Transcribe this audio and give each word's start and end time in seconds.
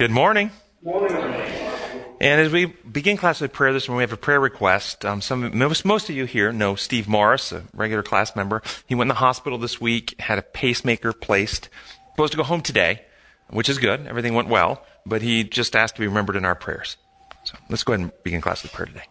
Good 0.00 0.10
morning. 0.10 0.50
And 0.82 2.40
as 2.40 2.50
we 2.50 2.64
begin 2.64 3.18
class 3.18 3.42
with 3.42 3.52
prayer 3.52 3.74
this 3.74 3.86
morning, 3.86 3.98
we 3.98 4.02
have 4.04 4.14
a 4.14 4.16
prayer 4.16 4.40
request. 4.40 5.04
Um, 5.04 5.20
some, 5.20 5.58
most, 5.58 5.84
most 5.84 6.08
of 6.08 6.16
you 6.16 6.24
here 6.24 6.52
know 6.52 6.74
Steve 6.74 7.06
Morris, 7.06 7.52
a 7.52 7.64
regular 7.74 8.02
class 8.02 8.34
member. 8.34 8.62
He 8.86 8.94
went 8.94 9.10
in 9.10 9.14
the 9.14 9.20
hospital 9.20 9.58
this 9.58 9.78
week, 9.78 10.18
had 10.18 10.38
a 10.38 10.42
pacemaker 10.42 11.12
placed. 11.12 11.68
Supposed 12.12 12.32
to 12.32 12.38
go 12.38 12.44
home 12.44 12.62
today, 12.62 13.02
which 13.50 13.68
is 13.68 13.76
good. 13.76 14.06
Everything 14.06 14.32
went 14.32 14.48
well, 14.48 14.82
but 15.04 15.20
he 15.20 15.44
just 15.44 15.76
asked 15.76 15.96
to 15.96 16.00
be 16.00 16.08
remembered 16.08 16.36
in 16.36 16.46
our 16.46 16.54
prayers. 16.54 16.96
So 17.44 17.58
let's 17.68 17.84
go 17.84 17.92
ahead 17.92 18.04
and 18.04 18.22
begin 18.24 18.40
class 18.40 18.62
with 18.62 18.72
prayer 18.72 18.86
today. 18.86 19.04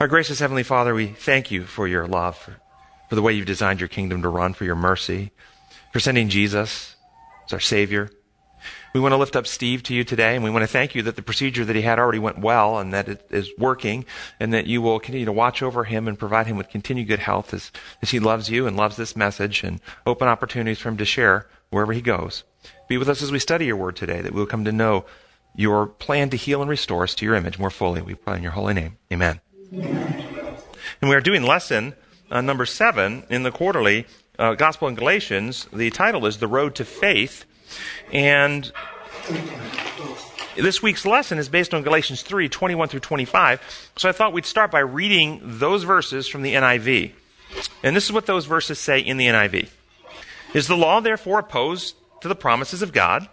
Our 0.00 0.06
gracious 0.06 0.38
Heavenly 0.38 0.64
Father, 0.64 0.92
we 0.92 1.06
thank 1.06 1.50
you 1.50 1.64
for 1.64 1.88
your 1.88 2.06
love, 2.06 2.36
for, 2.36 2.56
for 3.08 3.14
the 3.14 3.22
way 3.22 3.32
you've 3.32 3.46
designed 3.46 3.80
your 3.80 3.88
kingdom 3.88 4.20
to 4.20 4.28
run, 4.28 4.52
for 4.52 4.66
your 4.66 4.76
mercy, 4.76 5.30
for 5.94 5.98
sending 5.98 6.28
Jesus 6.28 6.94
as 7.46 7.54
our 7.54 7.60
Savior. 7.60 8.10
We 8.92 9.00
want 9.00 9.12
to 9.12 9.16
lift 9.16 9.36
up 9.36 9.46
Steve 9.46 9.84
to 9.84 9.94
you 9.94 10.02
today, 10.02 10.34
and 10.34 10.42
we 10.42 10.50
want 10.50 10.64
to 10.64 10.68
thank 10.68 10.96
you 10.96 11.02
that 11.02 11.14
the 11.14 11.22
procedure 11.22 11.64
that 11.64 11.76
he 11.76 11.82
had 11.82 12.00
already 12.00 12.18
went 12.18 12.40
well 12.40 12.78
and 12.78 12.92
that 12.92 13.08
it 13.08 13.24
is 13.30 13.50
working, 13.56 14.04
and 14.40 14.52
that 14.52 14.66
you 14.66 14.82
will 14.82 14.98
continue 14.98 15.26
to 15.26 15.32
watch 15.32 15.62
over 15.62 15.84
him 15.84 16.08
and 16.08 16.18
provide 16.18 16.48
him 16.48 16.56
with 16.56 16.68
continued 16.68 17.06
good 17.06 17.20
health 17.20 17.54
as, 17.54 17.70
as 18.02 18.10
he 18.10 18.18
loves 18.18 18.50
you 18.50 18.66
and 18.66 18.76
loves 18.76 18.96
this 18.96 19.14
message 19.14 19.62
and 19.62 19.80
open 20.06 20.26
opportunities 20.26 20.80
for 20.80 20.88
him 20.88 20.96
to 20.96 21.04
share 21.04 21.46
wherever 21.70 21.92
he 21.92 22.00
goes. 22.00 22.42
Be 22.88 22.98
with 22.98 23.08
us 23.08 23.22
as 23.22 23.30
we 23.30 23.38
study 23.38 23.66
your 23.66 23.76
word 23.76 23.94
today, 23.94 24.20
that 24.22 24.34
we'll 24.34 24.46
come 24.46 24.64
to 24.64 24.72
know 24.72 25.04
your 25.54 25.86
plan 25.86 26.30
to 26.30 26.36
heal 26.36 26.60
and 26.60 26.68
restore 26.68 27.04
us 27.04 27.14
to 27.14 27.24
your 27.24 27.36
image 27.36 27.58
more 27.58 27.70
fully. 27.70 28.02
We 28.02 28.14
pray 28.14 28.38
in 28.38 28.42
your 28.42 28.52
holy 28.52 28.74
name. 28.74 28.96
Amen. 29.12 29.40
Amen. 29.72 30.56
And 31.00 31.08
we 31.08 31.14
are 31.14 31.20
doing 31.20 31.44
lesson 31.44 31.94
uh, 32.30 32.40
number 32.40 32.66
seven 32.66 33.24
in 33.30 33.44
the 33.44 33.52
quarterly 33.52 34.06
uh, 34.38 34.54
Gospel 34.54 34.88
in 34.88 34.96
Galatians. 34.96 35.68
The 35.72 35.90
title 35.90 36.26
is 36.26 36.38
The 36.38 36.48
Road 36.48 36.74
to 36.74 36.84
Faith. 36.84 37.44
And 38.12 38.70
this 40.56 40.82
week's 40.82 41.06
lesson 41.06 41.38
is 41.38 41.48
based 41.48 41.72
on 41.74 41.82
Galatians 41.82 42.22
3 42.22 42.48
21 42.48 42.88
through 42.88 43.00
25. 43.00 43.90
So 43.96 44.08
I 44.08 44.12
thought 44.12 44.32
we'd 44.32 44.46
start 44.46 44.70
by 44.70 44.80
reading 44.80 45.40
those 45.42 45.84
verses 45.84 46.28
from 46.28 46.42
the 46.42 46.54
NIV. 46.54 47.12
And 47.82 47.96
this 47.96 48.04
is 48.04 48.12
what 48.12 48.26
those 48.26 48.46
verses 48.46 48.78
say 48.78 49.00
in 49.00 49.16
the 49.16 49.26
NIV 49.26 49.68
Is 50.54 50.68
the 50.68 50.76
law 50.76 51.00
therefore 51.00 51.38
opposed 51.38 51.96
to 52.20 52.28
the 52.28 52.34
promises 52.34 52.82
of 52.82 52.92
God? 52.92 53.28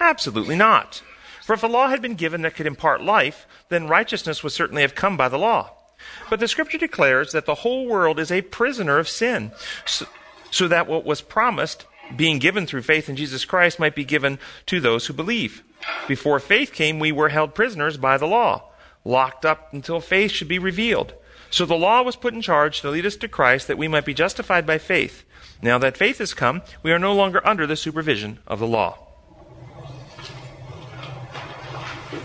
Absolutely 0.00 0.56
not. 0.56 1.02
For 1.42 1.54
if 1.54 1.62
a 1.62 1.66
law 1.66 1.88
had 1.88 2.02
been 2.02 2.14
given 2.14 2.42
that 2.42 2.54
could 2.54 2.66
impart 2.66 3.02
life, 3.02 3.46
then 3.68 3.88
righteousness 3.88 4.42
would 4.42 4.52
certainly 4.52 4.82
have 4.82 4.94
come 4.94 5.16
by 5.16 5.28
the 5.28 5.38
law. 5.38 5.70
But 6.30 6.40
the 6.40 6.48
scripture 6.48 6.78
declares 6.78 7.32
that 7.32 7.46
the 7.46 7.56
whole 7.56 7.86
world 7.86 8.20
is 8.20 8.30
a 8.30 8.42
prisoner 8.42 8.98
of 8.98 9.08
sin, 9.08 9.52
so, 9.84 10.06
so 10.50 10.68
that 10.68 10.86
what 10.86 11.04
was 11.04 11.20
promised 11.20 11.86
being 12.16 12.38
given 12.38 12.66
through 12.66 12.82
faith 12.82 13.08
in 13.08 13.16
Jesus 13.16 13.44
Christ 13.44 13.78
might 13.78 13.94
be 13.94 14.04
given 14.04 14.38
to 14.66 14.80
those 14.80 15.06
who 15.06 15.12
believe. 15.12 15.62
Before 16.06 16.40
faith 16.40 16.72
came, 16.72 16.98
we 16.98 17.12
were 17.12 17.28
held 17.28 17.54
prisoners 17.54 17.96
by 17.96 18.18
the 18.18 18.26
law, 18.26 18.70
locked 19.04 19.44
up 19.44 19.72
until 19.72 20.00
faith 20.00 20.30
should 20.30 20.48
be 20.48 20.58
revealed. 20.58 21.14
So 21.50 21.64
the 21.64 21.74
law 21.74 22.02
was 22.02 22.16
put 22.16 22.34
in 22.34 22.42
charge 22.42 22.80
to 22.80 22.90
lead 22.90 23.06
us 23.06 23.16
to 23.16 23.28
Christ 23.28 23.68
that 23.68 23.78
we 23.78 23.88
might 23.88 24.04
be 24.04 24.14
justified 24.14 24.66
by 24.66 24.78
faith. 24.78 25.24
Now 25.62 25.78
that 25.78 25.96
faith 25.96 26.18
has 26.18 26.34
come, 26.34 26.62
we 26.82 26.92
are 26.92 26.98
no 26.98 27.14
longer 27.14 27.46
under 27.46 27.66
the 27.66 27.76
supervision 27.76 28.38
of 28.46 28.58
the 28.58 28.66
law. 28.66 28.98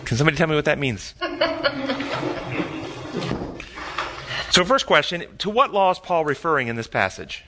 Can 0.06 0.18
somebody 0.18 0.38
tell 0.38 0.48
me 0.48 0.56
what 0.56 0.66
that 0.66 0.80
means? 0.80 1.14
so, 4.52 4.66
first 4.66 4.86
question 4.86 5.26
to 5.40 5.50
what 5.50 5.74
law 5.74 5.92
is 5.92 6.00
Paul 6.00 6.26
referring 6.26 6.68
in 6.68 6.76
this 6.76 6.88
passage? 6.88 7.46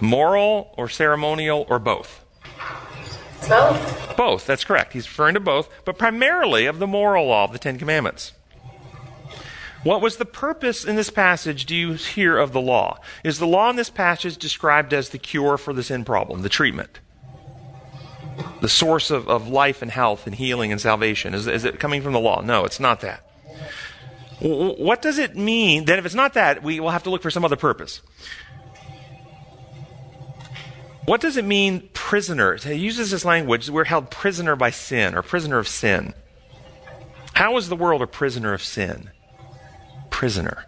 Moral 0.00 0.74
or 0.76 0.88
ceremonial 0.88 1.66
or 1.68 1.78
both? 1.78 2.24
Both. 3.48 4.16
Both, 4.16 4.46
that's 4.46 4.64
correct. 4.64 4.92
He's 4.92 5.08
referring 5.08 5.34
to 5.34 5.40
both, 5.40 5.68
but 5.84 5.98
primarily 5.98 6.66
of 6.66 6.78
the 6.78 6.86
moral 6.86 7.26
law 7.26 7.44
of 7.44 7.52
the 7.52 7.58
Ten 7.58 7.78
Commandments. 7.78 8.32
What 9.84 10.00
was 10.00 10.16
the 10.16 10.24
purpose 10.24 10.84
in 10.84 10.96
this 10.96 11.08
passage, 11.08 11.64
do 11.64 11.74
you 11.74 11.92
hear, 11.92 12.36
of 12.36 12.52
the 12.52 12.60
law? 12.60 12.98
Is 13.22 13.38
the 13.38 13.46
law 13.46 13.70
in 13.70 13.76
this 13.76 13.90
passage 13.90 14.36
described 14.36 14.92
as 14.92 15.10
the 15.10 15.18
cure 15.18 15.56
for 15.56 15.72
the 15.72 15.84
sin 15.84 16.04
problem, 16.04 16.42
the 16.42 16.48
treatment? 16.48 16.98
The 18.60 18.68
source 18.68 19.10
of, 19.10 19.28
of 19.28 19.48
life 19.48 19.80
and 19.80 19.90
health 19.90 20.26
and 20.26 20.34
healing 20.34 20.72
and 20.72 20.80
salvation? 20.80 21.32
Is, 21.32 21.46
is 21.46 21.64
it 21.64 21.78
coming 21.78 22.02
from 22.02 22.12
the 22.12 22.20
law? 22.20 22.40
No, 22.40 22.64
it's 22.64 22.80
not 22.80 23.00
that. 23.00 23.24
What 24.40 25.02
does 25.02 25.18
it 25.18 25.36
mean? 25.36 25.84
Then, 25.84 25.98
if 25.98 26.06
it's 26.06 26.14
not 26.14 26.34
that, 26.34 26.62
we 26.62 26.80
will 26.80 26.90
have 26.90 27.04
to 27.04 27.10
look 27.10 27.22
for 27.22 27.30
some 27.30 27.44
other 27.44 27.56
purpose. 27.56 28.02
What 31.08 31.22
does 31.22 31.38
it 31.38 31.46
mean, 31.46 31.88
prisoner? 31.94 32.56
He 32.56 32.74
uses 32.74 33.12
this 33.12 33.24
language, 33.24 33.70
we're 33.70 33.84
held 33.84 34.10
prisoner 34.10 34.56
by 34.56 34.68
sin 34.68 35.14
or 35.14 35.22
prisoner 35.22 35.58
of 35.58 35.66
sin. 35.66 36.12
How 37.32 37.56
is 37.56 37.70
the 37.70 37.76
world 37.76 38.02
a 38.02 38.06
prisoner 38.06 38.52
of 38.52 38.62
sin? 38.62 39.10
Prisoner. 40.10 40.66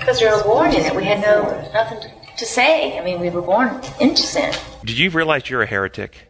Because 0.00 0.20
we 0.20 0.26
were 0.26 0.42
born 0.42 0.72
in 0.72 0.84
it. 0.84 0.96
We 0.96 1.04
had 1.04 1.20
no 1.20 1.42
nothing 1.72 2.10
to 2.38 2.44
say. 2.44 2.98
I 2.98 3.04
mean, 3.04 3.20
we 3.20 3.30
were 3.30 3.40
born 3.40 3.80
into 4.00 4.22
sin. 4.22 4.52
Did 4.84 4.98
you 4.98 5.10
realize 5.10 5.48
you're 5.48 5.62
a 5.62 5.66
heretic? 5.66 6.27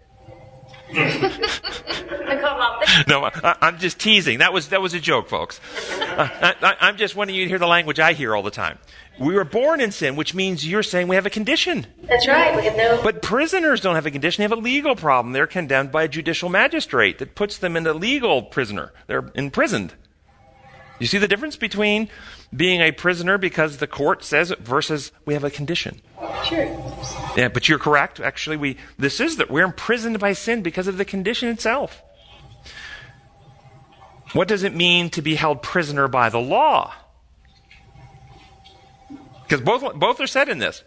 No, 3.06 3.25
I, 3.25 3.56
am 3.60 3.78
just 3.78 3.99
teasing. 3.99 4.38
That 4.38 4.53
was 4.53 4.69
that 4.69 4.81
was 4.81 4.94
a 4.94 5.00
joke, 5.00 5.28
folks. 5.28 5.60
Uh, 6.00 6.28
I, 6.62 6.88
am 6.88 6.97
just 6.97 7.15
wanting 7.15 7.34
you 7.34 7.44
to 7.44 7.49
hear 7.49 7.59
the 7.59 7.66
language 7.66 8.00
I 8.00 8.12
hear 8.12 8.34
all 8.34 8.43
the 8.43 8.50
time. 8.50 8.78
We 9.19 9.34
were 9.34 9.44
born 9.44 9.81
in 9.81 9.91
sin, 9.91 10.16
which 10.16 10.34
means 10.34 10.66
you're 10.66 10.82
saying 10.82 11.09
we 11.09 11.16
have 11.16 11.27
a 11.27 11.31
condition. 11.31 11.87
That's 12.04 12.27
right. 12.27 12.56
We 12.56 12.65
have 12.65 12.77
no. 12.77 13.00
But 13.03 13.21
prisoners 13.21 13.81
don't 13.81 13.97
have 13.97 14.06
a 14.06 14.10
condition; 14.10 14.41
they 14.41 14.44
have 14.44 14.53
a 14.53 14.56
legal 14.56 14.97
problem. 14.97 15.32
They're 15.32 15.47
condemned 15.47 15.93
by 15.93 16.04
a 16.04 16.09
judicial 16.09 16.48
magistrate 16.48 17.19
that 17.19 17.34
puts 17.34 17.59
them 17.59 17.77
in 17.77 17.87
a 17.87 17.93
legal 17.93 18.43
prisoner. 18.43 18.93
They're 19.06 19.31
imprisoned. 19.34 19.94
You 20.98 21.06
see 21.06 21.19
the 21.19 21.28
difference 21.28 21.56
between 21.56 22.09
being 22.54 22.81
a 22.81 22.92
prisoner 22.92 23.38
because 23.38 23.76
the 23.76 23.86
court 23.86 24.25
says 24.25 24.50
it 24.50 24.60
versus 24.60 25.12
we 25.25 25.34
have 25.34 25.44
a 25.44 25.50
condition. 25.50 26.00
Sure. 26.44 26.64
Yeah, 27.36 27.48
but 27.48 27.69
you're 27.69 27.78
correct. 27.78 28.20
Actually, 28.20 28.56
we 28.56 28.76
this 28.98 29.20
is 29.20 29.36
that 29.36 29.50
we're 29.50 29.64
imprisoned 29.64 30.19
by 30.19 30.32
sin 30.32 30.62
because 30.62 30.86
of 30.86 30.97
the 30.97 31.04
condition 31.04 31.48
itself. 31.48 32.03
What 34.32 34.48
does 34.48 34.62
it 34.62 34.75
mean 34.75 35.10
to 35.10 35.22
be 35.22 35.36
held 35.36 35.62
prisoner 35.62 36.09
by 36.09 36.28
the 36.28 36.41
law? 36.41 36.94
Because 39.42 39.60
both 39.60 39.94
both 39.94 40.20
are 40.20 40.26
said 40.26 40.48
in 40.48 40.59
this. 40.59 40.84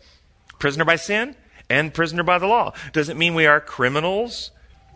Prisoner 0.59 0.85
by 0.85 0.95
sin 0.95 1.35
and 1.69 1.93
prisoner 1.93 2.23
by 2.23 2.37
the 2.37 2.47
law. 2.47 2.73
Does 2.93 3.09
it 3.09 3.17
mean 3.17 3.33
we 3.33 3.47
are 3.47 3.59
criminals 3.59 4.51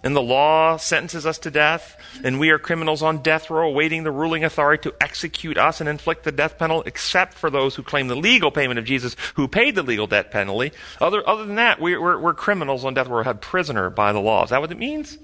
and 0.06 0.16
the 0.16 0.22
law 0.22 0.78
sentences 0.78 1.26
us 1.26 1.40
to 1.40 1.50
death, 1.50 1.98
and 2.24 2.40
we 2.40 2.52
are 2.52 2.60
criminals 2.60 3.02
on 3.02 3.24
death 3.24 3.50
row 3.50 3.68
awaiting 3.68 4.04
the 4.04 4.12
ruling 4.12 4.44
authority 4.44 4.84
to 4.84 4.96
execute 5.02 5.58
us 5.58 5.82
and 5.82 5.90
inflict 5.90 6.24
the 6.24 6.32
death 6.32 6.60
penalty, 6.60 6.88
except 6.88 7.34
for 7.34 7.50
those 7.50 7.74
who 7.74 7.82
claim 7.82 8.08
the 8.08 8.16
legal 8.16 8.52
payment 8.52 8.78
of 8.78 8.86
Jesus, 8.86 9.16
who 9.34 9.48
paid 9.48 9.74
the 9.74 9.82
legal 9.82 10.06
death 10.06 10.30
penalty. 10.30 10.72
Other, 11.02 11.28
other 11.28 11.44
than 11.44 11.56
that, 11.56 11.82
we, 11.82 11.98
we're 11.98 12.36
criminals 12.36 12.86
on 12.86 12.94
death 12.94 13.08
row, 13.08 13.24
held 13.24 13.42
prisoner 13.42 13.90
by 13.90 14.14
the 14.14 14.22
law. 14.22 14.44
Is 14.44 14.52
that 14.52 14.62
what 14.62 14.72
it 14.72 14.78
means? 14.78 15.18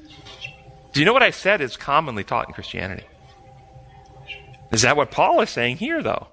Do 0.93 0.99
you 0.99 1.05
know 1.05 1.13
what 1.13 1.23
I 1.23 1.29
said 1.29 1.61
is 1.61 1.77
commonly 1.77 2.23
taught 2.23 2.47
in 2.47 2.53
Christianity? 2.55 3.05
Is 4.71 4.81
that 4.81 4.97
what 4.97 5.11
Paul 5.11 5.41
is 5.41 5.51
saying 5.51 5.77
here, 5.77 6.01
though? 6.01 6.29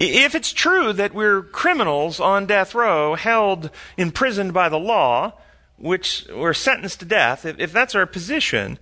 If 0.00 0.34
it's 0.34 0.52
true 0.52 0.92
that 0.92 1.14
we're 1.14 1.42
criminals 1.42 2.18
on 2.18 2.46
death 2.46 2.74
row, 2.74 3.14
held 3.14 3.70
imprisoned 3.96 4.52
by 4.52 4.68
the 4.68 4.78
law, 4.78 5.34
which 5.78 6.26
were 6.34 6.54
sentenced 6.54 7.00
to 7.00 7.06
death, 7.06 7.44
if, 7.44 7.58
if 7.58 7.72
that's 7.72 7.94
our 7.94 8.06
position, 8.06 8.78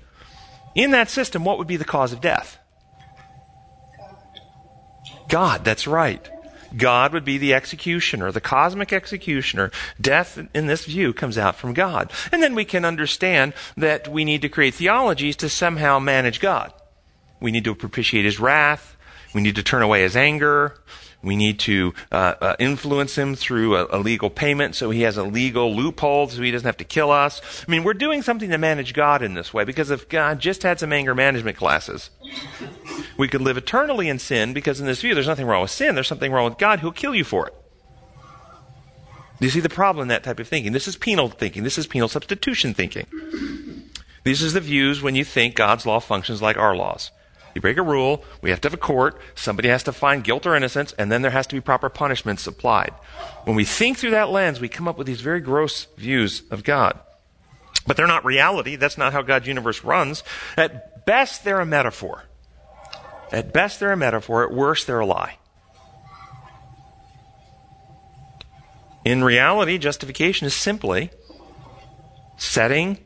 in 0.75 0.91
that 0.91 1.09
system, 1.09 1.45
what 1.45 1.59
would 1.59 1.67
be 1.67 1.77
the 1.77 1.85
cause 1.85 2.13
of 2.13 2.21
death? 2.21 2.59
God, 5.29 5.65
that's 5.65 5.87
right. 5.87 6.29
God 6.77 7.13
would 7.13 7.25
be 7.25 7.39
the 7.39 7.55
executioner, 7.55 8.33
the 8.33 8.41
cosmic 8.41 8.93
executioner. 8.93 9.71
Death, 10.01 10.39
in 10.55 10.67
this 10.67 10.85
view, 10.85 11.13
comes 11.13 11.39
out 11.39 11.57
from 11.57 11.73
God. 11.73 12.13
And 12.33 12.43
then 12.43 12.55
we 12.55 12.65
can 12.65 12.85
understand 12.85 13.55
that 13.77 14.09
we 14.09 14.25
need 14.25 14.43
to 14.43 14.49
create 14.49 14.75
theologies 14.75 15.37
to 15.37 15.49
somehow 15.49 15.99
manage 15.99 16.41
God. 16.41 16.73
We 17.41 17.51
need 17.51 17.65
to 17.65 17.75
propitiate 17.75 18.25
his 18.25 18.41
wrath. 18.41 18.97
We 19.35 19.43
need 19.43 19.57
to 19.57 19.63
turn 19.63 19.83
away 19.83 20.03
his 20.03 20.17
anger. 20.17 20.77
We 21.23 21.35
need 21.35 21.59
to 21.61 21.93
uh, 22.13 22.35
uh, 22.41 22.57
influence 22.59 23.17
him 23.17 23.35
through 23.35 23.77
a, 23.77 23.87
a, 23.91 23.99
legal 23.99 24.31
payment 24.31 24.75
so 24.77 24.91
he 24.91 25.03
has 25.03 25.17
a 25.17 25.25
legal 25.25 25.75
loophole 25.75 26.29
so 26.29 26.41
he 26.41 26.51
doesn't 26.51 26.67
have 26.67 26.77
to 26.77 26.85
kill 26.85 27.11
us. 27.11 27.41
I 27.67 27.71
mean, 27.71 27.83
we're 27.83 27.95
doing 27.95 28.23
something 28.23 28.51
to 28.51 28.59
manage 28.59 28.95
God 28.95 29.23
in 29.23 29.35
this 29.35 29.53
way 29.53 29.65
because 29.65 29.91
if 29.91 30.09
God 30.09 30.39
just 30.39 30.63
had 30.63 30.79
some 30.79 30.93
anger 30.93 31.15
management 31.15 31.57
classes, 31.57 32.11
we 33.17 33.29
could 33.29 33.41
live 33.41 33.57
eternally 33.57 34.09
in 34.09 34.19
sin 34.19 34.53
because 34.53 34.79
in 34.79 34.87
this 34.87 35.01
view, 35.01 35.15
there's 35.15 35.27
nothing 35.27 35.47
wrong 35.47 35.63
with 35.63 35.71
sin. 35.71 35.95
There's 35.95 36.09
something 36.09 36.31
wrong 36.31 36.45
with 36.45 36.59
God 36.59 36.81
who'll 36.81 36.93
kill 36.93 37.15
you 37.15 37.25
for 37.25 37.49
it. 37.49 37.55
Do 39.39 39.45
you 39.45 39.51
see 39.51 39.61
the 39.61 39.69
problem 39.69 40.03
in 40.03 40.09
that 40.09 40.25
type 40.25 40.41
of 40.41 40.49
thinking? 40.49 40.73
This 40.73 40.89
is 40.89 40.97
penal 40.97 41.29
thinking. 41.29 41.63
This 41.63 41.77
is 41.77 41.87
penal 41.87 42.09
substitution 42.09 42.73
thinking. 42.73 43.07
This 44.25 44.43
is 44.43 44.55
the 44.55 44.61
views 44.61 45.03
when 45.03 45.15
you 45.15 45.25
think 45.25 45.55
God's 45.55 45.87
law 45.87 46.01
functions 46.01 46.41
like 46.41 46.57
our 46.57 46.75
laws. 46.75 47.11
You 47.57 47.63
break 47.63 47.79
a 47.79 47.83
rule, 47.83 48.23
we 48.43 48.51
have 48.51 48.61
to 48.61 48.67
have 48.67 48.75
a 48.75 48.77
court, 48.77 49.19
somebody 49.35 49.71
has 49.71 49.83
to 49.85 49.93
find 49.93 50.23
guilt 50.23 50.45
or 50.45 50.55
innocence, 50.55 50.93
and 50.99 51.11
then 51.11 51.23
there 51.23 51.31
has 51.31 51.47
to 51.47 51.55
be 51.55 51.63
proper 51.63 51.89
punishments 51.89 52.47
applied. 52.47 52.93
When 53.45 53.57
we 53.57 53.65
think 53.65 53.97
through 53.97 54.11
that 54.11 54.29
lens, 54.29 54.61
we 54.61 54.69
come 54.69 54.87
up 54.87 54.99
with 54.99 55.07
these 55.07 55.23
very 55.23 55.41
gross 55.41 55.87
views 55.97 56.43
of 56.51 56.65
God. 56.65 57.01
But 57.87 57.97
they're 57.97 58.07
not 58.07 58.27
reality. 58.27 58.77
That's 58.77 58.99
not 58.99 59.15
how 59.15 59.23
God's 59.23 59.47
universe 59.47 59.83
runs. 59.83 60.23
At 60.59 61.07
best, 61.07 61.45
they're 61.45 61.61
a 61.61 61.65
metaphor. 61.65 62.25
At 63.33 63.55
best, 63.55 63.81
they're 63.81 63.91
a 63.91 63.97
metaphor. 63.97 64.45
At 64.45 64.53
worst, 64.53 64.87
they're 64.87 65.01
a 65.01 65.07
lie. 65.07 65.39
In 69.03 69.25
reality, 69.25 69.79
justification 69.79 70.47
is 70.47 70.55
simply 70.55 71.11
setting 72.37 72.99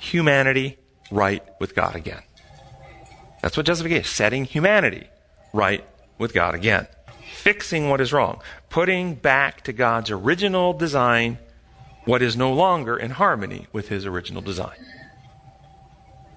humanity 0.00 0.78
right 1.12 1.44
with 1.60 1.76
God 1.76 1.94
again. 1.94 2.22
That's 3.42 3.56
what 3.56 3.66
justification 3.66 4.04
is 4.04 4.08
setting 4.08 4.44
humanity 4.44 5.08
right 5.52 5.84
with 6.16 6.32
God 6.32 6.54
again. 6.54 6.86
Fixing 7.34 7.90
what 7.90 8.00
is 8.00 8.12
wrong. 8.12 8.40
Putting 8.70 9.16
back 9.16 9.62
to 9.64 9.72
God's 9.72 10.10
original 10.10 10.72
design 10.72 11.38
what 12.04 12.22
is 12.22 12.36
no 12.36 12.52
longer 12.52 12.96
in 12.96 13.10
harmony 13.10 13.66
with 13.72 13.88
his 13.88 14.06
original 14.06 14.42
design. 14.42 14.76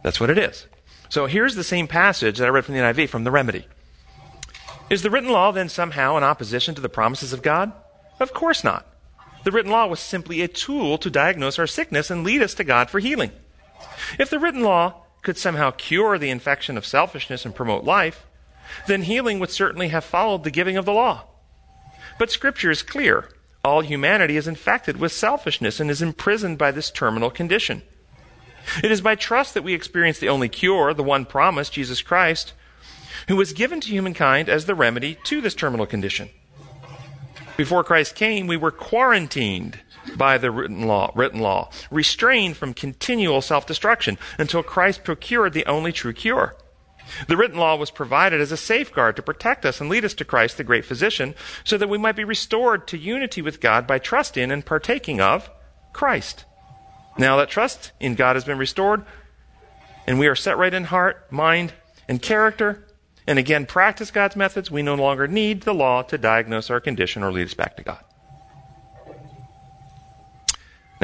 That's 0.04 0.20
what 0.20 0.30
it 0.30 0.38
is. 0.38 0.68
So 1.10 1.28
here's 1.28 1.56
the 1.56 1.64
same 1.64 1.88
passage 1.88 2.38
that 2.38 2.46
I 2.46 2.50
read 2.50 2.66
from 2.66 2.76
the 2.76 2.82
NIV 2.82 3.10
from 3.10 3.24
the 3.24 3.32
remedy. 3.32 3.68
Is 4.90 5.02
the 5.02 5.10
written 5.10 5.32
law 5.32 5.52
then 5.52 5.70
somehow 5.70 6.18
in 6.18 6.24
opposition 6.24 6.76
to 6.76 6.82
the 6.82 6.90
promises 6.90 7.34
of 7.34 7.42
God? 7.42 7.72
Of 8.20 8.34
course 8.34 8.64
not. 8.64 8.86
The 9.44 9.52
written 9.52 9.72
law 9.72 9.88
was 9.88 10.00
simply 10.00 10.42
a 10.42 10.48
tool 10.48 10.98
to 11.00 11.10
diagnose 11.10 11.60
our 11.60 11.68
sickness 11.68 12.10
and 12.10 12.24
lead 12.24 12.42
us 12.42 12.56
to 12.56 12.64
God 12.64 12.90
for 12.90 13.00
healing. 13.00 13.32
If 14.18 14.30
the 14.30 14.40
written 14.40 14.62
law 14.62 15.05
could 15.26 15.38
somehow 15.38 15.72
cure 15.72 16.18
the 16.18 16.30
infection 16.30 16.78
of 16.78 16.86
selfishness 16.86 17.44
and 17.44 17.54
promote 17.54 17.84
life, 17.84 18.26
then 18.88 19.02
healing 19.02 19.40
would 19.40 19.50
certainly 19.50 19.90
have 19.90 20.06
followed 20.06 20.44
the 20.44 20.52
giving 20.52 20.78
of 20.78 20.86
the 20.86 20.94
law. 20.94 21.26
But 22.18 22.32
Scripture 22.32 22.72
is 22.72 22.84
clear. 22.84 23.30
All 23.64 23.82
humanity 23.82 24.38
is 24.38 24.48
infected 24.48 24.98
with 24.98 25.12
selfishness 25.12 25.80
and 25.80 25.90
is 25.90 26.02
imprisoned 26.02 26.58
by 26.58 26.72
this 26.72 26.92
terminal 26.92 27.32
condition. 27.32 27.82
It 28.84 28.92
is 28.92 29.02
by 29.02 29.16
trust 29.16 29.54
that 29.54 29.64
we 29.64 29.74
experience 29.74 30.20
the 30.20 30.30
only 30.30 30.50
cure, 30.50 30.94
the 30.94 31.04
one 31.04 31.26
promised, 31.26 31.74
Jesus 31.74 32.02
Christ, 32.02 32.54
who 33.28 33.36
was 33.36 33.54
given 33.54 33.82
to 33.82 33.90
humankind 33.90 34.48
as 34.48 34.66
the 34.66 34.76
remedy 34.76 35.18
to 35.26 35.42
this 35.42 35.56
terminal 35.56 35.86
condition. 35.86 36.30
Before 37.58 37.84
Christ 37.84 38.16
came, 38.16 38.48
we 38.48 38.58
were 38.58 38.72
quarantined 38.72 39.80
by 40.18 40.38
the 40.38 40.52
written 40.52 40.88
law, 40.88 41.12
written 41.16 41.40
law, 41.40 41.70
restrained 41.92 42.58
from 42.58 42.74
continual 42.74 43.42
self-destruction 43.42 44.18
until 44.38 44.64
Christ 44.64 45.04
procured 45.04 45.54
the 45.54 45.66
only 45.66 45.92
true 45.92 46.14
cure. 46.14 46.56
The 47.28 47.38
written 47.38 47.60
law 47.60 47.76
was 47.76 47.92
provided 47.92 48.42
as 48.42 48.52
a 48.52 48.58
safeguard 48.58 49.16
to 49.16 49.22
protect 49.22 49.66
us 49.66 49.80
and 49.80 49.90
lead 49.90 50.06
us 50.06 50.16
to 50.16 50.26
Christ, 50.26 50.58
the 50.58 50.64
great 50.64 50.86
physician, 50.86 51.36
so 51.64 51.78
that 51.78 51.90
we 51.90 51.98
might 51.98 52.16
be 52.16 52.24
restored 52.24 52.88
to 52.88 52.98
unity 52.98 53.42
with 53.42 53.62
God 53.62 53.86
by 53.86 54.00
trust 54.00 54.38
in 54.38 54.52
and 54.52 54.66
partaking 54.66 55.22
of 55.22 55.50
Christ. 55.94 56.46
Now 57.18 57.38
that 57.38 57.50
trust 57.50 57.92
in 58.00 58.16
God 58.16 58.36
has 58.36 58.44
been 58.44 58.58
restored, 58.58 59.06
and 60.08 60.20
we 60.20 60.28
are 60.28 60.36
set 60.36 60.58
right 60.58 60.74
in 60.74 60.86
heart, 60.86 61.32
mind, 61.32 61.74
and 62.08 62.22
character, 62.22 62.88
and 63.28 63.40
again 63.40 63.66
practice 63.66 64.12
God's 64.12 64.36
methods, 64.36 64.70
we 64.70 64.82
no 64.82 64.96
longer 64.96 65.28
need 65.28 65.62
the 65.62 65.74
law 65.74 66.02
to 66.04 66.18
diagnose 66.18 66.70
our 66.70 66.80
condition 66.80 67.24
or 67.24 67.32
lead 67.32 67.48
us 67.48 67.54
back 67.54 67.78
to 67.78 67.84
God. 67.84 68.04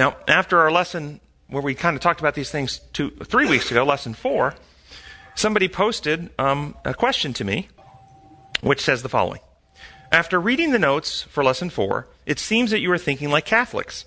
Now, 0.02 0.18
after 0.28 0.60
our 0.60 0.72
lesson 0.72 1.20
where 1.48 1.62
we 1.62 1.76
kind 1.76 1.96
of 1.96 2.02
talked 2.02 2.22
about 2.22 2.34
these 2.34 2.50
things 2.50 2.82
two, 2.92 3.12
three 3.24 3.48
weeks 3.48 3.70
ago, 3.70 3.84
lesson 3.84 4.16
four, 4.16 4.56
somebody 5.36 5.68
posted 5.68 6.32
um, 6.40 6.74
a 6.84 6.96
question 6.96 7.34
to 7.34 7.44
me, 7.44 7.70
which 8.62 8.82
says 8.82 9.04
the 9.04 9.10
following. 9.10 9.42
After 10.12 10.42
reading 10.42 10.72
the 10.72 10.80
notes 10.80 11.22
for 11.22 11.44
lesson 11.44 11.70
four, 11.70 12.08
it 12.26 12.40
seems 12.40 12.72
that 12.72 12.80
you 12.80 12.92
are 12.92 12.98
thinking 12.98 13.30
like 13.30 13.46
Catholics. 13.46 14.06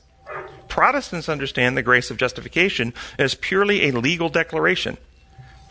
Protestants 0.67 1.29
understand 1.29 1.77
the 1.77 1.83
grace 1.83 2.11
of 2.11 2.17
justification 2.17 2.93
as 3.17 3.37
purely 3.37 3.87
a 3.87 3.93
legal 3.93 4.29
declaration. 4.29 4.97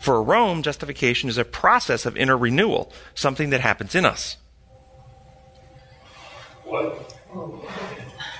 For 0.00 0.22
Rome, 0.22 0.62
justification 0.62 1.28
is 1.28 1.36
a 1.36 1.44
process 1.44 2.06
of 2.06 2.16
inner 2.16 2.38
renewal, 2.38 2.90
something 3.14 3.50
that 3.50 3.60
happens 3.60 3.94
in 3.94 4.06
us. 4.06 4.38
What? 6.64 7.14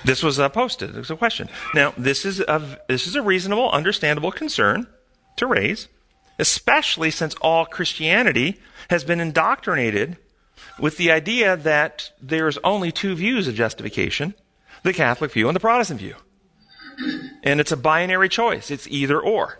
This 0.03 0.21
was 0.21 0.39
uh, 0.39 0.49
posted. 0.49 0.95
It 0.95 0.99
was 0.99 1.09
a 1.09 1.15
question. 1.15 1.49
Now, 1.73 1.93
this 1.97 2.25
is 2.25 2.39
a, 2.39 2.79
this 2.87 3.07
is 3.07 3.15
a 3.15 3.21
reasonable, 3.21 3.71
understandable 3.71 4.31
concern 4.31 4.87
to 5.37 5.47
raise, 5.47 5.87
especially 6.37 7.11
since 7.11 7.33
all 7.41 7.65
Christianity 7.65 8.59
has 8.89 9.03
been 9.03 9.19
indoctrinated 9.19 10.17
with 10.79 10.97
the 10.97 11.11
idea 11.11 11.57
that 11.57 12.11
there's 12.21 12.57
only 12.59 12.91
two 12.91 13.15
views 13.15 13.47
of 13.47 13.55
justification 13.55 14.35
the 14.83 14.93
Catholic 14.93 15.31
view 15.31 15.47
and 15.47 15.55
the 15.55 15.59
Protestant 15.59 15.99
view. 15.99 16.15
And 17.43 17.59
it's 17.59 17.71
a 17.71 17.77
binary 17.77 18.29
choice. 18.29 18.69
It's 18.69 18.87
either 18.87 19.19
or. 19.19 19.57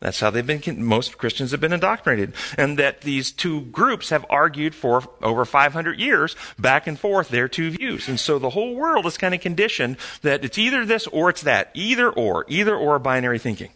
That's 0.00 0.20
how 0.20 0.28
they've 0.28 0.46
been, 0.46 0.84
most 0.84 1.16
Christians 1.16 1.52
have 1.52 1.60
been 1.60 1.72
indoctrinated. 1.72 2.34
And 2.58 2.78
that 2.78 3.00
these 3.00 3.32
two 3.32 3.62
groups 3.62 4.10
have 4.10 4.26
argued 4.28 4.74
for 4.74 5.02
over 5.22 5.44
500 5.44 5.98
years, 5.98 6.36
back 6.58 6.86
and 6.86 6.98
forth, 6.98 7.30
their 7.30 7.48
two 7.48 7.70
views. 7.70 8.06
And 8.08 8.20
so 8.20 8.38
the 8.38 8.50
whole 8.50 8.74
world 8.74 9.06
is 9.06 9.16
kind 9.16 9.34
of 9.34 9.40
conditioned 9.40 9.96
that 10.20 10.44
it's 10.44 10.58
either 10.58 10.84
this 10.84 11.06
or 11.06 11.30
it's 11.30 11.42
that. 11.42 11.70
Either 11.72 12.10
or. 12.10 12.44
Either 12.48 12.76
or 12.76 12.98
binary 12.98 13.38
thinking. 13.38 13.70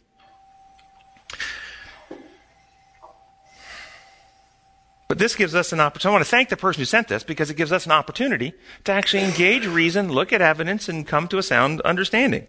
But 5.08 5.18
this 5.18 5.34
gives 5.34 5.56
us 5.56 5.72
an 5.72 5.80
opportunity. 5.80 6.12
I 6.12 6.12
want 6.12 6.24
to 6.24 6.30
thank 6.30 6.50
the 6.50 6.56
person 6.56 6.82
who 6.82 6.84
sent 6.84 7.08
this 7.08 7.24
because 7.24 7.50
it 7.50 7.56
gives 7.56 7.72
us 7.72 7.84
an 7.84 7.92
opportunity 7.92 8.52
to 8.84 8.92
actually 8.92 9.24
engage 9.24 9.66
reason, 9.66 10.12
look 10.12 10.32
at 10.32 10.40
evidence, 10.40 10.88
and 10.88 11.04
come 11.04 11.26
to 11.28 11.38
a 11.38 11.42
sound 11.42 11.80
understanding. 11.80 12.46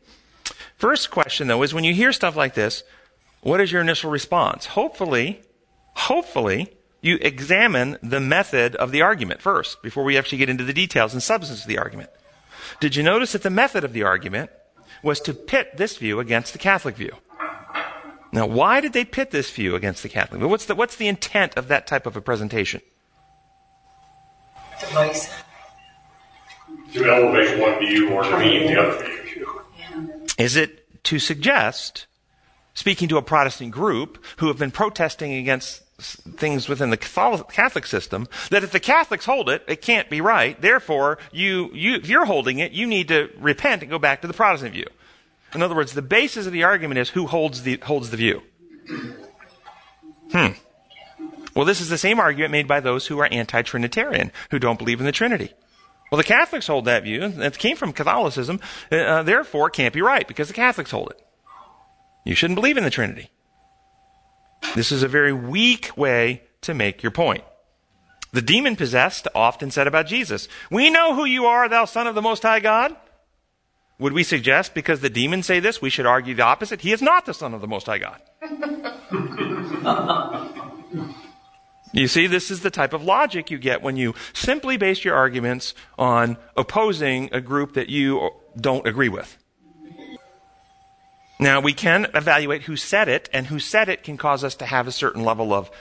First 0.77 1.09
question, 1.09 1.47
though, 1.47 1.63
is 1.63 1.73
when 1.73 1.83
you 1.83 1.95
hear 1.95 2.11
stuff 2.11 2.35
like 2.35 2.53
this, 2.53 2.83
what 3.41 3.59
is 3.59 3.71
your 3.71 3.81
initial 3.81 4.11
response? 4.11 4.67
Hopefully, 4.67 5.41
hopefully, 5.95 6.73
you 7.01 7.17
examine 7.21 7.97
the 8.03 8.19
method 8.19 8.75
of 8.75 8.91
the 8.91 9.01
argument 9.01 9.41
first 9.41 9.81
before 9.81 10.03
we 10.03 10.17
actually 10.17 10.37
get 10.37 10.49
into 10.49 10.63
the 10.63 10.73
details 10.73 11.13
and 11.13 11.21
substance 11.21 11.61
of 11.61 11.67
the 11.67 11.77
argument. 11.79 12.09
Did 12.79 12.95
you 12.95 13.03
notice 13.03 13.31
that 13.31 13.43
the 13.43 13.49
method 13.49 13.83
of 13.83 13.93
the 13.93 14.03
argument 14.03 14.51
was 15.03 15.19
to 15.21 15.33
pit 15.33 15.77
this 15.77 15.97
view 15.97 16.19
against 16.19 16.53
the 16.53 16.59
Catholic 16.59 16.95
view? 16.95 17.15
Now, 18.31 18.45
why 18.45 18.79
did 18.79 18.93
they 18.93 19.03
pit 19.03 19.31
this 19.31 19.49
view 19.51 19.75
against 19.75 20.03
the 20.03 20.09
Catholic 20.09 20.39
view? 20.39 20.47
What's 20.47 20.65
the, 20.65 20.75
what's 20.75 20.95
the 20.95 21.07
intent 21.07 21.57
of 21.57 21.67
that 21.67 21.87
type 21.87 22.05
of 22.05 22.15
a 22.15 22.21
presentation? 22.21 22.81
To 26.93 27.05
elevate 27.05 27.59
one 27.59 27.79
view 27.79 28.11
or 28.11 28.23
demean 28.23 28.67
the 28.67 28.81
other 28.81 29.03
view. 29.23 29.61
Is 30.37 30.55
it 30.55 31.03
to 31.05 31.19
suggest 31.19 32.07
speaking 32.73 33.07
to 33.09 33.17
a 33.17 33.21
Protestant 33.21 33.71
group 33.71 34.23
who 34.37 34.47
have 34.47 34.57
been 34.57 34.71
protesting 34.71 35.33
against 35.33 35.83
things 36.01 36.67
within 36.67 36.89
the 36.89 36.97
Catholic 36.97 37.85
system 37.85 38.27
that 38.49 38.63
if 38.63 38.71
the 38.71 38.79
Catholics 38.79 39.25
hold 39.25 39.49
it, 39.49 39.63
it 39.67 39.81
can't 39.81 40.09
be 40.09 40.19
right. 40.19 40.59
Therefore, 40.59 41.19
you, 41.31 41.69
you, 41.73 41.95
if 41.95 42.09
you're 42.09 42.25
holding 42.25 42.59
it, 42.59 42.71
you 42.71 42.87
need 42.87 43.07
to 43.09 43.29
repent 43.37 43.83
and 43.83 43.91
go 43.91 43.99
back 43.99 44.21
to 44.21 44.27
the 44.27 44.33
Protestant 44.33 44.73
view. 44.73 44.87
In 45.53 45.61
other 45.61 45.75
words, 45.75 45.93
the 45.93 46.01
basis 46.01 46.45
of 46.47 46.53
the 46.53 46.63
argument 46.63 46.99
is 46.99 47.09
who 47.09 47.27
holds 47.27 47.63
the, 47.63 47.77
holds 47.77 48.09
the 48.09 48.17
view. 48.17 48.41
Hmm. 50.31 50.53
Well, 51.53 51.65
this 51.65 51.81
is 51.81 51.89
the 51.89 51.97
same 51.97 52.19
argument 52.19 52.51
made 52.51 52.67
by 52.67 52.79
those 52.79 53.07
who 53.07 53.19
are 53.19 53.27
anti-Trinitarian, 53.29 54.31
who 54.49 54.59
don't 54.59 54.79
believe 54.79 54.99
in 54.99 55.05
the 55.05 55.11
Trinity. 55.11 55.51
Well, 56.09 56.17
the 56.17 56.23
Catholics 56.23 56.67
hold 56.67 56.85
that 56.85 57.03
view. 57.03 57.23
and 57.23 57.41
It 57.41 57.57
came 57.57 57.75
from 57.75 57.93
Catholicism. 57.93 58.59
Uh, 58.91 59.23
therefore, 59.23 59.67
it 59.67 59.73
can't 59.73 59.93
be 59.93 60.01
right 60.01 60.27
because 60.27 60.47
the 60.47 60.53
Catholics 60.53 60.91
hold 60.91 61.11
it. 61.11 61.21
You 62.23 62.35
shouldn't 62.35 62.55
believe 62.55 62.77
in 62.77 62.83
the 62.83 62.89
Trinity. 62.89 63.31
This 64.75 64.91
is 64.91 65.03
a 65.03 65.07
very 65.07 65.33
weak 65.33 65.95
way 65.97 66.43
to 66.61 66.73
make 66.73 67.03
your 67.03 67.11
point. 67.11 67.43
The 68.31 68.41
demon 68.41 68.75
possessed 68.75 69.27
often 69.35 69.71
said 69.71 69.87
about 69.87 70.07
Jesus, 70.07 70.47
We 70.69 70.89
know 70.89 71.15
who 71.15 71.25
you 71.25 71.45
are, 71.45 71.67
thou 71.67 71.85
Son 71.85 72.07
of 72.07 72.15
the 72.15 72.21
Most 72.21 72.43
High 72.43 72.61
God. 72.61 72.95
Would 73.99 74.13
we 74.13 74.23
suggest 74.23 74.73
because 74.73 75.01
the 75.01 75.09
demons 75.09 75.45
say 75.45 75.59
this, 75.59 75.81
we 75.81 75.89
should 75.89 76.05
argue 76.05 76.33
the 76.33 76.43
opposite? 76.43 76.81
He 76.81 76.91
is 76.91 77.01
not 77.01 77.25
the 77.25 77.33
Son 77.33 77.53
of 77.53 77.61
the 77.61 77.67
Most 77.67 77.87
High 77.87 77.99
God. 77.99 78.21
you 81.93 82.07
see, 82.07 82.25
this 82.25 82.49
is 82.49 82.61
the 82.61 82.71
type 82.71 82.93
of 82.93 83.03
logic 83.03 83.51
you 83.51 83.57
get 83.57 83.81
when 83.81 83.97
you 83.97 84.15
simply 84.33 84.77
base 84.77 85.03
your 85.03 85.15
arguments 85.15 85.75
on 85.99 86.37
opposing 86.55 87.29
a 87.33 87.41
group 87.41 87.73
that 87.73 87.89
you 87.89 88.31
don't 88.59 88.87
agree 88.87 89.09
with. 89.09 89.37
Now, 91.41 91.59
we 91.59 91.73
can 91.73 92.05
evaluate 92.13 92.61
who 92.63 92.77
said 92.77 93.09
it, 93.09 93.27
and 93.33 93.47
who 93.47 93.57
said 93.57 93.89
it 93.89 94.03
can 94.03 94.15
cause 94.15 94.43
us 94.43 94.53
to 94.57 94.65
have 94.67 94.87
a 94.87 94.91
certain 94.91 95.25
level 95.25 95.53
of 95.53 95.71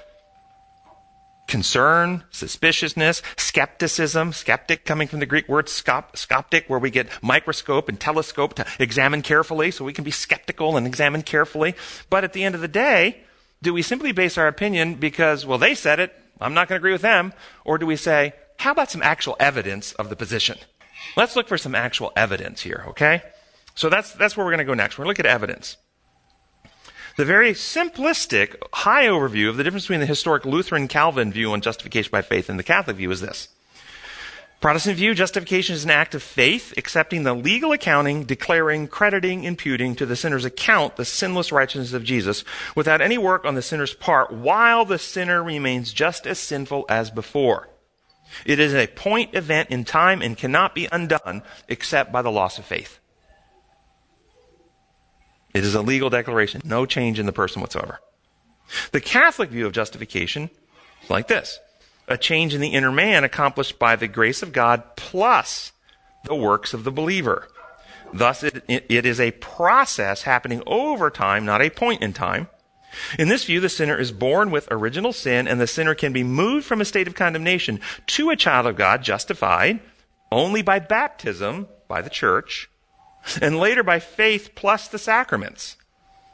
concern, 1.46 2.24
suspiciousness, 2.30 3.22
skepticism, 3.36 4.32
skeptic 4.32 4.86
coming 4.86 5.06
from 5.06 5.20
the 5.20 5.26
Greek 5.26 5.48
word 5.50 5.66
scop, 5.66 6.16
skoptic, 6.16 6.64
where 6.68 6.78
we 6.78 6.90
get 6.90 7.08
microscope 7.22 7.90
and 7.90 8.00
telescope 8.00 8.54
to 8.54 8.66
examine 8.78 9.20
carefully, 9.20 9.70
so 9.70 9.84
we 9.84 9.92
can 9.92 10.02
be 10.02 10.10
skeptical 10.10 10.78
and 10.78 10.86
examine 10.86 11.22
carefully. 11.22 11.74
But 12.08 12.24
at 12.24 12.32
the 12.32 12.42
end 12.42 12.54
of 12.54 12.62
the 12.62 12.68
day, 12.68 13.20
do 13.60 13.74
we 13.74 13.82
simply 13.82 14.12
base 14.12 14.38
our 14.38 14.48
opinion 14.48 14.94
because, 14.94 15.44
well, 15.44 15.58
they 15.58 15.74
said 15.74 16.00
it, 16.00 16.14
I'm 16.40 16.54
not 16.54 16.68
going 16.68 16.78
to 16.78 16.80
agree 16.80 16.92
with 16.92 17.02
them, 17.02 17.34
or 17.66 17.76
do 17.76 17.84
we 17.84 17.96
say, 17.96 18.32
how 18.56 18.70
about 18.70 18.90
some 18.90 19.02
actual 19.02 19.36
evidence 19.38 19.92
of 19.92 20.08
the 20.08 20.16
position? 20.16 20.56
Let's 21.18 21.36
look 21.36 21.48
for 21.48 21.58
some 21.58 21.74
actual 21.74 22.12
evidence 22.16 22.62
here, 22.62 22.84
okay? 22.88 23.22
So 23.80 23.88
that's, 23.88 24.12
that's 24.12 24.36
where 24.36 24.44
we're 24.44 24.52
going 24.52 24.58
to 24.58 24.64
go 24.64 24.74
next. 24.74 24.98
We're 24.98 25.04
going 25.04 25.14
to 25.14 25.22
look 25.22 25.26
at 25.26 25.34
evidence. 25.34 25.78
The 27.16 27.24
very 27.24 27.52
simplistic, 27.52 28.56
high 28.74 29.06
overview 29.06 29.48
of 29.48 29.56
the 29.56 29.64
difference 29.64 29.84
between 29.84 30.00
the 30.00 30.06
historic 30.06 30.44
Lutheran 30.44 30.86
Calvin 30.86 31.32
view 31.32 31.50
on 31.52 31.62
justification 31.62 32.10
by 32.10 32.20
faith 32.20 32.50
and 32.50 32.58
the 32.58 32.62
Catholic 32.62 32.98
view 32.98 33.10
is 33.10 33.22
this. 33.22 33.48
Protestant 34.60 34.98
view, 34.98 35.14
justification 35.14 35.74
is 35.74 35.84
an 35.84 35.90
act 35.90 36.14
of 36.14 36.22
faith, 36.22 36.74
accepting 36.76 37.22
the 37.22 37.32
legal 37.32 37.72
accounting, 37.72 38.24
declaring, 38.24 38.86
crediting, 38.86 39.44
imputing 39.44 39.94
to 39.94 40.04
the 40.04 40.14
sinner's 40.14 40.44
account 40.44 40.96
the 40.96 41.06
sinless 41.06 41.50
righteousness 41.50 41.94
of 41.94 42.04
Jesus 42.04 42.44
without 42.76 43.00
any 43.00 43.16
work 43.16 43.46
on 43.46 43.54
the 43.54 43.62
sinner's 43.62 43.94
part 43.94 44.30
while 44.30 44.84
the 44.84 44.98
sinner 44.98 45.42
remains 45.42 45.94
just 45.94 46.26
as 46.26 46.38
sinful 46.38 46.84
as 46.90 47.10
before. 47.10 47.70
It 48.44 48.60
is 48.60 48.74
a 48.74 48.88
point 48.88 49.34
event 49.34 49.70
in 49.70 49.86
time 49.86 50.20
and 50.20 50.36
cannot 50.36 50.74
be 50.74 50.86
undone 50.92 51.40
except 51.66 52.12
by 52.12 52.20
the 52.20 52.30
loss 52.30 52.58
of 52.58 52.66
faith. 52.66 52.98
It 55.52 55.64
is 55.64 55.74
a 55.74 55.82
legal 55.82 56.10
declaration, 56.10 56.62
no 56.64 56.86
change 56.86 57.18
in 57.18 57.26
the 57.26 57.32
person 57.32 57.60
whatsoever. 57.60 58.00
The 58.92 59.00
Catholic 59.00 59.50
view 59.50 59.66
of 59.66 59.72
justification 59.72 60.50
is 61.02 61.10
like 61.10 61.28
this 61.28 61.58
a 62.08 62.18
change 62.18 62.54
in 62.54 62.60
the 62.60 62.68
inner 62.68 62.92
man 62.92 63.24
accomplished 63.24 63.78
by 63.78 63.96
the 63.96 64.08
grace 64.08 64.42
of 64.42 64.52
God 64.52 64.96
plus 64.96 65.72
the 66.24 66.34
works 66.34 66.74
of 66.74 66.84
the 66.84 66.90
believer. 66.90 67.48
Thus, 68.12 68.42
it, 68.42 68.64
it 68.68 69.06
is 69.06 69.20
a 69.20 69.30
process 69.32 70.22
happening 70.22 70.62
over 70.66 71.10
time, 71.10 71.44
not 71.44 71.62
a 71.62 71.70
point 71.70 72.02
in 72.02 72.12
time. 72.12 72.48
In 73.16 73.28
this 73.28 73.44
view, 73.44 73.60
the 73.60 73.68
sinner 73.68 73.96
is 73.96 74.10
born 74.10 74.50
with 74.50 74.66
original 74.70 75.12
sin, 75.12 75.46
and 75.46 75.60
the 75.60 75.68
sinner 75.68 75.94
can 75.94 76.12
be 76.12 76.24
moved 76.24 76.66
from 76.66 76.80
a 76.80 76.84
state 76.84 77.06
of 77.06 77.14
condemnation 77.14 77.80
to 78.08 78.30
a 78.30 78.36
child 78.36 78.66
of 78.66 78.76
God, 78.76 79.04
justified 79.04 79.78
only 80.32 80.62
by 80.62 80.80
baptism 80.80 81.68
by 81.86 82.02
the 82.02 82.10
church, 82.10 82.68
and 83.40 83.58
later 83.58 83.82
by 83.82 83.98
faith 83.98 84.50
plus 84.54 84.88
the 84.88 84.98
sacraments. 84.98 85.76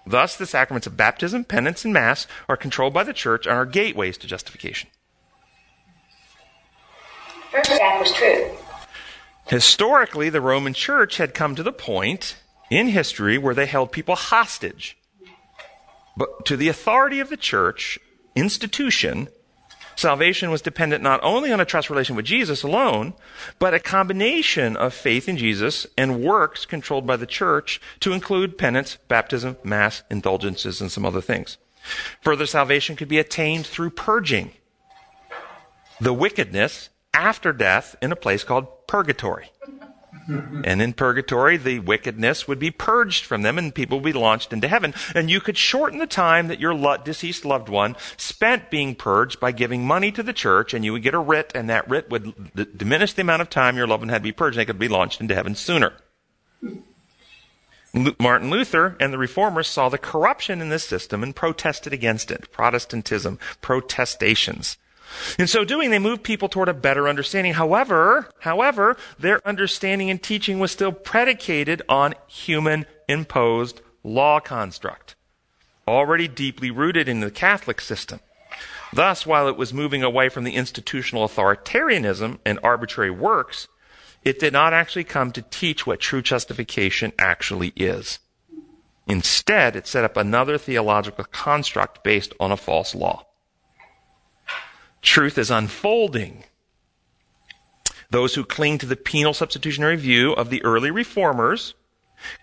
Thus, 0.07 0.37
the 0.37 0.47
sacraments 0.47 0.87
of 0.87 0.97
baptism, 0.97 1.45
penance, 1.45 1.85
and 1.85 1.93
mass 1.93 2.26
are 2.49 2.57
controlled 2.57 2.95
by 2.95 3.02
the 3.02 3.12
church 3.12 3.47
and 3.47 3.57
are 3.57 3.66
gateways 3.66 4.16
to 4.19 4.26
justification. 4.26 4.88
First 7.50 7.71
half 7.71 8.00
was 8.00 8.12
true. 8.12 8.57
Historically, 9.47 10.28
the 10.28 10.40
Roman 10.40 10.75
Church 10.75 11.16
had 11.16 11.35
come 11.35 11.55
to 11.55 11.62
the 11.62 11.73
point 11.73 12.37
in 12.71 12.88
history 12.88 13.38
where 13.38 13.55
they 13.55 13.66
held 13.66 13.93
people 13.93 14.16
hostage. 14.16 14.97
But 16.16 16.45
to 16.47 16.57
the 16.57 16.69
authority 16.69 17.21
of 17.21 17.28
the 17.28 17.37
church 17.37 17.99
institution, 18.35 19.28
salvation 19.97 20.50
was 20.50 20.62
dependent 20.62 21.03
not 21.03 21.21
only 21.23 21.53
on 21.53 21.61
a 21.61 21.65
trust 21.65 21.91
relation 21.91 22.15
with 22.15 22.25
Jesus 22.25 22.62
alone, 22.62 23.15
but 23.59 23.75
a 23.75 23.81
combination 23.81 24.76
of 24.76 24.95
faith 24.95 25.29
in 25.29 25.37
Jesus 25.37 25.87
and 25.99 26.23
works 26.23 26.65
controlled 26.65 27.07
by 27.07 27.17
the 27.17 27.26
church 27.26 27.81
to 28.00 28.12
include 28.12 28.59
penance, 28.59 28.99
baptism, 29.09 29.57
mass, 29.65 30.03
indulgences, 30.11 30.81
and 30.81 30.93
some 30.93 31.05
other 31.05 31.21
things. 31.21 31.59
Further 32.21 32.47
salvation 32.47 32.97
could 32.97 33.09
be 33.09 33.19
attained 33.19 33.67
through 33.67 33.91
purging 33.91 34.53
the 36.00 36.12
wickedness 36.12 36.91
after 37.15 37.53
death 37.53 37.97
in 38.03 38.12
a 38.12 38.17
place 38.17 38.45
called 38.45 38.87
purgatory. 38.87 39.50
And 40.64 40.82
in 40.82 40.92
purgatory, 40.92 41.56
the 41.56 41.78
wickedness 41.78 42.49
would 42.49 42.58
be 42.58 42.70
purged 42.70 43.25
from 43.25 43.42
them 43.42 43.58
and 43.58 43.75
people 43.75 43.99
would 43.99 44.12
be 44.12 44.12
launched 44.12 44.52
into 44.52 44.68
heaven. 44.68 44.94
And 45.14 45.30
you 45.30 45.40
could 45.40 45.56
shorten 45.56 45.99
the 45.99 46.06
time 46.06 46.49
that 46.49 46.61
your 46.61 46.75
deceased 46.99 47.44
loved 47.44 47.68
one 47.68 47.96
spent 48.16 48.70
being 48.70 48.94
purged 48.94 49.38
by 49.38 49.52
giving 49.52 49.87
money 49.87 50.11
to 50.12 50.23
the 50.23 50.32
church 50.32 50.75
and 50.75 50.85
you 50.85 50.92
would 50.92 51.02
get 51.02 51.14
a 51.14 51.18
writ 51.18 51.52
and 51.54 51.68
that 51.70 51.88
writ 51.88 52.11
would 52.11 52.54
d- 52.54 52.66
diminish 52.76 53.12
the 53.12 53.23
amount 53.23 53.42
of 53.42 53.50
time 53.50 53.76
your 53.76 53.87
loved 53.87 54.02
one 54.02 54.08
had 54.08 54.18
to 54.18 54.28
be 54.28 54.32
purged 54.32 54.56
and 54.56 54.62
they 54.62 54.66
could 54.66 54.78
be 54.78 54.88
launched 54.88 55.20
into 55.20 55.35
heaven 55.35 55.54
sooner. 55.54 55.92
Martin 58.18 58.50
Luther 58.50 58.96
and 59.00 59.12
the 59.12 59.18
reformers 59.18 59.68
saw 59.68 59.88
the 59.88 59.99
corruption 59.99 60.61
in 60.61 60.68
this 60.68 60.85
system 60.85 61.23
and 61.23 61.35
protested 61.35 61.92
against 61.92 62.30
it. 62.30 62.50
Protestantism, 62.52 63.38
protestations. 63.62 64.76
In 65.39 65.47
so 65.47 65.65
doing, 65.65 65.91
they 65.91 65.99
moved 65.99 66.23
people 66.23 66.49
toward 66.49 66.69
a 66.69 66.75
better 66.75 67.09
understanding. 67.09 67.55
However, 67.55 68.29
however, 68.41 68.97
their 69.19 69.47
understanding 69.47 70.11
and 70.11 70.23
teaching 70.23 70.59
was 70.59 70.73
still 70.73 70.93
predicated 70.93 71.83
on 71.89 72.15
human 72.27 72.87
imposed 73.09 73.81
law 74.03 74.41
construct, 74.41 75.15
already 75.87 76.29
deeply 76.29 76.71
rooted 76.71 77.09
in 77.09 77.21
the 77.21 77.31
Catholic 77.31 77.81
system. 77.81 78.21
Thus, 78.93 79.27
while 79.27 79.49
it 79.49 79.57
was 79.57 79.75
moving 79.75 80.03
away 80.03 80.29
from 80.29 80.45
the 80.45 80.55
institutional 80.55 81.29
authoritarianism 81.29 82.39
and 82.45 82.59
arbitrary 82.63 83.11
works, 83.11 83.69
it 84.25 84.39
did 84.39 84.53
not 84.53 84.73
actually 84.73 85.05
come 85.05 85.33
to 85.33 85.43
teach 85.43 85.87
what 85.87 86.01
true 86.01 86.23
justification 86.23 87.13
actually 87.19 87.73
is. 87.77 88.19
Instead, 89.07 89.77
it 89.77 89.87
set 89.87 90.05
up 90.05 90.17
another 90.17 90.59
theological 90.59 91.25
construct 91.25 92.03
based 92.03 92.33
on 92.41 92.51
a 92.51 92.57
false 92.57 92.95
law. 92.95 93.25
Truth 95.07 95.39
is 95.39 95.53
unfolding. 95.53 96.45
Those 98.11 98.35
who 98.35 98.45
cling 98.45 98.79
to 98.79 98.87
the 98.87 98.97
penal 98.97 99.33
substitutionary 99.33 99.97
view 99.97 100.33
of 100.33 100.51
the 100.51 100.63
early 100.65 100.91
reformers 100.91 101.75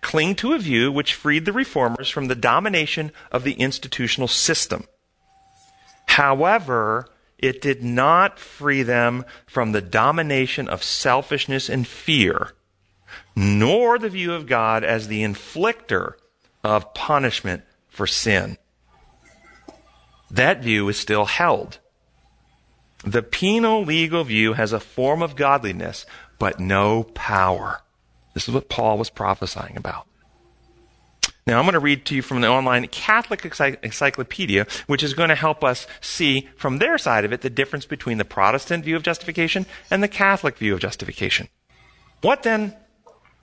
cling 0.02 0.34
to 0.36 0.54
a 0.54 0.60
view 0.60 0.90
which 0.90 1.14
freed 1.14 1.44
the 1.44 1.52
reformers 1.52 2.10
from 2.10 2.30
the 2.30 2.36
domination 2.36 3.12
of 3.34 3.44
the 3.44 3.54
institutional 3.54 4.30
system. 4.30 4.86
However, 6.08 7.10
it 7.38 7.62
did 7.62 7.84
not 7.84 8.40
free 8.40 8.82
them 8.82 9.26
from 9.46 9.74
the 9.74 9.82
domination 9.82 10.70
of 10.70 10.84
selfishness 10.84 11.70
and 11.70 11.86
fear, 11.86 12.54
nor 13.36 14.00
the 14.00 14.10
view 14.10 14.34
of 14.34 14.48
God 14.48 14.86
as 14.86 15.10
the 15.10 15.22
inflictor 15.22 16.14
of 16.64 16.94
punishment 16.94 17.64
for 17.90 18.08
sin. 18.08 18.58
That 20.32 20.64
view 20.64 20.88
is 20.88 20.98
still 20.98 21.26
held. 21.26 21.80
The 23.04 23.22
penal 23.22 23.84
legal 23.84 24.24
view 24.24 24.54
has 24.54 24.72
a 24.72 24.80
form 24.80 25.22
of 25.22 25.36
godliness, 25.36 26.06
but 26.40 26.60
no 26.60 27.04
power. 27.04 27.82
This 28.34 28.48
is 28.48 28.54
what 28.54 28.70
Paul 28.70 28.98
was 28.98 29.10
prophesying 29.10 29.76
about. 29.76 30.08
Now, 31.46 31.60
I'm 31.60 31.66
going 31.66 31.74
to 31.74 31.80
read 31.80 32.06
to 32.06 32.16
you 32.16 32.22
from 32.22 32.40
the 32.40 32.48
online 32.48 32.88
Catholic 32.88 33.44
Encyclopedia, 33.84 34.66
which 34.88 35.04
is 35.04 35.14
going 35.14 35.28
to 35.28 35.36
help 35.36 35.62
us 35.62 35.86
see 36.00 36.48
from 36.56 36.78
their 36.78 36.98
side 36.98 37.26
of 37.26 37.34
it 37.34 37.42
the 37.42 37.50
difference 37.50 37.86
between 37.86 38.18
the 38.18 38.26
Protestant 38.26 38.86
view 38.86 38.96
of 38.96 39.04
justification 39.04 39.66
and 39.92 40.02
the 40.02 40.08
Catholic 40.08 40.58
view 40.58 40.74
of 40.74 40.80
justification. 40.80 41.50
What 42.22 42.44
then 42.44 42.74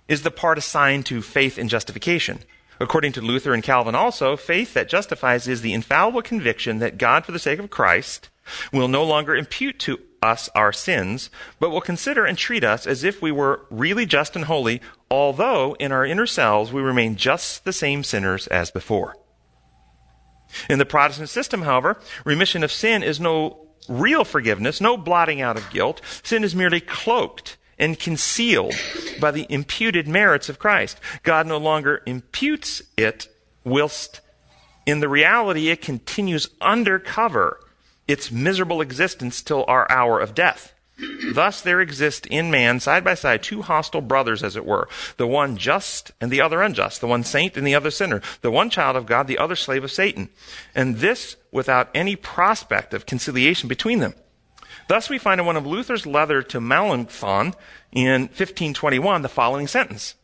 is 0.08 0.22
the 0.22 0.30
part 0.30 0.56
assigned 0.56 1.04
to 1.06 1.20
faith 1.20 1.58
in 1.58 1.68
justification? 1.68 2.38
According 2.80 3.12
to 3.12 3.20
Luther 3.20 3.52
and 3.52 3.62
Calvin 3.62 3.94
also, 3.94 4.34
faith 4.34 4.72
that 4.72 4.88
justifies 4.88 5.46
is 5.46 5.60
the 5.60 5.74
infallible 5.74 6.22
conviction 6.22 6.78
that 6.78 6.96
God, 6.96 7.26
for 7.26 7.32
the 7.32 7.38
sake 7.38 7.58
of 7.58 7.68
Christ, 7.68 8.30
will 8.72 8.88
no 8.88 9.04
longer 9.04 9.34
impute 9.34 9.78
to 9.80 9.98
us 10.22 10.50
our 10.54 10.72
sins, 10.72 11.30
but 11.58 11.70
will 11.70 11.80
consider 11.80 12.24
and 12.24 12.36
treat 12.36 12.62
us 12.62 12.86
as 12.86 13.04
if 13.04 13.22
we 13.22 13.32
were 13.32 13.66
really 13.70 14.06
just 14.06 14.36
and 14.36 14.44
holy, 14.44 14.80
although 15.10 15.74
in 15.74 15.92
our 15.92 16.04
inner 16.04 16.26
selves 16.26 16.72
we 16.72 16.82
remain 16.82 17.16
just 17.16 17.64
the 17.64 17.72
same 17.72 18.04
sinners 18.04 18.46
as 18.48 18.70
before. 18.70 19.16
In 20.68 20.78
the 20.78 20.86
Protestant 20.86 21.28
system, 21.28 21.62
however, 21.62 22.00
remission 22.24 22.64
of 22.64 22.72
sin 22.72 23.02
is 23.02 23.20
no 23.20 23.68
real 23.88 24.24
forgiveness, 24.24 24.80
no 24.80 24.96
blotting 24.96 25.40
out 25.40 25.56
of 25.56 25.70
guilt. 25.70 26.00
Sin 26.22 26.44
is 26.44 26.54
merely 26.54 26.80
cloaked 26.80 27.56
and 27.78 27.98
concealed 27.98 28.74
by 29.20 29.30
the 29.30 29.46
imputed 29.48 30.06
merits 30.06 30.48
of 30.48 30.58
Christ. 30.58 31.00
God 31.22 31.46
no 31.46 31.56
longer 31.56 32.02
imputes 32.04 32.82
it, 32.96 33.28
whilst 33.64 34.20
in 34.86 35.00
the 35.00 35.08
reality 35.08 35.70
it 35.70 35.80
continues 35.80 36.48
undercover 36.60 37.60
its 38.10 38.30
miserable 38.30 38.80
existence 38.80 39.42
till 39.42 39.64
our 39.68 39.90
hour 39.90 40.18
of 40.18 40.34
death. 40.34 40.74
Thus 41.32 41.62
there 41.62 41.80
exist 41.80 42.26
in 42.26 42.50
man 42.50 42.80
side 42.80 43.04
by 43.04 43.14
side 43.14 43.42
two 43.42 43.62
hostile 43.62 44.02
brothers, 44.02 44.42
as 44.42 44.56
it 44.56 44.66
were, 44.66 44.88
the 45.16 45.26
one 45.26 45.56
just 45.56 46.12
and 46.20 46.30
the 46.30 46.42
other 46.42 46.60
unjust, 46.60 47.00
the 47.00 47.06
one 47.06 47.24
saint 47.24 47.56
and 47.56 47.66
the 47.66 47.74
other 47.74 47.90
sinner, 47.90 48.20
the 48.42 48.50
one 48.50 48.68
child 48.68 48.96
of 48.96 49.06
God, 49.06 49.26
the 49.26 49.38
other 49.38 49.56
slave 49.56 49.84
of 49.84 49.92
Satan, 49.92 50.28
and 50.74 50.96
this 50.96 51.36
without 51.50 51.88
any 51.94 52.16
prospect 52.16 52.92
of 52.92 53.06
conciliation 53.06 53.68
between 53.68 54.00
them. 54.00 54.14
Thus 54.88 55.08
we 55.08 55.18
find 55.18 55.40
in 55.40 55.46
one 55.46 55.56
of 55.56 55.66
Luther's 55.66 56.04
letters 56.04 56.46
to 56.48 56.60
Melanchthon 56.60 57.54
in 57.92 58.22
1521 58.22 59.22
the 59.22 59.28
following 59.28 59.68
sentence. 59.68 60.16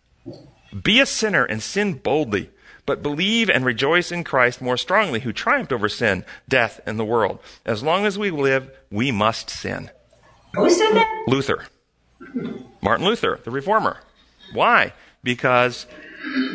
Be 0.82 1.00
a 1.00 1.06
sinner 1.06 1.44
and 1.44 1.62
sin 1.62 1.94
boldly 1.94 2.50
but 2.86 3.02
believe 3.02 3.50
and 3.50 3.64
rejoice 3.64 4.10
in 4.12 4.24
Christ 4.24 4.62
more 4.62 4.76
strongly, 4.76 5.20
who 5.20 5.32
triumphed 5.32 5.72
over 5.72 5.88
sin, 5.88 6.24
death, 6.48 6.80
and 6.86 6.98
the 6.98 7.04
world. 7.04 7.40
As 7.64 7.82
long 7.82 8.06
as 8.06 8.18
we 8.18 8.30
live, 8.30 8.70
we 8.90 9.10
must 9.10 9.50
sin. 9.50 9.90
Who 10.54 10.70
said 10.70 10.92
that? 10.92 11.24
Luther. 11.26 11.66
Martin 12.80 13.04
Luther, 13.04 13.40
the 13.44 13.50
reformer. 13.50 13.98
Why? 14.52 14.92
Because 15.22 15.86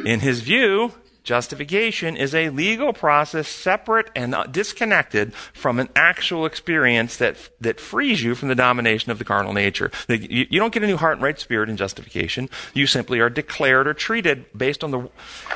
in 0.05 0.21
his 0.21 0.41
view, 0.41 0.93
Justification 1.23 2.17
is 2.17 2.33
a 2.33 2.49
legal 2.49 2.93
process 2.93 3.47
separate 3.47 4.09
and 4.15 4.35
disconnected 4.51 5.33
from 5.53 5.79
an 5.79 5.89
actual 5.95 6.47
experience 6.47 7.17
that, 7.17 7.37
that 7.59 7.79
frees 7.79 8.23
you 8.23 8.33
from 8.33 8.49
the 8.49 8.55
domination 8.55 9.11
of 9.11 9.19
the 9.19 9.25
carnal 9.25 9.53
nature. 9.53 9.91
You, 10.07 10.47
you 10.49 10.59
don't 10.59 10.73
get 10.73 10.83
a 10.83 10.87
new 10.87 10.97
heart 10.97 11.13
and 11.13 11.23
right 11.23 11.39
spirit 11.39 11.69
in 11.69 11.77
justification. 11.77 12.49
You 12.73 12.87
simply 12.87 13.19
are 13.19 13.29
declared 13.29 13.87
or 13.87 13.93
treated 13.93 14.45
based 14.57 14.83
on 14.83 14.89
the 14.89 15.09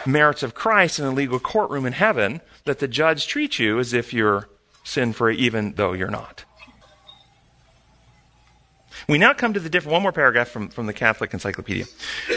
merits 0.05 0.43
of 0.43 0.53
Christ 0.53 0.99
in 0.99 1.05
a 1.05 1.11
legal 1.11 1.39
courtroom 1.39 1.87
in 1.87 1.93
heaven 1.93 2.41
that 2.65 2.77
the 2.77 2.87
judge 2.87 3.25
treats 3.25 3.57
you 3.57 3.79
as 3.79 3.91
if 3.91 4.13
you're 4.13 4.47
sin 4.83 5.13
free 5.13 5.35
even 5.37 5.73
though 5.73 5.93
you're 5.93 6.11
not. 6.11 6.45
We 9.07 9.17
now 9.19 9.33
come 9.33 9.53
to 9.53 9.59
the 9.59 9.69
different, 9.69 9.93
one 9.93 10.01
more 10.01 10.11
paragraph 10.11 10.49
from, 10.49 10.69
from 10.69 10.87
the 10.87 10.93
Catholic 10.93 11.33
Encyclopedia. 11.33 11.85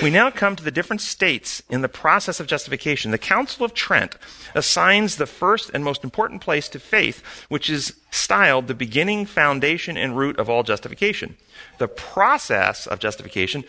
We 0.02 0.10
now 0.10 0.30
come 0.30 0.54
to 0.56 0.62
the 0.62 0.70
different 0.70 1.00
states 1.00 1.62
in 1.70 1.80
the 1.80 1.88
process 1.88 2.40
of 2.40 2.46
justification. 2.46 3.10
The 3.10 3.18
Council 3.18 3.64
of 3.64 3.72
Trent 3.72 4.16
assigns 4.54 5.16
the 5.16 5.26
first 5.26 5.70
and 5.72 5.82
most 5.82 6.04
important 6.04 6.42
place 6.42 6.68
to 6.70 6.78
faith, 6.78 7.22
which 7.48 7.70
is 7.70 7.94
styled 8.10 8.66
the 8.66 8.74
beginning, 8.74 9.24
foundation, 9.24 9.96
and 9.96 10.16
root 10.16 10.38
of 10.38 10.50
all 10.50 10.62
justification. 10.62 11.36
The 11.78 11.88
process 11.88 12.86
of 12.86 12.98
justification, 12.98 13.64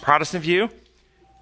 Protestant 0.00 0.42
view, 0.42 0.70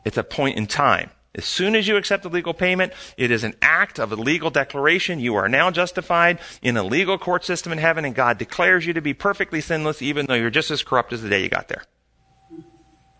it's 0.04 0.18
a 0.18 0.24
point 0.24 0.56
in 0.56 0.66
time. 0.66 1.10
As 1.34 1.44
soon 1.44 1.76
as 1.76 1.86
you 1.86 1.96
accept 1.96 2.24
the 2.24 2.28
legal 2.28 2.54
payment, 2.54 2.92
it 3.16 3.30
is 3.30 3.44
an 3.44 3.54
act 3.62 4.00
of 4.00 4.10
a 4.10 4.16
legal 4.16 4.50
declaration. 4.50 5.20
You 5.20 5.36
are 5.36 5.48
now 5.48 5.70
justified 5.70 6.40
in 6.60 6.76
a 6.76 6.82
legal 6.82 7.18
court 7.18 7.44
system 7.44 7.70
in 7.70 7.78
heaven, 7.78 8.04
and 8.04 8.14
God 8.14 8.36
declares 8.36 8.84
you 8.84 8.92
to 8.94 9.00
be 9.00 9.14
perfectly 9.14 9.60
sinless, 9.60 10.02
even 10.02 10.26
though 10.26 10.34
you're 10.34 10.50
just 10.50 10.72
as 10.72 10.82
corrupt 10.82 11.12
as 11.12 11.22
the 11.22 11.28
day 11.28 11.42
you 11.42 11.48
got 11.48 11.68
there. 11.68 11.84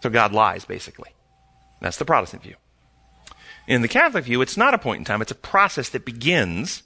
So 0.03 0.11
God 0.11 0.33
lies, 0.33 0.65
basically. 0.65 1.11
That's 1.81 1.99
the 1.99 2.05
Protestant 2.05 2.43
view. 2.43 2.57
In 3.69 3.83
the 3.83 3.89
Catholic 3.89 4.25
view, 4.25 4.43
it's 4.43 4.57
not 4.57 4.75
a 4.75 4.79
point 4.79 4.99
in 4.99 5.05
time, 5.05 5.23
it's 5.23 5.31
a 5.31 5.37
process 5.37 5.89
that 5.91 6.05
begins. 6.05 6.83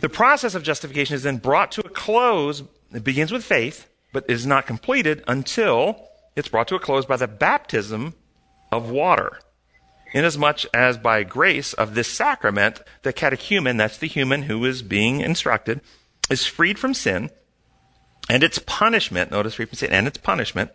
The 0.00 0.08
process 0.08 0.56
of 0.56 0.64
justification 0.64 1.14
is 1.14 1.22
then 1.22 1.36
brought 1.36 1.70
to 1.72 1.86
a 1.86 1.88
close. 1.88 2.64
It 2.92 3.04
begins 3.04 3.30
with 3.30 3.44
faith, 3.44 3.86
but 4.12 4.28
is 4.28 4.46
not 4.46 4.66
completed 4.66 5.22
until 5.28 6.08
it's 6.34 6.48
brought 6.48 6.66
to 6.68 6.74
a 6.74 6.80
close 6.80 7.06
by 7.06 7.16
the 7.16 7.28
baptism 7.28 8.14
of 8.72 8.90
water 8.90 9.38
inasmuch 10.12 10.64
as 10.74 10.98
by 10.98 11.22
grace 11.22 11.72
of 11.72 11.94
this 11.94 12.08
sacrament, 12.08 12.80
the 13.02 13.12
catechumen, 13.12 13.76
that's 13.76 13.98
the 13.98 14.08
human 14.08 14.42
who 14.42 14.64
is 14.64 14.82
being 14.82 15.20
instructed, 15.20 15.80
is 16.30 16.46
freed 16.46 16.78
from 16.78 16.94
sin 16.94 17.30
and 18.28 18.42
its 18.42 18.58
punishment, 18.58 19.30
notice 19.30 19.54
free 19.54 19.66
from 19.66 19.76
sin, 19.76 19.90
and 19.92 20.06
its 20.06 20.18
punishment, 20.18 20.70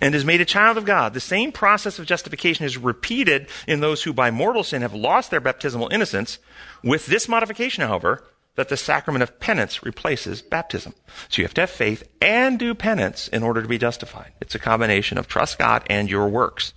and 0.00 0.14
is 0.14 0.24
made 0.24 0.40
a 0.40 0.44
child 0.44 0.76
of 0.76 0.84
God. 0.84 1.14
The 1.14 1.20
same 1.20 1.52
process 1.52 1.98
of 1.98 2.06
justification 2.06 2.64
is 2.64 2.78
repeated 2.78 3.48
in 3.66 3.80
those 3.80 4.02
who 4.02 4.12
by 4.12 4.30
mortal 4.30 4.62
sin 4.62 4.82
have 4.82 4.94
lost 4.94 5.30
their 5.30 5.40
baptismal 5.40 5.88
innocence, 5.88 6.38
with 6.82 7.06
this 7.06 7.28
modification, 7.28 7.82
however, 7.82 8.24
that 8.56 8.68
the 8.68 8.76
sacrament 8.76 9.22
of 9.22 9.38
penance 9.38 9.84
replaces 9.84 10.42
baptism. 10.42 10.94
So 11.28 11.40
you 11.40 11.44
have 11.44 11.54
to 11.54 11.62
have 11.62 11.70
faith 11.70 12.08
and 12.22 12.58
do 12.58 12.74
penance 12.74 13.28
in 13.28 13.42
order 13.42 13.60
to 13.60 13.68
be 13.68 13.78
justified. 13.78 14.32
It's 14.40 14.54
a 14.54 14.58
combination 14.58 15.18
of 15.18 15.28
trust 15.28 15.58
God 15.58 15.82
and 15.90 16.10
your 16.10 16.28
works. 16.28 16.72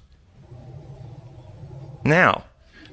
Now, 2.09 2.45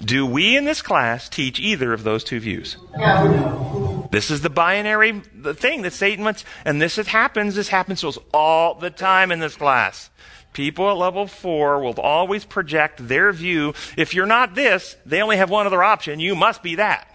do 0.05 0.27
we 0.27 0.57
in 0.57 0.67
this 0.67 0.83
class 0.83 1.29
teach 1.29 1.59
either 1.59 1.93
of 1.93 2.05
those 2.05 2.23
two 2.23 2.39
views? 2.39 2.77
No. 2.97 4.09
This 4.13 4.31
is 4.31 4.43
the 4.43 4.51
binary 4.51 5.21
thing 5.55 5.83
that 5.83 5.95
Satan 5.95 6.25
wants, 6.25 6.45
and 6.65 6.81
this 6.81 6.97
happens. 6.97 7.55
This 7.55 7.69
happens 7.69 8.03
to 8.03 8.09
us 8.09 8.19
all 8.33 8.75
the 8.75 8.91
time 8.91 9.33
in 9.33 9.41
this 9.41 9.57
class. 9.57 10.11
People 10.53 10.91
at 10.91 10.97
level 10.97 11.27
four 11.27 11.83
will 11.83 11.99
always 12.01 12.45
project 12.45 13.09
their 13.09 13.33
view. 13.33 13.75
If 13.97 14.15
you're 14.15 14.27
not 14.27 14.55
this, 14.55 14.97
they 15.05 15.23
only 15.23 15.39
have 15.39 15.51
one 15.51 15.67
other 15.67 15.83
option. 15.83 16.21
You 16.21 16.35
must 16.35 16.63
be 16.63 16.77
that. 16.77 17.09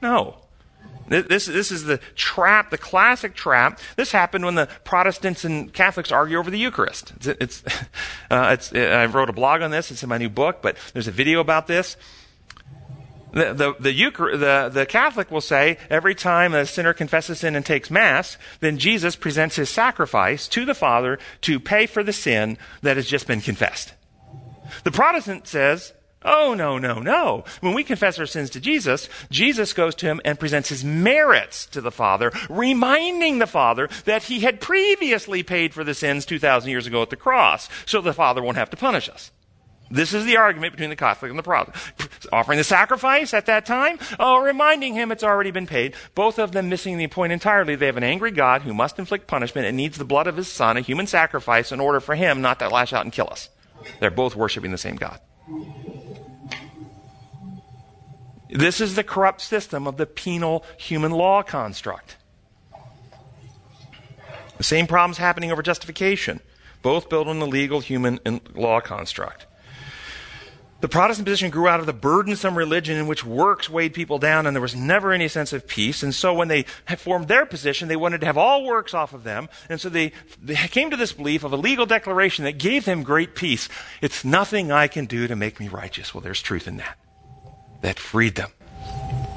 No. 0.00 0.38
This, 1.08 1.46
this 1.46 1.72
is 1.72 1.84
the 1.84 1.98
trap, 2.14 2.70
the 2.70 2.78
classic 2.78 3.34
trap. 3.34 3.80
This 3.96 4.12
happened 4.12 4.44
when 4.44 4.54
the 4.54 4.68
Protestants 4.84 5.44
and 5.44 5.72
Catholics 5.72 6.12
argue 6.12 6.38
over 6.38 6.50
the 6.50 6.58
Eucharist. 6.58 7.12
It's, 7.16 7.26
it's, 7.26 7.62
uh, 8.30 8.56
it's, 8.58 8.72
I 8.72 9.06
wrote 9.06 9.30
a 9.30 9.32
blog 9.32 9.62
on 9.62 9.70
this. 9.70 9.90
It's 9.90 10.02
in 10.02 10.08
my 10.08 10.18
new 10.18 10.28
book, 10.28 10.62
but 10.62 10.76
there's 10.92 11.08
a 11.08 11.12
video 11.12 11.40
about 11.40 11.66
this. 11.66 11.96
The, 13.32 13.52
the, 13.52 13.74
the, 13.78 13.92
Euchar- 13.92 14.38
the, 14.38 14.70
the 14.72 14.86
Catholic 14.86 15.30
will 15.30 15.42
say 15.42 15.78
every 15.90 16.14
time 16.14 16.54
a 16.54 16.64
sinner 16.64 16.94
confesses 16.94 17.40
sin 17.40 17.54
and 17.54 17.64
takes 17.64 17.90
Mass, 17.90 18.38
then 18.60 18.78
Jesus 18.78 19.16
presents 19.16 19.56
his 19.56 19.68
sacrifice 19.68 20.48
to 20.48 20.64
the 20.64 20.74
Father 20.74 21.18
to 21.42 21.60
pay 21.60 21.86
for 21.86 22.02
the 22.02 22.12
sin 22.12 22.56
that 22.82 22.96
has 22.96 23.06
just 23.06 23.26
been 23.26 23.40
confessed. 23.40 23.92
The 24.84 24.90
Protestant 24.90 25.46
says 25.46 25.92
Oh, 26.24 26.54
no, 26.54 26.78
no, 26.78 26.98
no. 26.98 27.44
When 27.60 27.74
we 27.74 27.84
confess 27.84 28.18
our 28.18 28.26
sins 28.26 28.50
to 28.50 28.60
Jesus, 28.60 29.08
Jesus 29.30 29.72
goes 29.72 29.94
to 29.96 30.06
him 30.06 30.20
and 30.24 30.38
presents 30.38 30.68
his 30.68 30.84
merits 30.84 31.64
to 31.66 31.80
the 31.80 31.92
Father, 31.92 32.32
reminding 32.50 33.38
the 33.38 33.46
Father 33.46 33.88
that 34.04 34.24
he 34.24 34.40
had 34.40 34.60
previously 34.60 35.44
paid 35.44 35.72
for 35.72 35.84
the 35.84 35.94
sins 35.94 36.26
2,000 36.26 36.70
years 36.70 36.88
ago 36.88 37.02
at 37.02 37.10
the 37.10 37.16
cross, 37.16 37.68
so 37.86 38.00
the 38.00 38.12
Father 38.12 38.42
won't 38.42 38.56
have 38.56 38.70
to 38.70 38.76
punish 38.76 39.08
us. 39.08 39.30
This 39.90 40.12
is 40.12 40.26
the 40.26 40.36
argument 40.36 40.74
between 40.74 40.90
the 40.90 40.96
Catholic 40.96 41.30
and 41.30 41.38
the 41.38 41.42
Protestant. 41.42 42.08
Offering 42.32 42.58
the 42.58 42.64
sacrifice 42.64 43.32
at 43.32 43.46
that 43.46 43.64
time, 43.64 43.98
oh, 44.18 44.38
reminding 44.38 44.94
him 44.94 45.10
it's 45.10 45.24
already 45.24 45.50
been 45.50 45.66
paid. 45.66 45.94
Both 46.14 46.38
of 46.38 46.52
them 46.52 46.68
missing 46.68 46.98
the 46.98 47.06
point 47.06 47.32
entirely. 47.32 47.74
They 47.74 47.86
have 47.86 47.96
an 47.96 48.04
angry 48.04 48.30
God 48.30 48.62
who 48.62 48.74
must 48.74 48.98
inflict 48.98 49.26
punishment 49.26 49.66
and 49.66 49.76
needs 49.76 49.96
the 49.96 50.04
blood 50.04 50.26
of 50.26 50.36
his 50.36 50.48
son, 50.48 50.76
a 50.76 50.82
human 50.82 51.06
sacrifice, 51.06 51.72
in 51.72 51.80
order 51.80 52.00
for 52.00 52.16
him 52.16 52.42
not 52.42 52.58
to 52.58 52.68
lash 52.68 52.92
out 52.92 53.04
and 53.04 53.12
kill 53.12 53.28
us. 53.30 53.48
They're 54.00 54.10
both 54.10 54.36
worshiping 54.36 54.72
the 54.72 54.78
same 54.78 54.96
God. 54.96 55.20
This 58.50 58.80
is 58.80 58.94
the 58.94 59.04
corrupt 59.04 59.40
system 59.40 59.86
of 59.86 59.96
the 59.96 60.06
penal 60.06 60.64
human 60.78 61.12
law 61.12 61.42
construct. 61.42 62.16
The 64.56 64.64
same 64.64 64.86
problems 64.86 65.18
happening 65.18 65.52
over 65.52 65.62
justification, 65.62 66.40
both 66.82 67.08
built 67.08 67.28
on 67.28 67.38
the 67.38 67.46
legal 67.46 67.80
human 67.80 68.18
law 68.54 68.80
construct. 68.80 69.46
The 70.80 70.88
Protestant 70.88 71.26
position 71.26 71.50
grew 71.50 71.66
out 71.66 71.80
of 71.80 71.86
the 71.86 71.92
burdensome 71.92 72.56
religion 72.56 72.96
in 72.96 73.08
which 73.08 73.24
works 73.24 73.68
weighed 73.68 73.94
people 73.94 74.18
down 74.18 74.46
and 74.46 74.54
there 74.54 74.62
was 74.62 74.76
never 74.76 75.12
any 75.12 75.26
sense 75.26 75.52
of 75.52 75.66
peace. 75.66 76.04
And 76.04 76.14
so 76.14 76.32
when 76.32 76.46
they 76.46 76.62
formed 76.96 77.26
their 77.26 77.46
position, 77.46 77.88
they 77.88 77.96
wanted 77.96 78.20
to 78.20 78.26
have 78.26 78.38
all 78.38 78.64
works 78.64 78.94
off 78.94 79.12
of 79.12 79.24
them. 79.24 79.48
And 79.68 79.80
so 79.80 79.88
they, 79.88 80.12
they 80.40 80.54
came 80.54 80.90
to 80.90 80.96
this 80.96 81.12
belief 81.12 81.42
of 81.42 81.52
a 81.52 81.56
legal 81.56 81.84
declaration 81.84 82.44
that 82.44 82.58
gave 82.58 82.84
them 82.84 83.02
great 83.02 83.34
peace. 83.34 83.68
It's 84.00 84.24
nothing 84.24 84.70
I 84.70 84.86
can 84.86 85.06
do 85.06 85.26
to 85.26 85.34
make 85.34 85.58
me 85.58 85.66
righteous. 85.66 86.14
Well, 86.14 86.20
there's 86.20 86.42
truth 86.42 86.68
in 86.68 86.76
that 86.76 86.96
that 87.80 87.98
freed 87.98 88.34
them. 88.34 88.50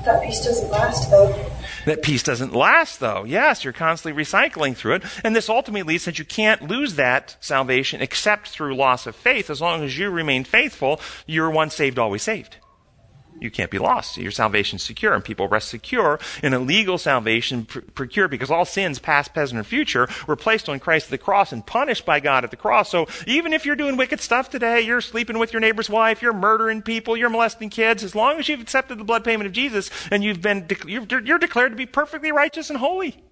That 0.06 0.24
peace 0.24 0.44
doesn't 0.44 0.72
last, 0.72 1.12
though. 1.12 1.52
That 1.86 2.02
peace 2.02 2.24
doesn't 2.24 2.54
last, 2.54 3.00
though. 3.00 3.24
Yes, 3.24 3.64
you're 3.64 3.74
constantly 3.74 4.20
recycling 4.20 4.76
through 4.76 4.96
it. 4.96 5.04
And 5.24 5.36
this 5.36 5.50
ultimately 5.50 5.94
leads 5.94 6.06
that 6.06 6.18
you 6.18 6.26
can't 6.26 6.64
lose 6.64 6.96
that 6.96 7.36
salvation 7.40 8.02
except 8.02 8.48
through 8.50 8.76
loss 8.76 9.06
of 9.06 9.16
faith. 9.16 9.50
As 9.50 9.62
long 9.62 9.84
as 9.84 9.98
you 9.98 10.10
remain 10.10 10.44
faithful, 10.44 11.00
you're 11.28 11.52
once 11.52 11.76
saved, 11.76 12.00
always 12.00 12.24
saved 12.24 12.58
you 13.42 13.52
can't 13.52 13.72
be 13.72 13.80
lost. 13.80 14.18
Your 14.18 14.32
salvation's 14.32 14.84
secure, 14.84 15.14
and 15.14 15.24
people 15.24 15.48
rest 15.48 15.70
secure 15.70 16.20
in 16.44 16.54
a 16.54 16.60
legal 16.60 16.98
salvation 16.98 17.66
pr- 17.66 17.80
procured 17.96 18.32
because 18.32 18.52
all 18.52 18.66
sins, 18.66 19.00
past, 19.00 19.34
present, 19.34 19.58
and 19.58 19.68
future, 19.68 20.08
were 20.28 20.36
placed 20.36 20.70
on 20.70 20.80
Christ 20.80 21.08
at 21.08 21.12
the 21.12 21.18
cross 21.18 21.52
and 21.52 21.66
punished 21.66 22.06
by 22.06 22.20
God 22.20 22.44
at 22.44 22.52
the 22.52 22.58
cross. 22.58 22.90
So 22.90 23.08
even 23.26 23.52
if 23.52 23.66
you're 23.66 23.76
doing 23.76 23.98
wicked 23.98 24.22
stuff 24.22 24.50
today, 24.50 24.82
you're 24.82 25.02
sleeping 25.02 25.40
with 25.40 25.52
your 25.52 25.60
neighbor's 25.60 25.90
wife, 25.90 26.22
you're 26.22 26.34
murdering 26.34 26.82
people, 26.82 27.18
you're 27.18 27.30
molesting 27.30 27.70
kids, 27.70 28.04
as 28.04 28.16
long 28.16 28.38
as 28.38 28.48
you've 28.48 28.62
accepted 28.62 28.98
the 28.98 29.04
blood 29.04 29.24
payment 29.24 29.48
of 29.48 29.54
Jesus 29.54 29.90
and 30.12 30.24
you've 30.24 30.42
been, 30.42 30.68
de- 30.68 30.78
you're, 30.88 31.22
you're 31.22 31.40
declared 31.40 31.72
to 31.72 31.78
be 31.78 31.88
perfectly 31.88 32.32
righteous 32.32 32.70
and 32.70 32.78
holy. 32.78 33.24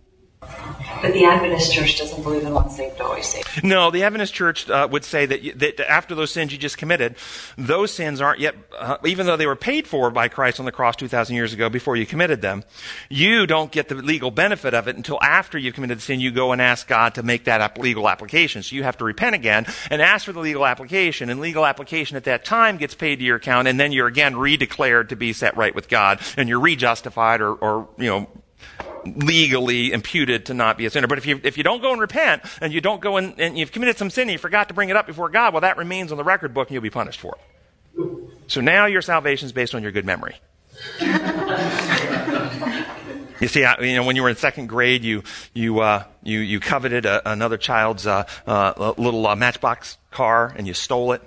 But 1.01 1.13
the 1.13 1.25
Adventist 1.25 1.71
Church 1.73 1.97
doesn't 1.97 2.23
believe 2.23 2.43
in 2.43 2.53
once 2.53 2.75
saved, 2.75 2.99
always 2.99 3.27
saved. 3.27 3.63
No, 3.63 3.89
the 3.89 4.03
Adventist 4.03 4.33
Church 4.33 4.69
uh, 4.69 4.87
would 4.91 5.05
say 5.05 5.25
that, 5.25 5.41
you, 5.41 5.53
that 5.53 5.79
after 5.79 6.15
those 6.15 6.31
sins 6.31 6.51
you 6.51 6.57
just 6.57 6.77
committed, 6.77 7.15
those 7.57 7.91
sins 7.93 8.19
aren't 8.19 8.39
yet, 8.39 8.55
uh, 8.77 8.97
even 9.05 9.25
though 9.25 9.37
they 9.37 9.47
were 9.47 9.55
paid 9.55 9.87
for 9.87 10.11
by 10.11 10.27
Christ 10.27 10.59
on 10.59 10.65
the 10.65 10.71
cross 10.71 10.95
2,000 10.97 11.35
years 11.35 11.53
ago 11.53 11.69
before 11.69 11.95
you 11.95 12.05
committed 12.05 12.41
them, 12.41 12.63
you 13.09 13.47
don't 13.47 13.71
get 13.71 13.87
the 13.87 13.95
legal 13.95 14.31
benefit 14.31 14.73
of 14.73 14.87
it 14.87 14.95
until 14.95 15.21
after 15.21 15.57
you've 15.57 15.75
committed 15.75 15.97
the 15.97 16.01
sin. 16.01 16.19
You 16.19 16.31
go 16.31 16.51
and 16.51 16.61
ask 16.61 16.87
God 16.87 17.15
to 17.15 17.23
make 17.23 17.45
that 17.45 17.77
legal 17.77 18.09
application. 18.09 18.63
So 18.63 18.75
you 18.75 18.83
have 18.83 18.97
to 18.97 19.05
repent 19.05 19.35
again 19.35 19.65
and 19.89 20.01
ask 20.01 20.25
for 20.25 20.33
the 20.33 20.39
legal 20.39 20.65
application. 20.65 21.29
And 21.29 21.39
legal 21.39 21.65
application 21.65 22.17
at 22.17 22.25
that 22.25 22.43
time 22.43 22.77
gets 22.77 22.95
paid 22.95 23.17
to 23.17 23.25
your 23.25 23.37
account, 23.37 23.67
and 23.67 23.79
then 23.79 23.91
you're 23.91 24.07
again 24.07 24.35
redeclared 24.35 25.09
to 25.09 25.15
be 25.15 25.33
set 25.33 25.55
right 25.55 25.73
with 25.73 25.87
God, 25.87 26.19
and 26.35 26.49
you're 26.49 26.59
rejustified 26.59 27.41
or, 27.41 27.53
or 27.53 27.89
you 27.97 28.07
know, 28.07 28.27
legally 29.05 29.91
imputed 29.91 30.45
to 30.47 30.53
not 30.53 30.77
be 30.77 30.85
a 30.85 30.89
sinner. 30.89 31.07
But 31.07 31.17
if 31.17 31.25
you, 31.25 31.39
if 31.43 31.57
you 31.57 31.63
don't 31.63 31.81
go 31.81 31.91
and 31.91 32.01
repent 32.01 32.43
and 32.61 32.73
you 32.73 32.81
don't 32.81 33.01
go 33.01 33.17
and, 33.17 33.39
and 33.39 33.57
you've 33.57 33.71
committed 33.71 33.97
some 33.97 34.09
sin 34.09 34.23
and 34.23 34.31
you 34.31 34.37
forgot 34.37 34.67
to 34.69 34.73
bring 34.73 34.89
it 34.89 34.95
up 34.95 35.07
before 35.07 35.29
God, 35.29 35.53
well, 35.53 35.61
that 35.61 35.77
remains 35.77 36.11
on 36.11 36.17
the 36.17 36.23
record 36.23 36.53
book 36.53 36.67
and 36.67 36.73
you'll 36.73 36.83
be 36.83 36.89
punished 36.89 37.19
for 37.19 37.35
it. 37.35 37.41
So 38.47 38.61
now 38.61 38.85
your 38.85 39.01
salvation 39.01 39.45
is 39.45 39.51
based 39.51 39.75
on 39.75 39.83
your 39.83 39.91
good 39.91 40.05
memory. 40.05 40.35
You 43.39 43.47
see, 43.47 43.61
you 43.61 43.95
know, 43.95 44.03
when 44.03 44.15
you 44.17 44.23
were 44.23 44.29
in 44.29 44.35
second 44.35 44.67
grade, 44.67 45.03
you 45.03 45.23
you 45.53 45.79
uh, 45.79 46.03
you 46.23 46.39
you 46.39 46.59
coveted 46.59 47.05
a, 47.05 47.31
another 47.31 47.57
child's 47.57 48.05
uh, 48.05 48.25
uh, 48.45 48.93
little 48.97 49.25
uh, 49.25 49.35
Matchbox 49.35 49.97
car 50.11 50.53
and 50.57 50.67
you 50.67 50.73
stole 50.73 51.13
it. 51.13 51.21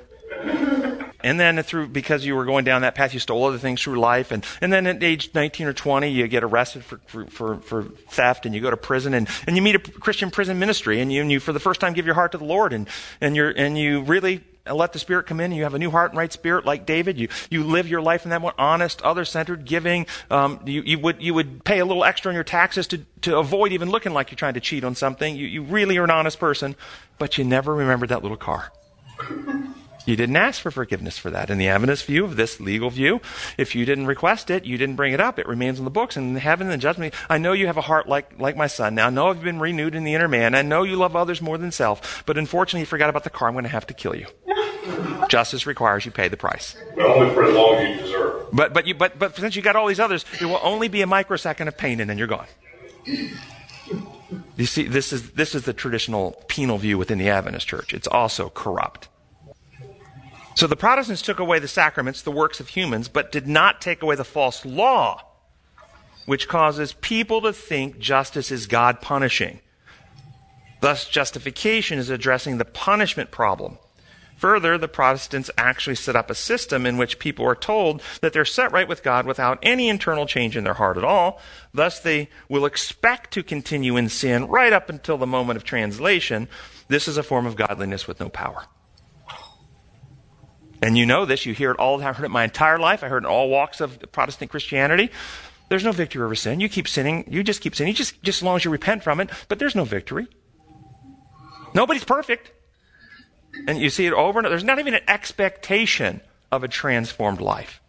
And 1.23 1.39
then 1.39 1.63
through, 1.63 1.89
because 1.89 2.25
you 2.25 2.35
were 2.35 2.45
going 2.45 2.65
down 2.65 2.83
that 2.83 2.95
path, 2.95 3.15
you 3.15 3.21
stole 3.21 3.45
other 3.45 3.59
things 3.59 3.83
through 3.83 3.99
life. 3.99 4.31
And, 4.31 4.45
and 4.61 4.73
then 4.73 4.87
at 4.87 5.03
age 5.03 5.31
19 5.35 5.67
or 5.67 5.73
20, 5.73 6.09
you 6.09 6.29
get 6.29 6.45
arrested 6.45 6.85
for, 6.85 7.01
for, 7.07 7.27
for, 7.27 7.57
for 7.57 7.83
theft 7.85 8.47
and 8.47 8.55
you 8.55 8.61
go 8.61 8.71
to 8.71 8.77
prison 8.77 9.15
and, 9.15 9.29
and 9.47 9.57
you 9.57 9.63
meet 9.63 9.75
a 9.75 9.79
Christian 9.79 10.31
prison 10.31 10.59
ministry 10.59 11.01
and 11.01 11.13
you, 11.13 11.21
and 11.21 11.31
you 11.31 11.41
for 11.41 11.53
the 11.53 11.61
first 11.61 11.81
time 11.81 11.93
give 11.93 12.07
your 12.07 12.15
heart 12.15 12.33
to 12.33 12.39
the 12.39 12.45
Lord 12.45 12.73
and, 12.73 12.89
and 13.21 13.37
you're, 13.37 13.51
and 13.51 13.79
you 13.79 14.03
really 14.03 14.43
let 14.71 14.93
the 14.93 14.99
Spirit 14.99 15.27
come 15.27 15.41
in 15.41 15.47
and 15.47 15.57
you 15.57 15.65
have 15.65 15.75
a 15.75 15.79
new 15.79 15.91
heart 15.91 16.13
and 16.13 16.19
right 16.19 16.33
spirit 16.33 16.65
like 16.65 16.87
David. 16.87 17.19
You, 17.19 17.29
you 17.51 17.65
live 17.65 17.89
your 17.89 18.01
life 18.01 18.25
in 18.25 18.31
that 18.31 18.43
one, 18.43 18.55
honest, 18.59 19.03
other-centered, 19.03 19.65
giving. 19.65 20.07
Um, 20.31 20.61
you, 20.65 20.83
you, 20.83 20.99
would, 21.01 21.21
you 21.21 21.35
would 21.35 21.65
pay 21.65 21.81
a 21.81 21.85
little 21.85 22.05
extra 22.05 22.31
on 22.31 22.35
your 22.35 22.45
taxes 22.45 22.87
to, 22.89 22.99
to 23.23 23.39
avoid 23.39 23.73
even 23.73 23.91
looking 23.91 24.13
like 24.13 24.31
you're 24.31 24.37
trying 24.37 24.55
to 24.55 24.61
cheat 24.61 24.85
on 24.85 24.95
something. 24.95 25.35
You, 25.35 25.47
you 25.47 25.63
really 25.63 25.99
are 25.99 26.05
an 26.05 26.11
honest 26.11 26.39
person, 26.39 26.77
but 27.19 27.39
you 27.39 27.45
never 27.45 27.75
remembered 27.75 28.11
that 28.11 28.23
little 28.23 28.37
car. 28.37 28.71
You 30.05 30.17
didn't 30.17 30.37
ask 30.37 30.61
for 30.61 30.71
forgiveness 30.71 31.17
for 31.17 31.31
that. 31.31 31.49
In 31.49 31.59
the 31.59 31.69
Adventist 31.69 32.07
view 32.07 32.25
of 32.25 32.37
this 32.37 32.59
legal 32.59 32.91
view, 32.91 33.21
if 33.57 33.75
you 33.75 33.85
didn't 33.85 34.07
request 34.07 34.51
it, 34.51 34.65
you 34.65 34.77
didn't 34.77 34.97
bring 34.97 35.13
it 35.13 35.21
up, 35.21 35.39
it 35.39 35.47
remains 35.47 35.79
in 35.79 35.85
the 35.85 35.91
books. 35.91 36.17
And 36.17 36.31
in 36.31 36.37
heaven 36.37 36.71
and 36.71 36.83
judgment, 36.83 37.15
I 37.29 37.39
know 37.39 37.53
you 37.53 37.69
have 37.69 37.77
a 37.77 37.83
heart 37.83 38.09
like, 38.09 38.41
like 38.41 38.57
my 38.57 38.67
son. 38.67 38.97
Now, 38.97 39.07
I 39.07 39.11
know 39.11 39.29
I've 39.29 39.43
been 39.43 39.61
renewed 39.61 39.95
in 39.95 40.03
the 40.03 40.15
inner 40.15 40.29
man. 40.29 40.55
I 40.55 40.63
know 40.63 40.83
you 40.83 40.97
love 40.97 41.15
others 41.15 41.41
more 41.41 41.57
than 41.57 41.71
self. 41.71 42.25
But 42.27 42.37
unfortunately, 42.37 42.81
you 42.81 42.87
forgot 42.87 43.11
about 43.11 43.25
the 43.25 43.31
car. 43.31 43.49
I'm 43.49 43.55
going 43.55 43.65
to 43.65 43.71
have 43.71 43.87
to 43.87 43.95
kill 43.95 44.17
you. 44.17 44.27
Justice 45.29 45.67
requires 45.67 46.05
you 46.05 46.11
pay 46.11 46.29
the 46.29 46.37
price. 46.37 46.77
But 46.97 47.07
only 47.07 47.33
for 47.35 47.45
as 47.45 47.55
long 47.55 47.77
as 47.77 47.97
you 47.97 48.03
deserve. 48.03 48.47
But, 48.53 48.75
but, 48.75 48.87
you, 48.87 48.95
but, 48.95 49.19
but 49.19 49.37
since 49.37 49.55
you 49.55 49.63
got 49.63 49.77
all 49.77 49.87
these 49.87 50.01
others, 50.01 50.25
it 50.41 50.47
will 50.47 50.61
only 50.63 50.89
be 50.89 51.03
a 51.03 51.07
microsecond 51.07 51.69
of 51.69 51.77
pain 51.77 52.01
and 52.01 52.11
then 52.11 52.19
you're 52.19 52.27
gone. 52.27 52.47
You 54.57 54.67
see, 54.67 54.85
this 54.85 55.13
is, 55.13 55.31
this 55.33 55.55
is 55.55 55.65
the 55.65 55.73
traditional 55.73 56.43
penal 56.49 56.79
view 56.79 56.99
within 56.99 57.19
the 57.19 57.31
Adventist 57.31 57.67
church. 57.67 57.95
It's 57.95 58.09
also 58.09 58.51
corrupt. 58.51 59.09
So 60.55 60.67
the 60.67 60.77
Protestants 60.77 61.23
took 61.23 61.39
away 61.39 61.59
the 61.59 61.69
sacraments, 61.69 62.23
the 62.23 62.31
works 62.31 62.61
of 62.61 62.69
humans, 62.69 63.09
but 63.09 63.33
did 63.33 63.49
not 63.49 63.81
take 63.81 64.03
away 64.03 64.17
the 64.17 64.25
false 64.25 64.65
law, 64.65 65.23
which 66.27 66.49
causes 66.49 66.93
people 66.95 67.41
to 67.41 67.53
think 67.53 67.99
justice 67.99 68.51
is 68.51 68.67
God 68.67 69.01
punishing. 69.01 69.61
Thus, 70.81 71.09
justification 71.09 71.99
is 71.99 72.11
addressing 72.11 72.59
the 72.59 72.65
punishment 72.65 73.31
problem. 73.31 73.79
Further, 74.37 74.77
the 74.77 74.89
Protestants 74.89 75.53
actually 75.57 75.95
set 75.95 76.17
up 76.17 76.29
a 76.29 76.35
system 76.35 76.85
in 76.85 76.97
which 76.97 77.21
people 77.21 77.47
are 77.47 77.55
told 77.55 78.03
that 78.21 78.33
they're 78.33 78.45
set 78.45 78.73
right 78.73 78.89
with 78.89 79.05
God 79.05 79.25
without 79.25 79.61
any 79.63 79.89
internal 79.89 80.27
change 80.27 80.57
in 80.57 80.65
their 80.65 80.75
heart 80.75 80.97
at 80.97 81.05
all. 81.05 81.41
Thus, 81.73 82.01
they 82.01 82.29
will 82.49 82.67
expect 82.67 83.33
to 83.35 83.45
continue 83.45 83.97
in 83.97 84.09
sin 84.09 84.49
right 84.49 84.73
up 84.73 84.91
until 84.91 85.17
the 85.17 85.27
moment 85.29 85.57
of 85.57 85.65
translation. 85.65 86.49
This 86.89 87.07
is 87.07 87.17
a 87.17 87.23
form 87.23 87.47
of 87.47 87.55
godliness 87.55 88.09
with 88.09 88.19
no 88.19 88.29
power. 88.29 88.67
And 90.83 90.99
you 90.99 91.07
know 91.07 91.25
this, 91.25 91.47
you 91.47 91.55
hear 91.55 91.71
it 91.71 91.79
all, 91.79 92.03
I've 92.03 92.17
heard 92.17 92.27
it 92.27 92.31
my 92.31 92.43
entire 92.43 92.79
life. 92.79 93.05
I 93.05 93.09
heard 93.09 93.23
it 93.23 93.27
in 93.29 93.33
all 93.33 93.49
walks 93.49 93.81
of 93.81 94.01
Protestant 94.11 94.51
Christianity. 94.51 95.11
There's 95.69 95.85
no 95.85 95.93
victory 95.93 96.25
over 96.25 96.35
sin. 96.35 96.59
You 96.59 96.69
keep 96.69 96.89
sinning, 96.89 97.25
you 97.31 97.45
just 97.45 97.61
keep 97.61 97.77
sinning, 97.77 97.95
just, 97.95 98.21
just 98.23 98.41
as 98.41 98.43
long 98.43 98.57
as 98.57 98.65
you 98.65 98.71
repent 98.71 99.05
from 99.05 99.21
it, 99.21 99.31
but 99.49 99.61
there's 99.61 99.77
no 99.77 99.85
victory. 99.85 100.27
Nobody's 101.73 102.05
perfect. 102.05 102.51
And 103.69 103.79
you 103.79 103.91
see 103.91 104.07
it 104.07 104.13
over 104.13 104.41
and 104.41 104.47
over. 104.47 104.55
There's 104.55 104.65
not 104.65 104.81
even 104.81 104.95
an 104.95 105.03
expectation 105.07 106.21
of 106.51 106.65
a 106.65 106.69
transformed 106.69 107.41
life. 107.41 107.81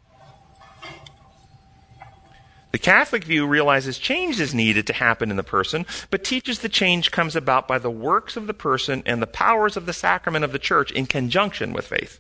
The 2.71 2.79
Catholic 2.79 3.23
view 3.23 3.45
realizes 3.45 3.97
change 3.97 4.39
is 4.39 4.53
needed 4.53 4.88
to 4.88 4.93
happen 4.93 5.29
in 5.29 5.38
the 5.38 5.43
person, 5.43 5.86
but 6.10 6.23
teaches 6.23 6.60
the 6.60 6.69
change 6.69 7.12
comes 7.12 7.36
about 7.36 7.67
by 7.67 7.79
the 7.79 7.91
works 7.91 8.36
of 8.36 8.47
the 8.47 8.53
person 8.53 9.03
and 9.06 9.21
the 9.21 9.27
powers 9.27 9.77
of 9.77 9.86
the 9.86 9.93
sacrament 9.93 10.45
of 10.45 10.51
the 10.51 10.60
church 10.60 10.91
in 10.91 11.06
conjunction 11.06 11.73
with 11.73 11.88
faith. 11.88 12.19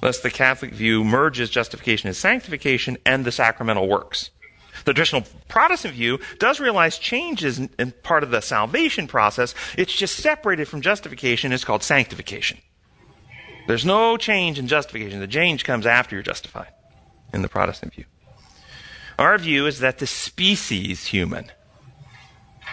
Thus, 0.00 0.20
the 0.20 0.30
Catholic 0.30 0.72
view 0.72 1.04
merges 1.04 1.50
justification 1.50 2.08
and 2.08 2.16
sanctification 2.16 2.96
and 3.04 3.24
the 3.24 3.32
sacramental 3.32 3.88
works. 3.88 4.30
The 4.84 4.94
traditional 4.94 5.24
Protestant 5.48 5.94
view 5.94 6.20
does 6.38 6.58
realize 6.58 6.96
change 6.96 7.44
is 7.44 7.60
part 8.02 8.22
of 8.22 8.30
the 8.30 8.40
salvation 8.40 9.06
process. 9.06 9.54
It's 9.76 9.94
just 9.94 10.16
separated 10.16 10.68
from 10.68 10.80
justification. 10.80 11.52
It's 11.52 11.64
called 11.64 11.82
sanctification. 11.82 12.58
There's 13.66 13.84
no 13.84 14.16
change 14.16 14.58
in 14.58 14.68
justification. 14.68 15.20
The 15.20 15.26
change 15.26 15.64
comes 15.64 15.86
after 15.86 16.16
you're 16.16 16.22
justified 16.22 16.72
in 17.34 17.42
the 17.42 17.48
Protestant 17.48 17.94
view. 17.94 18.04
Our 19.18 19.36
view 19.36 19.66
is 19.66 19.80
that 19.80 19.98
the 19.98 20.06
species 20.06 21.06
human 21.06 21.52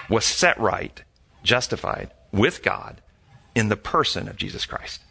was 0.10 0.24
set 0.24 0.58
right, 0.60 1.04
justified 1.44 2.12
with 2.32 2.63
God 2.63 3.02
in 3.54 3.68
the 3.68 3.76
person 3.76 4.30
of 4.30 4.38
Jesus 4.38 4.66
Christ. 4.66 5.02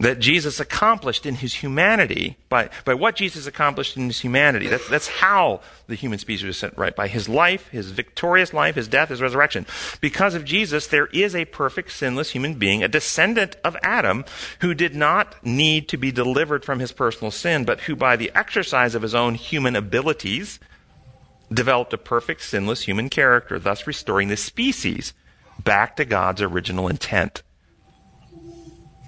That 0.00 0.20
Jesus 0.20 0.60
accomplished 0.60 1.26
in 1.26 1.36
his 1.36 1.54
humanity, 1.54 2.36
by, 2.48 2.70
by 2.84 2.94
what 2.94 3.16
Jesus 3.16 3.46
accomplished 3.46 3.96
in 3.96 4.06
his 4.06 4.20
humanity. 4.20 4.68
That's, 4.68 4.88
that's 4.88 5.08
how 5.08 5.60
the 5.88 5.96
human 5.96 6.20
species 6.20 6.46
was 6.46 6.56
set 6.56 6.78
right, 6.78 6.94
by 6.94 7.08
his 7.08 7.28
life, 7.28 7.68
his 7.68 7.90
victorious 7.90 8.54
life, 8.54 8.76
his 8.76 8.86
death, 8.86 9.08
his 9.08 9.20
resurrection. 9.20 9.66
Because 10.00 10.34
of 10.34 10.44
Jesus, 10.44 10.86
there 10.86 11.06
is 11.06 11.34
a 11.34 11.46
perfect, 11.46 11.90
sinless 11.90 12.30
human 12.30 12.54
being, 12.54 12.84
a 12.84 12.88
descendant 12.88 13.56
of 13.64 13.76
Adam, 13.82 14.24
who 14.60 14.72
did 14.72 14.94
not 14.94 15.34
need 15.44 15.88
to 15.88 15.96
be 15.96 16.12
delivered 16.12 16.64
from 16.64 16.78
his 16.78 16.92
personal 16.92 17.32
sin, 17.32 17.64
but 17.64 17.80
who, 17.82 17.96
by 17.96 18.14
the 18.14 18.30
exercise 18.36 18.94
of 18.94 19.02
his 19.02 19.16
own 19.16 19.34
human 19.34 19.74
abilities, 19.74 20.60
developed 21.52 21.92
a 21.92 21.98
perfect, 21.98 22.42
sinless 22.42 22.82
human 22.82 23.08
character, 23.08 23.58
thus 23.58 23.86
restoring 23.86 24.28
the 24.28 24.36
species 24.36 25.12
back 25.64 25.96
to 25.96 26.04
God's 26.04 26.42
original 26.42 26.86
intent. 26.86 27.42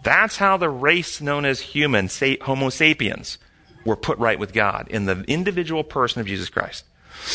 That's 0.03 0.39
how 0.39 0.57
the 0.57 0.71
race 0.71 1.21
known 1.21 1.45
as 1.45 1.61
human, 1.61 2.09
Homo 2.43 2.71
sapiens, 2.71 3.39
were 3.85 3.97
put 3.97 4.19
right 4.19 4.39
with 4.39 4.53
God 4.53 4.89
in 4.89 5.07
the 5.07 5.25
individual 5.27 5.85
person 5.85 6.21
of 6.21 6.27
Jesus 6.27 6.49
Christ. 6.49 6.85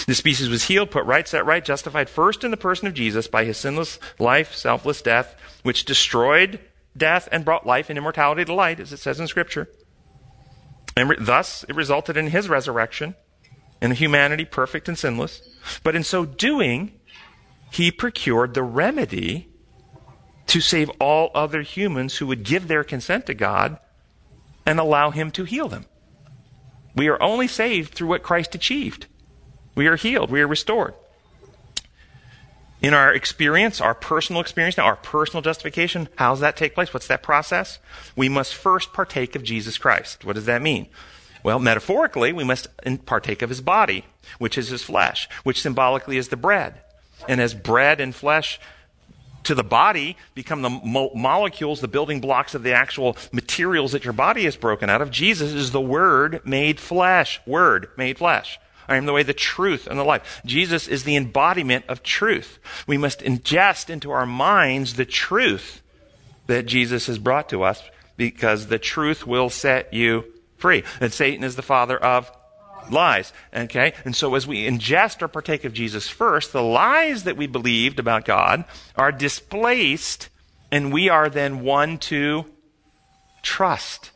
The 0.08 0.15
species 0.15 0.49
was 0.49 0.65
healed, 0.65 0.89
put 0.89 1.06
right, 1.06 1.28
set 1.28 1.45
right, 1.45 1.63
justified 1.63 2.10
first 2.10 2.43
in 2.43 2.51
the 2.51 2.58
person 2.58 2.88
of 2.88 2.93
Jesus 2.93 3.28
by 3.28 3.45
his 3.45 3.58
sinless 3.58 3.99
life, 4.17 4.56
selfless 4.56 5.01
death, 5.01 5.36
which 5.63 5.86
destroyed 5.86 6.60
death 6.97 7.28
and 7.32 7.45
brought 7.45 7.67
life 7.67 7.89
and 7.89 7.97
immortality 7.97 8.45
to 8.45 8.54
light, 8.54 8.80
as 8.80 8.93
it 8.93 8.97
says 8.97 9.19
in 9.19 9.28
Scripture. 9.28 9.69
And 10.97 11.10
re- 11.10 11.17
thus, 11.19 11.63
it 11.67 11.75
resulted 11.75 12.17
in 12.17 12.28
his 12.28 12.49
resurrection 12.49 13.15
and 13.82 13.93
humanity 13.93 14.45
perfect 14.45 14.88
and 14.88 14.97
sinless. 14.97 15.41
But 15.84 15.95
in 15.95 16.04
so 16.04 16.25
doing, 16.25 16.93
he 17.71 17.91
procured 17.91 18.54
the 18.54 18.63
remedy 18.63 19.49
to 20.47 20.62
save 20.62 20.89
all 20.99 21.31
other 21.34 21.62
humans 21.62 22.17
who 22.17 22.27
would 22.27 22.43
give 22.43 22.67
their 22.67 22.84
consent 22.84 23.25
to 23.25 23.34
God 23.34 23.79
and 24.65 24.79
allow 24.79 25.12
Him 25.12 25.31
to 25.31 25.43
heal 25.43 25.67
them. 25.67 25.86
We 26.95 27.08
are 27.08 27.21
only 27.21 27.47
saved 27.47 27.93
through 27.93 28.08
what 28.08 28.23
Christ 28.23 28.55
achieved. 28.55 29.08
We 29.75 29.88
are 29.88 29.95
healed, 29.95 30.31
we 30.31 30.41
are 30.41 30.47
restored. 30.47 30.93
In 32.81 32.93
our 32.93 33.13
experience, 33.13 33.81
our 33.81 33.95
personal 33.95 34.41
experience, 34.41 34.77
now 34.77 34.86
our 34.86 34.95
personal 34.95 35.41
justification, 35.41 36.08
how 36.17 36.31
does 36.31 36.41
that 36.41 36.55
take 36.55 36.75
place? 36.75 36.93
What's 36.93 37.08
that 37.08 37.23
process? 37.23 37.79
We 38.15 38.29
must 38.29 38.53
first 38.53 38.93
partake 38.93 39.36
of 39.36 39.43
Jesus 39.43 39.77
Christ. 39.77 40.23
What 40.23 40.36
does 40.36 40.45
that 40.45 40.62
mean? 40.62 40.88
Well, 41.41 41.60
metaphorically, 41.60 42.31
we 42.31 42.43
must 42.43 42.67
partake 43.05 43.41
of 43.41 43.49
his 43.49 43.62
body, 43.62 44.05
which 44.39 44.58
is 44.58 44.69
his 44.69 44.84
flesh, 44.84 45.29
which 45.43 45.62
symbolically 45.62 46.17
is 46.17 46.29
the 46.29 46.38
bread. 46.38 46.81
And 47.27 47.41
as 47.41 47.53
bread 47.53 47.99
and 47.99 48.13
flesh 48.13 48.60
to 49.45 49.55
the 49.55 49.63
body 49.63 50.17
become 50.34 50.62
the 50.62 50.69
mo- 50.69 51.12
molecules, 51.15 51.81
the 51.81 51.88
building 51.88 52.21
blocks 52.21 52.53
of 52.53 52.63
the 52.63 52.73
actual 52.73 53.17
materials 53.31 53.93
that 53.93 54.03
your 54.03 54.13
body 54.13 54.45
is 54.45 54.55
broken 54.55 54.89
out 54.89 55.01
of. 55.01 55.12
Jesus 55.12 55.53
is 55.53 55.71
the 55.71 55.81
Word 55.81 56.45
made 56.45 56.79
flesh. 56.79 57.39
Word 57.45 57.89
made 57.97 58.17
flesh. 58.17 58.60
I 58.88 58.97
am 58.97 59.05
the 59.05 59.13
way, 59.13 59.23
the 59.23 59.34
truth, 59.34 59.88
and 59.88 59.99
the 59.99 60.03
life. 60.03 60.41
Jesus 60.45 60.88
is 60.88 61.03
the 61.03 61.15
embodiment 61.15 61.86
of 61.88 62.03
truth. 62.03 62.60
We 62.86 62.97
must 62.97 63.21
ingest 63.21 63.89
into 63.89 64.12
our 64.12 64.25
minds 64.25 64.93
the 64.93 65.05
truth 65.05 65.81
that 66.47 66.67
Jesus 66.67 67.08
has 67.08 67.17
brought 67.17 67.49
to 67.49 67.63
us 67.63 67.81
because 68.17 68.67
the 68.67 68.79
truth 68.79 69.25
will 69.25 69.49
set 69.49 69.93
you 69.93 70.25
free. 70.58 70.84
And 70.99 71.12
Satan 71.12 71.43
is 71.43 71.55
the 71.55 71.62
father 71.62 71.97
of 71.97 72.31
lies. 72.91 73.34
Okay? 73.54 73.93
And 74.04 74.15
so 74.15 74.36
as 74.36 74.48
we 74.48 74.67
ingest 74.67 75.21
or 75.21 75.28
partake 75.28 75.65
of 75.65 75.74
Jesus 75.74 76.08
first, 76.08 76.54
the 76.54 76.63
lies 76.63 77.24
that 77.24 77.38
we 77.38 77.48
believed 77.48 78.00
about 78.00 78.26
God 78.26 78.65
are 78.95 79.12
displaced, 79.12 80.30
and 80.71 80.93
we 80.93 81.10
are 81.10 81.30
then 81.30 81.62
won 81.62 81.98
to 82.00 82.45
trust. 83.41 84.12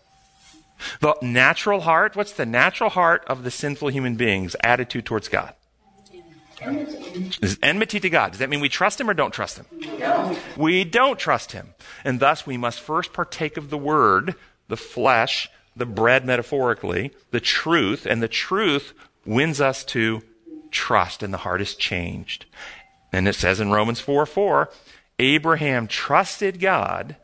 The 1.02 1.16
natural 1.22 1.82
heart, 1.82 2.16
what's 2.16 2.34
the 2.34 2.46
natural 2.46 2.90
heart 2.90 3.24
of 3.28 3.44
the 3.44 3.52
sinful 3.52 3.90
human 3.90 4.16
being's 4.16 4.56
attitude 4.64 5.06
towards 5.06 5.28
God? 5.28 5.54
Is 6.62 7.58
enmity 7.64 8.00
to 8.02 8.10
God. 8.10 8.32
Does 8.32 8.40
that 8.40 8.50
mean 8.50 8.60
we 8.60 8.70
trust 8.70 9.00
him 9.00 9.10
or 9.10 9.14
don't 9.14 9.34
trust 9.34 9.58
him? 9.58 9.66
No. 9.98 10.38
We 10.58 10.84
don't 10.84 11.18
trust 11.18 11.54
him. 11.54 11.74
And 12.04 12.20
thus 12.20 12.46
we 12.46 12.58
must 12.58 12.82
first 12.82 13.14
partake 13.14 13.56
of 13.56 13.70
the 13.70 13.78
word, 13.78 14.36
the 14.68 14.76
flesh, 14.76 15.50
the 15.80 15.86
bread 15.86 16.26
metaphorically, 16.26 17.12
the 17.32 17.40
truth, 17.40 18.06
and 18.06 18.22
the 18.22 18.28
truth 18.28 18.94
wins 19.26 19.60
us 19.60 19.84
to 19.86 20.22
trust, 20.72 21.24
and 21.24 21.34
the 21.34 21.40
heart 21.40 21.62
is 21.62 21.76
changed. 21.76 22.46
And 23.12 23.28
it 23.28 23.36
says 23.36 23.60
in 23.60 23.72
Romans 23.72 24.00
4 24.00 24.26
4, 24.26 24.70
Abraham 25.18 25.88
trusted 25.88 26.60
God, 26.60 27.18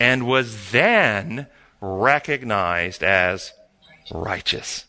and 0.00 0.26
was 0.26 0.70
then 0.70 1.46
recognized 1.80 3.02
as 3.02 3.52
righteous. 4.10 4.86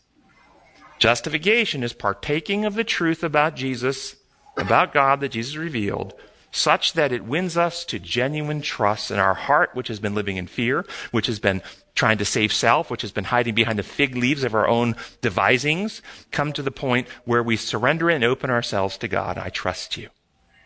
Justification 0.98 1.82
is 1.82 1.92
partaking 1.92 2.64
of 2.64 2.74
the 2.74 2.84
truth 2.84 3.22
about 3.22 3.56
Jesus, 3.56 4.16
about 4.56 4.92
God 4.92 5.20
that 5.20 5.30
Jesus 5.30 5.56
revealed, 5.56 6.14
such 6.54 6.92
that 6.92 7.12
it 7.12 7.24
wins 7.24 7.56
us 7.56 7.84
to 7.84 7.98
genuine 7.98 8.62
trust 8.62 9.10
in 9.10 9.18
our 9.18 9.34
heart, 9.34 9.70
which 9.74 9.88
has 9.88 9.98
been 9.98 10.14
living 10.14 10.36
in 10.36 10.46
fear, 10.46 10.86
which 11.10 11.26
has 11.26 11.40
been 11.40 11.60
trying 11.94 12.18
to 12.18 12.24
save 12.24 12.52
self, 12.52 12.90
which 12.90 13.02
has 13.02 13.10
been 13.10 13.24
hiding 13.24 13.54
behind 13.54 13.78
the 13.78 13.82
fig 13.82 14.16
leaves 14.16 14.44
of 14.44 14.54
our 14.54 14.68
own 14.68 14.94
devisings, 15.20 16.00
come 16.30 16.52
to 16.52 16.62
the 16.62 16.70
point 16.70 17.08
where 17.24 17.42
we 17.42 17.56
surrender 17.56 18.08
and 18.08 18.22
open 18.22 18.50
ourselves 18.50 18.96
to 18.98 19.08
God. 19.08 19.36
I 19.36 19.48
trust 19.48 19.96
you. 19.96 20.08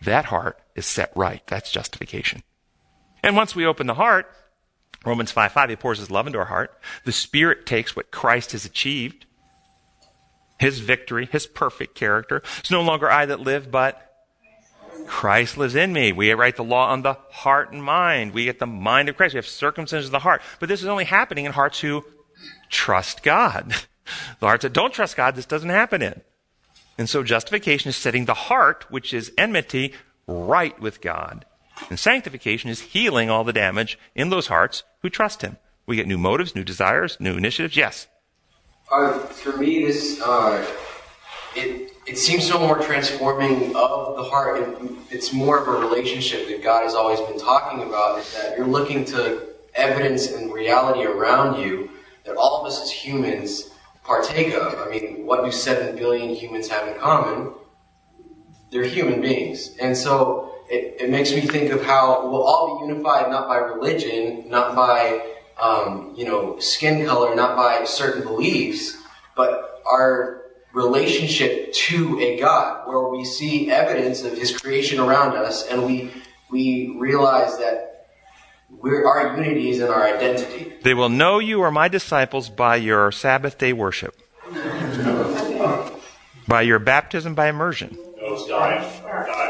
That 0.03 0.27
heart 0.27 0.59
is 0.75 0.87
set 0.87 1.11
right. 1.17 1.43
That's 1.47 1.73
justification. 1.73 2.43
And 3.23 3.35
once 3.35 3.55
we 3.55 3.67
open 3.67 3.87
the 3.87 3.95
heart, 3.95 4.31
Romans 5.07 5.31
5 5.31 5.53
5, 5.53 5.71
he 5.71 5.77
pours 5.77 5.99
his 5.99 6.11
love 6.11 6.27
into 6.27 6.39
our 6.39 6.45
heart. 6.45 6.79
The 7.05 7.13
Spirit 7.13 7.65
takes 7.67 7.97
what 7.97 8.11
Christ 8.11 8.53
has 8.53 8.65
achieved, 8.65 9.27
his 10.59 10.81
victory, 10.81 11.29
his 11.31 11.47
perfect 11.47 11.95
character. 11.95 12.43
It's 12.59 12.71
no 12.71 12.83
longer 12.83 13.11
I 13.11 13.27
that 13.27 13.41
live, 13.41 13.71
but 13.71 14.08
Christ 15.09 15.57
lives 15.57 15.75
in 15.75 15.93
me. 15.93 16.13
We 16.13 16.33
write 16.33 16.57
the 16.57 16.65
law 16.65 16.91
on 16.91 17.03
the 17.03 17.15
heart 17.31 17.73
and 17.73 17.83
mind. 17.83 18.33
We 18.33 18.45
get 18.45 18.59
the 18.59 18.67
mind 18.67 19.09
of 19.09 19.17
Christ. 19.17 19.35
We 19.35 19.39
have 19.39 19.47
circumcision 19.47 20.07
of 20.07 20.13
the 20.13 20.19
heart. 20.19 20.43
But 20.61 20.69
this 20.69 20.83
is 20.83 20.87
only 20.87 21.05
happening 21.05 21.47
in 21.47 21.53
hearts 21.53 21.81
who 21.81 22.05
trust 22.71 23.23
God. 23.23 23.75
The 24.41 24.47
hearts 24.47 24.63
that 24.63 24.73
don't 24.73 24.95
trust 24.95 25.19
God, 25.19 25.35
this 25.35 25.45
doesn't 25.45 25.69
happen 25.69 26.01
in. 26.01 26.23
And 26.97 27.11
so 27.11 27.23
justification 27.23 27.91
is 27.91 27.97
setting 27.97 28.25
the 28.25 28.33
heart, 28.33 28.87
which 28.91 29.13
is 29.13 29.31
enmity, 29.37 29.93
right 30.27 30.81
with 30.81 31.03
God. 31.03 31.45
And 31.91 31.99
sanctification 31.99 32.71
is 32.71 32.81
healing 32.81 33.29
all 33.29 33.45
the 33.45 33.53
damage 33.53 33.99
in 34.15 34.31
those 34.31 34.47
hearts 34.47 34.83
who 35.03 35.11
trust 35.11 35.43
Him. 35.43 35.59
We 35.85 35.97
get 35.97 36.07
new 36.07 36.17
motives, 36.17 36.55
new 36.55 36.65
desires, 36.65 37.19
new 37.21 37.37
initiatives. 37.37 37.77
Yes. 37.77 38.07
Uh, 38.91 39.19
for 39.19 39.59
me, 39.59 39.85
this 39.85 40.23
uh, 40.23 40.67
it 41.55 41.93
it 42.09 42.17
seems 42.17 42.49
no 42.49 42.59
more 42.59 42.79
transforming 42.79 43.77
of 43.77 44.17
the 44.17 44.23
heart. 44.23 44.63
and 44.63 44.97
it's 45.11 45.33
more 45.33 45.59
of 45.59 45.69
a 45.69 45.87
relationship 45.87 46.49
that 46.49 46.63
God 46.63 46.83
has 46.85 46.95
always 46.95 47.21
been 47.21 47.39
talking 47.39 47.83
about. 47.83 48.21
Is 48.21 48.33
that 48.35 48.57
you're 48.57 48.67
looking 48.67 49.05
to 49.07 49.49
evidence 49.75 50.33
and 50.33 50.53
reality 50.53 51.05
around 51.05 51.61
you 51.61 51.91
that 52.25 52.35
all 52.37 52.61
of 52.61 52.67
us 52.67 52.83
as 52.83 52.91
humans 52.91 53.71
partake 54.05 54.55
of. 54.55 54.75
I 54.79 54.89
mean, 54.89 55.27
what 55.27 55.45
do 55.45 55.53
seven 55.53 55.97
billion 55.97 56.35
humans 56.35 56.69
have 56.69 56.89
in 56.89 56.99
common? 56.99 57.53
They're 58.71 58.85
human 58.85 59.21
beings, 59.21 59.77
and 59.81 59.97
so 59.97 60.55
it, 60.71 60.97
it 61.01 61.11
makes 61.11 61.33
me 61.33 61.43
think 61.43 61.71
of 61.73 61.83
how 61.83 62.29
we'll 62.29 62.43
all 62.43 62.81
be 62.81 62.87
unified 62.87 63.31
not 63.31 63.49
by 63.49 63.57
religion, 63.57 64.49
not 64.49 64.75
by 64.75 65.27
um, 65.61 66.15
you 66.17 66.25
know 66.25 66.59
skin 66.59 67.07
color, 67.07 67.35
not 67.35 67.57
by 67.57 67.85
certain 67.85 68.23
beliefs, 68.23 68.97
but 69.37 69.83
our 69.87 70.38
relationship 70.73 71.73
to 71.73 72.19
a 72.21 72.41
God, 72.41 72.87
where 72.87 73.09
we 73.09 73.25
see 73.25 73.71
evidence 73.71 74.23
of 74.23 74.37
His 74.37 74.57
creation 74.57 75.01
around 75.01 75.37
us, 75.37 75.67
and 75.67 75.85
we 75.85 76.13
we 76.51 76.95
realize 76.99 77.59
that 77.59 78.07
we're, 78.71 79.07
our 79.07 79.37
unity 79.37 79.71
is 79.71 79.81
in 79.81 79.89
our 79.89 80.07
identity. 80.07 80.75
They 80.83 80.95
will 80.95 81.09
know 81.09 81.39
you 81.39 81.63
are 81.63 81.71
my 81.71 81.89
disciples 81.89 82.49
by 82.49 82.77
your 82.77 83.11
Sabbath 83.13 83.59
day 83.59 83.73
worship, 83.73 84.15
by 86.47 86.63
your 86.63 86.79
baptism 86.79 87.35
by 87.35 87.49
immersion, 87.49 87.99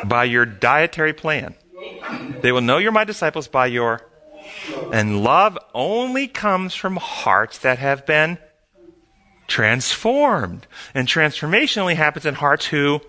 by 0.05 0.25
your 0.25 0.47
dietary 0.47 1.13
plan. 1.13 1.55
They 2.41 2.53
will 2.53 2.61
know 2.61 2.79
you're 2.79 2.93
my 2.93 3.05
disciples 3.05 3.49
by 3.49 3.67
your. 3.67 4.03
And 4.93 5.23
love 5.23 5.59
only 5.75 6.27
comes 6.27 6.75
from 6.75 6.97
hearts 6.97 7.59
that 7.59 7.79
have 7.79 8.07
been 8.07 8.39
transformed. 9.49 10.67
And 10.95 11.09
transformation 11.09 11.81
only 11.81 11.97
happens 11.97 12.27
in 12.27 12.35
hearts 12.35 12.67
who 12.67 13.01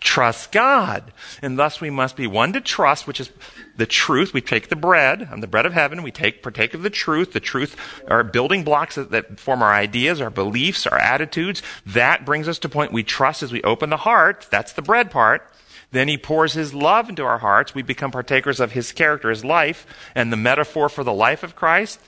trust 0.00 0.52
God. 0.52 1.12
And 1.42 1.58
thus 1.58 1.80
we 1.80 1.90
must 1.90 2.16
be 2.16 2.26
won 2.26 2.52
to 2.52 2.60
trust, 2.60 3.06
which 3.06 3.20
is 3.20 3.30
the 3.76 3.86
truth. 3.86 4.32
We 4.32 4.40
take 4.40 4.68
the 4.68 4.76
bread, 4.76 5.28
I'm 5.30 5.40
the 5.40 5.46
bread 5.46 5.66
of 5.66 5.72
heaven. 5.72 6.02
We 6.02 6.10
take, 6.10 6.42
partake 6.42 6.74
of 6.74 6.82
the 6.82 6.90
truth. 6.90 7.32
The 7.32 7.40
truth 7.40 7.76
are 8.06 8.22
building 8.22 8.64
blocks 8.64 8.96
that, 8.96 9.10
that 9.10 9.40
form 9.40 9.62
our 9.62 9.72
ideas, 9.72 10.20
our 10.20 10.30
beliefs, 10.30 10.86
our 10.86 10.98
attitudes. 10.98 11.62
That 11.86 12.24
brings 12.24 12.48
us 12.48 12.58
to 12.60 12.68
point 12.68 12.92
we 12.92 13.02
trust 13.02 13.42
as 13.42 13.52
we 13.52 13.62
open 13.62 13.90
the 13.90 13.96
heart. 13.98 14.46
That's 14.50 14.72
the 14.72 14.82
bread 14.82 15.10
part. 15.10 15.50
Then 15.90 16.08
he 16.08 16.18
pours 16.18 16.52
his 16.52 16.74
love 16.74 17.08
into 17.08 17.24
our 17.24 17.38
hearts. 17.38 17.74
We 17.74 17.82
become 17.82 18.10
partakers 18.10 18.60
of 18.60 18.72
his 18.72 18.92
character, 18.92 19.30
his 19.30 19.44
life. 19.44 19.86
And 20.14 20.30
the 20.30 20.36
metaphor 20.36 20.88
for 20.88 21.02
the 21.02 21.14
life 21.14 21.42
of 21.42 21.56
Christ 21.56 21.98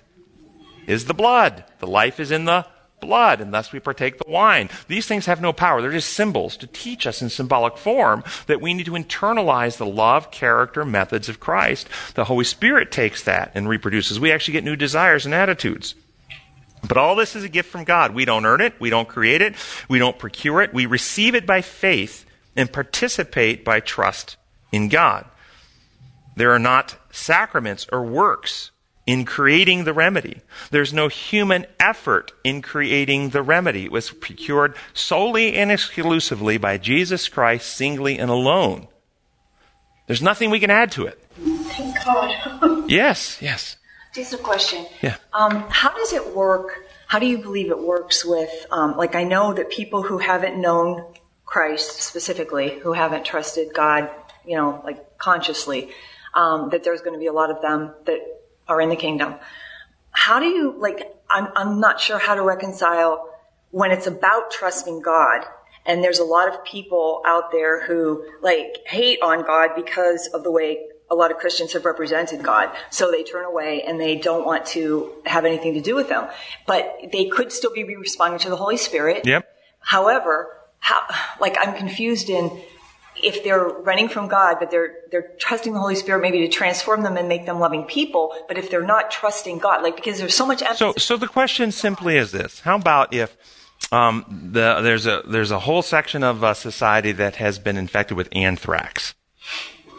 is 0.86 1.06
the 1.06 1.14
blood. 1.14 1.64
The 1.78 1.86
life 1.86 2.20
is 2.20 2.30
in 2.30 2.44
the 2.44 2.66
blood, 3.00 3.40
and 3.40 3.52
thus 3.52 3.72
we 3.72 3.80
partake 3.80 4.18
the 4.18 4.30
wine. 4.30 4.68
These 4.88 5.06
things 5.06 5.26
have 5.26 5.40
no 5.40 5.52
power. 5.52 5.80
They're 5.80 5.90
just 5.90 6.12
symbols 6.12 6.56
to 6.58 6.66
teach 6.66 7.06
us 7.06 7.22
in 7.22 7.30
symbolic 7.30 7.76
form 7.76 8.24
that 8.46 8.60
we 8.60 8.74
need 8.74 8.86
to 8.86 8.92
internalize 8.92 9.76
the 9.76 9.86
love, 9.86 10.30
character, 10.30 10.84
methods 10.84 11.28
of 11.28 11.40
Christ. 11.40 11.88
The 12.14 12.24
Holy 12.24 12.44
Spirit 12.44 12.92
takes 12.92 13.22
that 13.24 13.52
and 13.54 13.68
reproduces. 13.68 14.20
We 14.20 14.32
actually 14.32 14.52
get 14.52 14.64
new 14.64 14.76
desires 14.76 15.24
and 15.24 15.34
attitudes. 15.34 15.94
But 16.86 16.96
all 16.96 17.14
this 17.14 17.36
is 17.36 17.44
a 17.44 17.48
gift 17.48 17.70
from 17.70 17.84
God. 17.84 18.14
We 18.14 18.24
don't 18.24 18.46
earn 18.46 18.60
it. 18.60 18.80
We 18.80 18.90
don't 18.90 19.08
create 19.08 19.42
it. 19.42 19.54
We 19.88 19.98
don't 19.98 20.18
procure 20.18 20.62
it. 20.62 20.72
We 20.72 20.86
receive 20.86 21.34
it 21.34 21.46
by 21.46 21.60
faith 21.60 22.24
and 22.56 22.72
participate 22.72 23.64
by 23.64 23.80
trust 23.80 24.36
in 24.72 24.88
God. 24.88 25.26
There 26.36 26.52
are 26.52 26.58
not 26.58 26.96
sacraments 27.10 27.86
or 27.92 28.04
works 28.04 28.70
in 29.10 29.24
creating 29.24 29.82
the 29.82 29.92
remedy. 29.92 30.40
There's 30.70 30.92
no 30.92 31.08
human 31.08 31.66
effort 31.80 32.30
in 32.44 32.62
creating 32.62 33.30
the 33.30 33.42
remedy. 33.42 33.86
It 33.86 33.90
was 33.90 34.12
procured 34.12 34.76
solely 34.94 35.54
and 35.54 35.72
exclusively 35.72 36.58
by 36.58 36.78
Jesus 36.78 37.28
Christ, 37.28 37.76
singly 37.76 38.20
and 38.20 38.30
alone. 38.30 38.86
There's 40.06 40.22
nothing 40.22 40.48
we 40.48 40.60
can 40.60 40.70
add 40.70 40.92
to 40.92 41.06
it. 41.06 41.20
Thank 41.32 41.96
God. 42.04 42.88
yes, 42.88 43.42
yes. 43.42 43.78
Just 44.14 44.32
a 44.32 44.38
question. 44.38 44.86
Yeah. 45.02 45.16
Um, 45.32 45.64
how 45.70 45.92
does 45.92 46.12
it 46.12 46.32
work? 46.32 46.84
How 47.08 47.18
do 47.18 47.26
you 47.26 47.38
believe 47.38 47.72
it 47.72 47.82
works 47.82 48.24
with, 48.24 48.64
um, 48.70 48.96
like, 48.96 49.16
I 49.16 49.24
know 49.24 49.52
that 49.54 49.70
people 49.70 50.04
who 50.04 50.18
haven't 50.18 50.56
known 50.56 51.04
Christ 51.44 52.00
specifically, 52.02 52.78
who 52.78 52.92
haven't 52.92 53.24
trusted 53.24 53.74
God, 53.74 54.08
you 54.46 54.54
know, 54.54 54.80
like 54.84 55.18
consciously, 55.18 55.90
um, 56.32 56.70
that 56.70 56.84
there's 56.84 57.00
going 57.00 57.14
to 57.14 57.18
be 57.18 57.26
a 57.26 57.32
lot 57.32 57.50
of 57.50 57.60
them 57.60 57.92
that 58.06 58.20
are 58.70 58.80
in 58.80 58.88
the 58.88 58.96
kingdom. 58.96 59.34
How 60.12 60.40
do 60.40 60.46
you, 60.46 60.74
like, 60.78 61.14
I'm, 61.28 61.48
I'm 61.54 61.80
not 61.80 62.00
sure 62.00 62.18
how 62.18 62.34
to 62.34 62.42
reconcile 62.42 63.28
when 63.70 63.90
it's 63.90 64.06
about 64.06 64.50
trusting 64.50 65.02
God 65.02 65.44
and 65.86 66.04
there's 66.04 66.18
a 66.18 66.24
lot 66.24 66.48
of 66.48 66.64
people 66.64 67.22
out 67.26 67.50
there 67.50 67.84
who 67.84 68.24
like 68.42 68.78
hate 68.86 69.20
on 69.22 69.44
God 69.44 69.70
because 69.74 70.28
of 70.28 70.44
the 70.44 70.50
way 70.50 70.86
a 71.10 71.14
lot 71.14 71.30
of 71.30 71.38
Christians 71.38 71.72
have 71.72 71.84
represented 71.84 72.42
God. 72.42 72.70
So 72.90 73.10
they 73.10 73.24
turn 73.24 73.44
away 73.44 73.82
and 73.82 74.00
they 74.00 74.14
don't 74.14 74.46
want 74.46 74.66
to 74.66 75.12
have 75.26 75.44
anything 75.44 75.74
to 75.74 75.80
do 75.80 75.96
with 75.96 76.08
them. 76.08 76.28
But 76.66 76.96
they 77.12 77.24
could 77.26 77.50
still 77.50 77.72
be 77.72 77.82
responding 77.96 78.38
to 78.40 78.50
the 78.50 78.56
Holy 78.56 78.76
Spirit. 78.76 79.26
Yep. 79.26 79.48
However, 79.80 80.56
how, 80.78 81.00
like 81.40 81.56
I'm 81.60 81.74
confused 81.74 82.30
in 82.30 82.62
if 83.22 83.44
they're 83.44 83.64
running 83.64 84.08
from 84.08 84.28
God, 84.28 84.56
but 84.58 84.70
they're 84.70 84.94
they're 85.10 85.30
trusting 85.38 85.72
the 85.72 85.80
Holy 85.80 85.94
Spirit 85.94 86.20
maybe 86.20 86.38
to 86.40 86.48
transform 86.48 87.02
them 87.02 87.16
and 87.16 87.28
make 87.28 87.46
them 87.46 87.58
loving 87.58 87.84
people, 87.84 88.34
but 88.48 88.58
if 88.58 88.70
they're 88.70 88.84
not 88.84 89.10
trusting 89.10 89.58
God, 89.58 89.82
like 89.82 89.96
because 89.96 90.18
there's 90.18 90.34
so 90.34 90.46
much 90.46 90.62
emphasis. 90.62 90.78
So, 90.78 91.14
so 91.14 91.16
the 91.16 91.28
question 91.28 91.72
simply 91.72 92.16
is 92.16 92.32
this: 92.32 92.60
How 92.60 92.76
about 92.76 93.12
if 93.14 93.36
um, 93.92 94.50
the, 94.52 94.80
there's 94.80 95.06
a 95.06 95.22
there's 95.26 95.50
a 95.50 95.60
whole 95.60 95.82
section 95.82 96.22
of 96.22 96.44
uh, 96.44 96.54
society 96.54 97.12
that 97.12 97.36
has 97.36 97.58
been 97.58 97.76
infected 97.76 98.16
with 98.16 98.28
anthrax? 98.32 99.14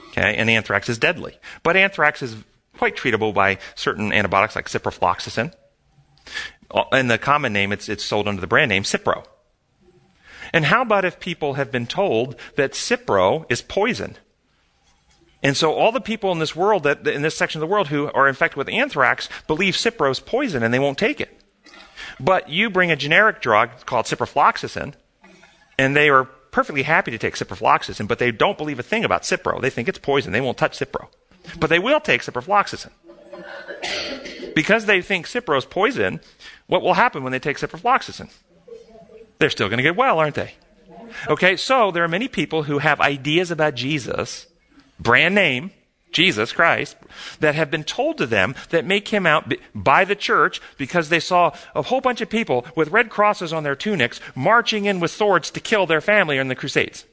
Okay, 0.09 0.35
and 0.35 0.49
anthrax 0.49 0.89
is 0.89 0.97
deadly, 0.97 1.37
but 1.63 1.77
anthrax 1.77 2.21
is 2.21 2.35
quite 2.77 2.95
treatable 2.95 3.33
by 3.33 3.57
certain 3.75 4.11
antibiotics 4.11 4.55
like 4.55 4.67
ciprofloxacin. 4.67 5.53
And 6.91 7.11
the 7.11 7.17
common 7.17 7.53
name, 7.53 7.71
it's 7.71 7.89
it's 7.89 8.03
sold 8.03 8.27
under 8.27 8.41
the 8.41 8.47
brand 8.47 8.69
name 8.69 8.83
Cipro. 8.83 9.25
And 10.53 10.65
how 10.65 10.81
about 10.81 11.05
if 11.05 11.19
people 11.19 11.53
have 11.53 11.71
been 11.71 11.87
told 11.87 12.35
that 12.55 12.73
Cipro 12.73 13.45
is 13.49 13.61
poison? 13.61 14.17
And 15.43 15.57
so 15.57 15.73
all 15.73 15.91
the 15.91 16.01
people 16.01 16.31
in 16.31 16.39
this 16.39 16.55
world 16.55 16.83
that 16.83 17.07
in 17.07 17.21
this 17.21 17.37
section 17.37 17.61
of 17.61 17.67
the 17.67 17.71
world 17.71 17.87
who 17.87 18.11
are 18.11 18.27
infected 18.27 18.57
with 18.57 18.69
anthrax 18.69 19.27
believe 19.47 19.73
Cipro 19.73 20.11
is 20.11 20.19
poison 20.19 20.61
and 20.61 20.73
they 20.73 20.79
won't 20.79 20.97
take 20.97 21.19
it. 21.19 21.41
But 22.19 22.49
you 22.49 22.69
bring 22.69 22.91
a 22.91 22.95
generic 22.95 23.41
drug 23.41 23.85
called 23.85 24.05
ciprofloxacin, 24.05 24.93
and 25.79 25.95
they 25.95 26.09
are 26.09 26.25
perfectly 26.25 26.83
happy 26.83 27.11
to 27.11 27.17
take 27.17 27.35
ciprofloxacin, 27.35 28.07
but 28.07 28.19
they 28.19 28.31
don't 28.31 28.57
believe 28.57 28.79
a 28.79 28.83
thing 28.83 29.03
about 29.03 29.23
Cipro. 29.23 29.59
They 29.59 29.69
think 29.69 29.87
it's 29.87 29.97
poison. 29.97 30.31
They 30.31 30.41
won't 30.41 30.57
touch 30.57 30.77
Cipro. 30.77 31.07
But 31.59 31.69
they 31.69 31.79
will 31.79 31.99
take 31.99 32.21
ciprofloxacin. 32.21 32.91
Because 34.53 34.85
they 34.85 35.01
think 35.01 35.25
Cipro 35.25 35.57
is 35.57 35.65
poison, 35.65 36.19
what 36.67 36.81
will 36.81 36.93
happen 36.93 37.23
when 37.23 37.31
they 37.31 37.39
take 37.39 37.57
ciprofloxacin? 37.57 38.29
They're 39.41 39.49
still 39.49 39.67
going 39.67 39.77
to 39.77 39.83
get 39.83 39.95
well, 39.95 40.19
aren't 40.19 40.35
they? 40.35 40.53
Okay, 41.27 41.57
so 41.57 41.91
there 41.91 42.03
are 42.03 42.07
many 42.07 42.27
people 42.27 42.63
who 42.63 42.77
have 42.77 43.01
ideas 43.01 43.51
about 43.51 43.75
Jesus, 43.75 44.47
brand 44.99 45.35
name, 45.35 45.71
Jesus 46.11 46.51
Christ, 46.51 46.97
that 47.39 47.55
have 47.55 47.71
been 47.71 47.83
told 47.83 48.17
to 48.17 48.25
them 48.25 48.55
that 48.69 48.85
make 48.85 49.09
him 49.09 49.25
out 49.25 49.53
by 49.73 50.05
the 50.05 50.15
church 50.15 50.61
because 50.77 51.09
they 51.09 51.19
saw 51.19 51.53
a 51.73 51.81
whole 51.81 52.01
bunch 52.01 52.21
of 52.21 52.29
people 52.29 52.65
with 52.75 52.91
red 52.91 53.09
crosses 53.09 53.53
on 53.53 53.63
their 53.63 53.75
tunics 53.75 54.19
marching 54.35 54.85
in 54.85 54.99
with 54.99 55.11
swords 55.11 55.51
to 55.51 55.59
kill 55.59 55.85
their 55.85 56.01
family 56.01 56.37
in 56.37 56.47
the 56.47 56.55
Crusades. 56.55 57.05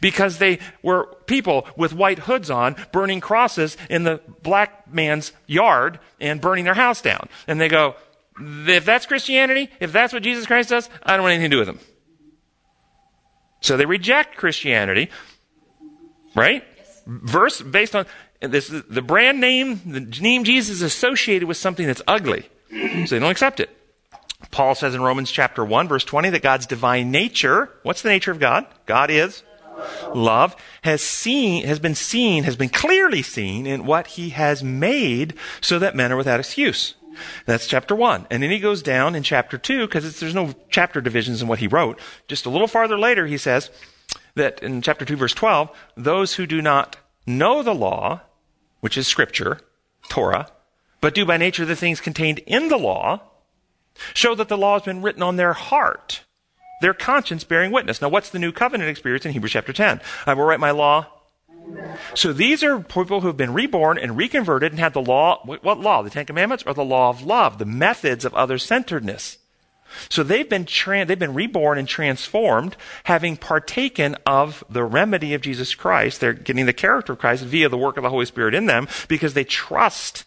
Because 0.00 0.38
they 0.38 0.58
were 0.82 1.06
people 1.26 1.66
with 1.76 1.92
white 1.92 2.20
hoods 2.20 2.50
on 2.50 2.76
burning 2.92 3.20
crosses 3.20 3.76
in 3.88 4.04
the 4.04 4.20
black 4.42 4.92
man's 4.92 5.32
yard 5.46 6.00
and 6.20 6.40
burning 6.40 6.64
their 6.64 6.74
house 6.74 7.00
down. 7.00 7.28
And 7.46 7.60
they 7.60 7.68
go, 7.68 7.94
if 8.40 8.84
that's 8.84 9.06
Christianity, 9.06 9.70
if 9.80 9.92
that's 9.92 10.12
what 10.12 10.22
Jesus 10.22 10.46
Christ 10.46 10.70
does, 10.70 10.88
I 11.02 11.14
don't 11.16 11.22
want 11.22 11.34
anything 11.34 11.50
to 11.50 11.54
do 11.56 11.60
with 11.60 11.68
him. 11.68 11.78
So 13.60 13.76
they 13.76 13.86
reject 13.86 14.36
Christianity, 14.36 15.10
right? 16.34 16.64
verse 17.06 17.62
based 17.62 17.94
on 17.94 18.04
this 18.40 18.68
the 18.68 19.02
brand 19.02 19.40
name 19.40 19.80
the 19.86 20.00
name 20.20 20.44
jesus 20.44 20.76
is 20.76 20.82
associated 20.82 21.46
with 21.46 21.56
something 21.56 21.86
that's 21.86 22.02
ugly 22.06 22.48
so 22.70 23.14
they 23.14 23.18
don't 23.18 23.30
accept 23.30 23.60
it 23.60 23.70
paul 24.50 24.74
says 24.74 24.94
in 24.94 25.00
romans 25.00 25.30
chapter 25.30 25.64
1 25.64 25.88
verse 25.88 26.04
20 26.04 26.30
that 26.30 26.42
god's 26.42 26.66
divine 26.66 27.10
nature 27.10 27.70
what's 27.82 28.02
the 28.02 28.08
nature 28.08 28.32
of 28.32 28.40
god 28.40 28.66
god 28.86 29.10
is 29.10 29.44
love 30.14 30.56
has 30.82 31.00
seen 31.00 31.64
has 31.64 31.78
been 31.78 31.94
seen 31.94 32.44
has 32.44 32.56
been 32.56 32.68
clearly 32.68 33.22
seen 33.22 33.66
in 33.66 33.86
what 33.86 34.08
he 34.08 34.30
has 34.30 34.64
made 34.64 35.34
so 35.60 35.78
that 35.78 35.94
men 35.94 36.10
are 36.10 36.16
without 36.16 36.40
excuse 36.40 36.94
that's 37.46 37.66
chapter 37.66 37.94
1 37.94 38.26
and 38.30 38.42
then 38.42 38.50
he 38.50 38.58
goes 38.58 38.82
down 38.82 39.14
in 39.14 39.22
chapter 39.22 39.58
2 39.58 39.86
because 39.86 40.18
there's 40.20 40.34
no 40.34 40.54
chapter 40.70 41.00
divisions 41.00 41.42
in 41.42 41.48
what 41.48 41.58
he 41.58 41.66
wrote 41.66 41.98
just 42.28 42.46
a 42.46 42.50
little 42.50 42.68
farther 42.68 42.98
later 42.98 43.26
he 43.26 43.38
says 43.38 43.70
that 44.36 44.62
in 44.62 44.82
chapter 44.82 45.04
2, 45.04 45.16
verse 45.16 45.34
12, 45.34 45.70
those 45.96 46.34
who 46.34 46.46
do 46.46 46.62
not 46.62 46.96
know 47.26 47.62
the 47.62 47.74
law, 47.74 48.20
which 48.80 48.96
is 48.96 49.06
scripture, 49.06 49.60
Torah, 50.08 50.48
but 51.00 51.14
do 51.14 51.26
by 51.26 51.36
nature 51.36 51.64
the 51.64 51.74
things 51.74 52.00
contained 52.00 52.38
in 52.40 52.68
the 52.68 52.78
law, 52.78 53.20
show 54.14 54.34
that 54.34 54.48
the 54.48 54.58
law 54.58 54.74
has 54.74 54.82
been 54.82 55.02
written 55.02 55.22
on 55.22 55.36
their 55.36 55.54
heart, 55.54 56.24
their 56.80 56.94
conscience 56.94 57.44
bearing 57.44 57.72
witness. 57.72 58.00
Now, 58.00 58.10
what's 58.10 58.30
the 58.30 58.38
new 58.38 58.52
covenant 58.52 58.90
experience 58.90 59.26
in 59.26 59.32
Hebrews 59.32 59.52
chapter 59.52 59.72
10? 59.72 60.00
I 60.26 60.34
will 60.34 60.44
write 60.44 60.60
my 60.60 60.70
law. 60.70 61.06
So 62.14 62.32
these 62.32 62.62
are 62.62 62.80
people 62.80 63.20
who 63.20 63.26
have 63.26 63.36
been 63.36 63.52
reborn 63.52 63.98
and 63.98 64.16
reconverted 64.16 64.72
and 64.72 64.78
had 64.78 64.92
the 64.92 65.02
law, 65.02 65.40
what 65.44 65.80
law? 65.80 66.02
The 66.02 66.10
Ten 66.10 66.26
Commandments 66.26 66.64
or 66.66 66.74
the 66.74 66.84
law 66.84 67.10
of 67.10 67.22
love, 67.22 67.58
the 67.58 67.64
methods 67.64 68.24
of 68.24 68.34
other 68.34 68.58
centeredness. 68.58 69.38
So 70.08 70.22
they've 70.22 70.48
been, 70.48 70.64
tra- 70.64 71.04
they've 71.04 71.18
been 71.18 71.34
reborn 71.34 71.78
and 71.78 71.88
transformed, 71.88 72.76
having 73.04 73.36
partaken 73.36 74.16
of 74.26 74.64
the 74.68 74.84
remedy 74.84 75.32
of 75.34 75.42
Jesus 75.42 75.74
Christ. 75.74 76.20
They're 76.20 76.32
getting 76.32 76.66
the 76.66 76.72
character 76.72 77.12
of 77.12 77.18
Christ 77.18 77.44
via 77.44 77.68
the 77.68 77.78
work 77.78 77.96
of 77.96 78.02
the 78.02 78.10
Holy 78.10 78.26
Spirit 78.26 78.54
in 78.54 78.66
them 78.66 78.88
because 79.08 79.34
they 79.34 79.44
trust 79.44 80.24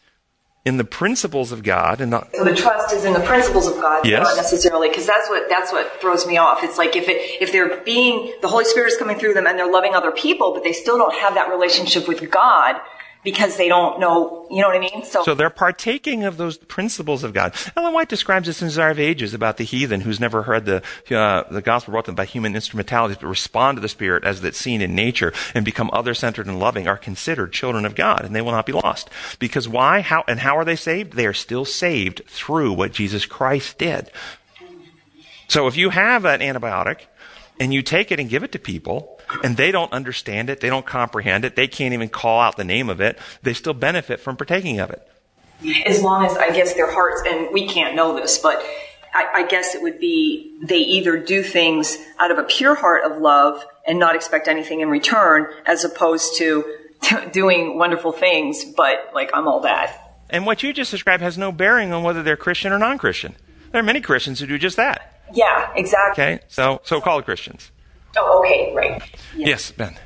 in 0.66 0.78
the 0.78 0.84
principles 0.84 1.52
of 1.52 1.64
God 1.64 2.02
and 2.02 2.12
not. 2.12 2.30
So 2.36 2.44
the 2.44 2.56
trust 2.56 2.94
is 2.94 3.06
in 3.06 3.14
the 3.14 3.22
principles 3.22 3.68
of 3.68 3.76
God, 3.76 4.06
yes. 4.06 4.24
not 4.24 4.36
necessarily, 4.36 4.90
because 4.90 5.06
that's 5.06 5.30
what 5.30 5.50
that's 5.50 5.72
what 5.72 6.02
throws 6.02 6.28
me 6.28 6.38
off. 6.38 6.64
It's 6.64 6.78
like 6.78 6.96
if 6.96 7.08
it 7.08 7.42
if 7.42 7.52
they're 7.52 7.78
being 7.82 8.34
the 8.42 8.48
Holy 8.48 8.66
Spirit 8.66 8.92
is 8.92 8.98
coming 8.98 9.18
through 9.18 9.34
them 9.34 9.48
and 9.48 9.58
they're 9.58 9.72
loving 9.72 9.96
other 9.96 10.12
people, 10.12 10.54
but 10.54 10.64
they 10.64 10.74
still 10.74 10.98
don't 10.98 11.16
have 11.16 11.36
that 11.36 11.50
relationship 11.50 12.08
with 12.08 12.30
God 12.30 12.80
because 13.24 13.58
they 13.58 13.68
don't 13.68 14.00
know, 14.00 14.48
you 14.50 14.62
know 14.62 14.68
what 14.68 14.78
I 14.78 14.80
mean? 14.80 15.04
So, 15.04 15.24
so 15.24 15.36
they're 15.36 15.50
partaking 15.50 16.24
of 16.24 16.38
those 16.38 16.58
principles 16.58 17.24
of 17.24 17.34
God. 17.34 17.54
Ellen 17.76 17.94
White 17.94 18.10
describes 18.10 18.48
this 18.48 18.62
in 18.62 18.70
Desire 18.70 18.92
of 18.92 19.00
Ages 19.00 19.34
about 19.34 19.58
the 19.58 19.66
heathen 19.66 20.02
who's 20.02 20.20
never 20.20 20.44
heard 20.44 20.66
the, 20.66 20.82
uh, 21.16 21.44
the 21.52 21.62
gospel 21.62 21.92
brought 21.92 22.06
them 22.06 22.16
by 22.16 22.26
human 22.26 22.56
instrumentalities, 22.56 23.18
but 23.18 23.28
respond 23.28 23.76
to 23.76 23.82
the 23.82 23.90
Spirit 23.90 24.24
as 24.24 24.44
it's 24.44 24.58
seen 24.58 24.82
in 24.82 24.96
nature 24.96 25.34
and 25.54 25.66
become 25.66 25.90
other-centered 25.92 26.48
and 26.48 26.60
loving 26.60 26.88
are 26.88 26.98
considered 26.98 27.52
children 27.52 27.86
of 27.86 27.96
God 27.96 28.24
and 28.24 28.34
they 28.34 28.42
will 28.42 28.52
not 28.52 28.66
be 28.66 28.72
lost. 28.72 29.10
Because 29.38 29.68
why? 29.68 30.02
How, 30.02 30.24
and 30.28 30.40
how 30.40 30.58
are 30.58 30.66
they 30.66 30.78
saved? 30.78 31.14
They 31.14 31.26
are 31.26 31.34
still 31.34 31.66
saved 31.66 32.22
through 32.28 32.74
what 32.74 32.94
Jesus 32.94 33.26
Christ 33.26 33.78
did. 33.78 34.12
So 35.50 35.68
if 35.68 35.76
you 35.76 35.90
have 35.90 36.26
an 36.26 36.42
antibiotic 36.42 37.08
and 37.60 37.74
you 37.74 37.82
take 37.82 38.12
it 38.12 38.20
and 38.20 38.30
give 38.30 38.44
it 38.44 38.52
to 38.54 38.60
people, 38.60 39.20
and 39.44 39.58
they 39.58 39.72
don't 39.72 39.92
understand 39.92 40.50
it, 40.50 40.62
they 40.62 40.70
don't 40.70 40.86
comprehend 40.86 41.46
it, 41.46 41.56
they 41.56 41.68
can't 41.68 41.94
even 41.94 42.10
call 42.10 42.40
out 42.40 42.58
the 42.58 42.64
name 42.64 42.90
of 42.90 43.02
it, 43.02 43.20
they 43.44 43.54
still 43.54 43.74
benefit 43.74 44.20
from 44.20 44.38
partaking 44.38 44.80
of 44.80 44.90
it. 44.90 45.06
As 45.86 46.02
long 46.02 46.26
as 46.26 46.38
I 46.38 46.52
guess 46.52 46.74
their 46.74 46.92
hearts, 46.92 47.22
and 47.28 47.54
we 47.54 47.68
can't 47.68 47.96
know 47.96 48.16
this, 48.16 48.38
but 48.38 48.64
I, 49.14 49.42
I 49.42 49.48
guess 49.48 49.76
it 49.76 49.82
would 49.82 50.00
be 50.00 50.58
they 50.64 50.78
either 50.78 51.18
do 51.18 51.44
things 51.44 51.98
out 52.20 52.32
of 52.32 52.38
a 52.38 52.44
pure 52.44 52.76
heart 52.76 53.04
of 53.04 53.22
love 53.22 53.66
and 53.86 54.00
not 54.00 54.16
expect 54.16 54.48
anything 54.48 54.80
in 54.80 54.90
return, 54.90 55.48
as 55.66 55.84
opposed 55.84 56.38
to 56.38 56.64
doing 57.32 57.78
wonderful 57.78 58.12
things, 58.12 58.66
but 58.66 59.12
like 59.14 59.32
I'm 59.34 59.48
all 59.48 59.62
that. 59.62 60.06
And 60.30 60.46
what 60.46 60.62
you 60.64 60.74
just 60.74 60.92
described 60.92 61.24
has 61.24 61.38
no 61.38 61.52
bearing 61.52 61.92
on 61.92 62.04
whether 62.04 62.22
they're 62.22 62.38
Christian 62.38 62.72
or 62.72 62.78
non-Christian. 62.78 63.36
There 63.72 63.82
are 63.82 63.84
many 63.84 64.00
Christians 64.00 64.40
who 64.40 64.48
do 64.48 64.58
just 64.58 64.78
that. 64.78 65.19
Yeah, 65.34 65.72
exactly. 65.76 66.24
Okay, 66.24 66.40
so 66.48 66.82
so-called 66.84 67.26
Christians. 67.26 67.72
Oh, 68.18 68.40
okay, 68.40 68.74
right. 68.76 69.02
Yeah. 69.36 69.48
Yes, 69.48 69.72
Ben. 69.72 69.98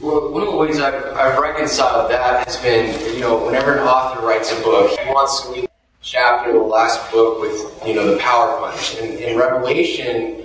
Well, 0.00 0.30
one 0.30 0.42
of 0.42 0.50
the 0.50 0.56
ways 0.56 0.78
I've, 0.78 0.94
I've, 1.16 1.38
reconciled 1.38 2.10
that 2.10 2.46
has 2.46 2.58
been, 2.58 3.14
you 3.14 3.20
know, 3.20 3.46
whenever 3.46 3.78
an 3.78 3.78
author 3.78 4.26
writes 4.26 4.52
a 4.52 4.62
book, 4.62 4.98
he 4.98 5.08
wants 5.08 5.42
to 5.42 5.52
leave 5.52 5.64
a 5.64 5.68
chapter, 6.02 6.52
the 6.52 6.58
last 6.58 7.10
book, 7.10 7.40
with, 7.40 7.82
you 7.86 7.94
know, 7.94 8.12
the 8.12 8.18
power 8.18 8.58
punch. 8.58 8.96
And 9.00 9.14
in 9.18 9.38
Revelation, 9.38 10.44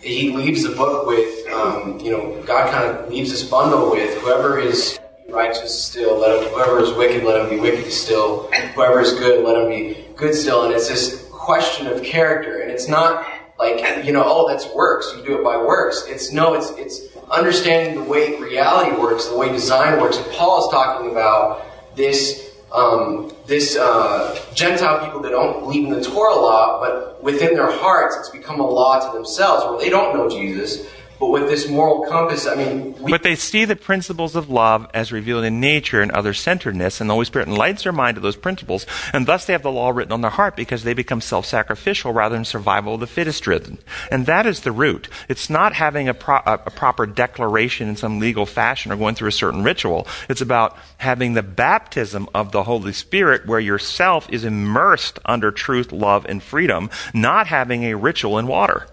he 0.00 0.30
leaves 0.30 0.62
the 0.62 0.76
book 0.76 1.08
with, 1.08 1.48
um, 1.48 1.98
you 1.98 2.12
know, 2.12 2.40
God 2.46 2.72
kind 2.72 2.96
of 2.96 3.10
leaves 3.10 3.32
this 3.32 3.42
bundle 3.42 3.90
with 3.90 4.16
whoever 4.22 4.60
is 4.60 5.00
righteous 5.28 5.82
still, 5.82 6.18
let 6.18 6.40
him, 6.40 6.52
whoever 6.52 6.80
is 6.80 6.92
wicked, 6.92 7.24
let 7.24 7.40
him 7.40 7.50
be 7.50 7.58
wicked 7.58 7.90
still, 7.90 8.48
whoever 8.74 9.00
is 9.00 9.14
good, 9.14 9.44
let 9.44 9.56
him 9.56 9.68
be 9.68 10.06
good 10.14 10.34
still. 10.34 10.64
And 10.64 10.72
it's 10.72 10.88
this 10.88 11.23
question 11.44 11.86
of 11.86 12.02
character. 12.02 12.60
And 12.60 12.70
it's 12.70 12.88
not 12.88 13.26
like 13.58 14.04
you 14.04 14.12
know 14.12 14.22
oh 14.26 14.48
that's 14.48 14.66
works 14.74 15.12
you 15.16 15.24
do 15.24 15.38
it 15.38 15.44
by 15.44 15.56
works 15.56 16.04
it's 16.08 16.32
no 16.32 16.54
it's 16.54 16.70
it's 16.70 17.16
understanding 17.30 17.94
the 17.94 18.10
way 18.10 18.36
reality 18.40 18.96
works 18.96 19.28
the 19.28 19.36
way 19.36 19.50
design 19.50 20.00
works 20.00 20.16
and 20.16 20.26
paul 20.32 20.64
is 20.64 20.70
talking 20.72 21.10
about 21.10 21.64
this 21.94 22.50
um, 22.72 23.32
this 23.46 23.76
uh, 23.76 24.36
gentile 24.52 25.04
people 25.04 25.20
that 25.20 25.30
don't 25.30 25.60
believe 25.60 25.84
in 25.86 25.90
the 25.90 26.02
torah 26.02 26.34
law 26.34 26.80
but 26.80 27.22
within 27.22 27.54
their 27.54 27.70
hearts 27.70 28.16
it's 28.16 28.30
become 28.30 28.58
a 28.58 28.66
law 28.66 28.98
to 28.98 29.16
themselves 29.16 29.64
where 29.64 29.78
they 29.78 29.88
don't 29.88 30.16
know 30.16 30.28
jesus 30.28 30.88
but 31.24 31.40
with 31.40 31.48
this 31.48 31.66
moral 31.70 32.02
compass, 32.02 32.46
I 32.46 32.54
mean. 32.54 32.94
but 33.08 33.22
they 33.22 33.34
see 33.34 33.64
the 33.64 33.76
principles 33.76 34.36
of 34.36 34.50
love 34.50 34.86
as 34.92 35.10
revealed 35.10 35.44
in 35.44 35.58
nature 35.58 36.02
and 36.02 36.10
other 36.12 36.34
centeredness, 36.34 37.00
and 37.00 37.08
the 37.08 37.14
Holy 37.14 37.24
Spirit 37.24 37.48
enlightens 37.48 37.84
their 37.84 37.92
mind 37.92 38.16
to 38.16 38.20
those 38.20 38.36
principles, 38.36 38.84
and 39.14 39.26
thus 39.26 39.46
they 39.46 39.54
have 39.54 39.62
the 39.62 39.72
law 39.72 39.88
written 39.88 40.12
on 40.12 40.20
their 40.20 40.30
heart 40.30 40.54
because 40.54 40.84
they 40.84 40.92
become 40.92 41.22
self 41.22 41.46
sacrificial 41.46 42.12
rather 42.12 42.34
than 42.34 42.44
survival 42.44 42.94
of 42.94 43.00
the 43.00 43.06
fittest 43.06 43.42
driven. 43.42 43.78
And 44.10 44.26
that 44.26 44.44
is 44.44 44.60
the 44.60 44.72
root. 44.72 45.08
It's 45.26 45.48
not 45.48 45.72
having 45.72 46.10
a, 46.10 46.14
pro- 46.14 46.42
a 46.44 46.58
proper 46.58 47.06
declaration 47.06 47.88
in 47.88 47.96
some 47.96 48.18
legal 48.18 48.44
fashion 48.44 48.92
or 48.92 48.96
going 48.96 49.14
through 49.14 49.28
a 49.28 49.32
certain 49.32 49.62
ritual. 49.62 50.06
It's 50.28 50.42
about 50.42 50.76
having 50.98 51.32
the 51.32 51.42
baptism 51.42 52.28
of 52.34 52.52
the 52.52 52.64
Holy 52.64 52.92
Spirit 52.92 53.46
where 53.46 53.60
yourself 53.60 54.28
is 54.30 54.44
immersed 54.44 55.18
under 55.24 55.50
truth, 55.50 55.90
love, 55.90 56.26
and 56.26 56.42
freedom, 56.42 56.90
not 57.14 57.46
having 57.46 57.84
a 57.84 57.94
ritual 57.94 58.38
in 58.38 58.46
water. 58.46 58.86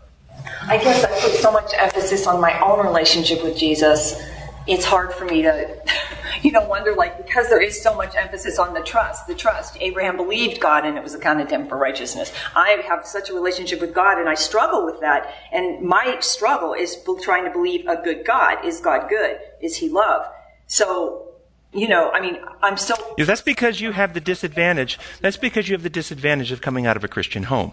I 0.63 0.77
guess 0.77 1.03
I 1.03 1.07
put 1.19 1.39
so 1.39 1.51
much 1.51 1.71
emphasis 1.77 2.27
on 2.27 2.39
my 2.39 2.59
own 2.59 2.85
relationship 2.85 3.43
with 3.43 3.57
Jesus. 3.57 4.21
It's 4.67 4.85
hard 4.85 5.13
for 5.13 5.25
me 5.25 5.41
to, 5.41 5.77
you 6.41 6.51
know, 6.51 6.65
wonder 6.67 6.93
like 6.93 7.17
because 7.17 7.49
there 7.49 7.61
is 7.61 7.81
so 7.81 7.95
much 7.95 8.15
emphasis 8.15 8.59
on 8.59 8.73
the 8.73 8.81
trust, 8.81 9.27
the 9.27 9.35
trust. 9.35 9.77
Abraham 9.79 10.17
believed 10.17 10.59
God 10.59 10.85
and 10.85 10.97
it 10.97 11.03
was 11.03 11.13
accounted 11.13 11.49
to 11.49 11.55
him 11.55 11.67
for 11.67 11.77
righteousness. 11.77 12.31
I 12.55 12.81
have 12.87 13.05
such 13.05 13.29
a 13.29 13.33
relationship 13.33 13.81
with 13.81 13.93
God 13.93 14.19
and 14.19 14.29
I 14.29 14.35
struggle 14.35 14.85
with 14.85 14.99
that. 15.01 15.33
And 15.51 15.81
my 15.81 16.17
struggle 16.19 16.73
is 16.73 16.97
trying 17.21 17.45
to 17.45 17.51
believe 17.51 17.87
a 17.87 17.97
good 17.97 18.25
God. 18.25 18.65
Is 18.65 18.79
God 18.79 19.09
good? 19.09 19.39
Is 19.61 19.77
He 19.77 19.89
love? 19.89 20.25
So 20.67 21.27
you 21.73 21.87
know, 21.87 22.11
I 22.11 22.19
mean, 22.19 22.37
I'm 22.61 22.75
still. 22.77 22.97
Yeah, 23.17 23.25
that's 23.25 23.41
because 23.41 23.79
you 23.79 23.91
have 23.91 24.13
the 24.13 24.19
disadvantage. 24.19 24.99
That's 25.21 25.37
because 25.37 25.69
you 25.69 25.73
have 25.73 25.83
the 25.83 25.89
disadvantage 25.89 26.51
of 26.51 26.61
coming 26.61 26.85
out 26.85 26.97
of 26.97 27.03
a 27.03 27.07
Christian 27.07 27.43
home. 27.43 27.71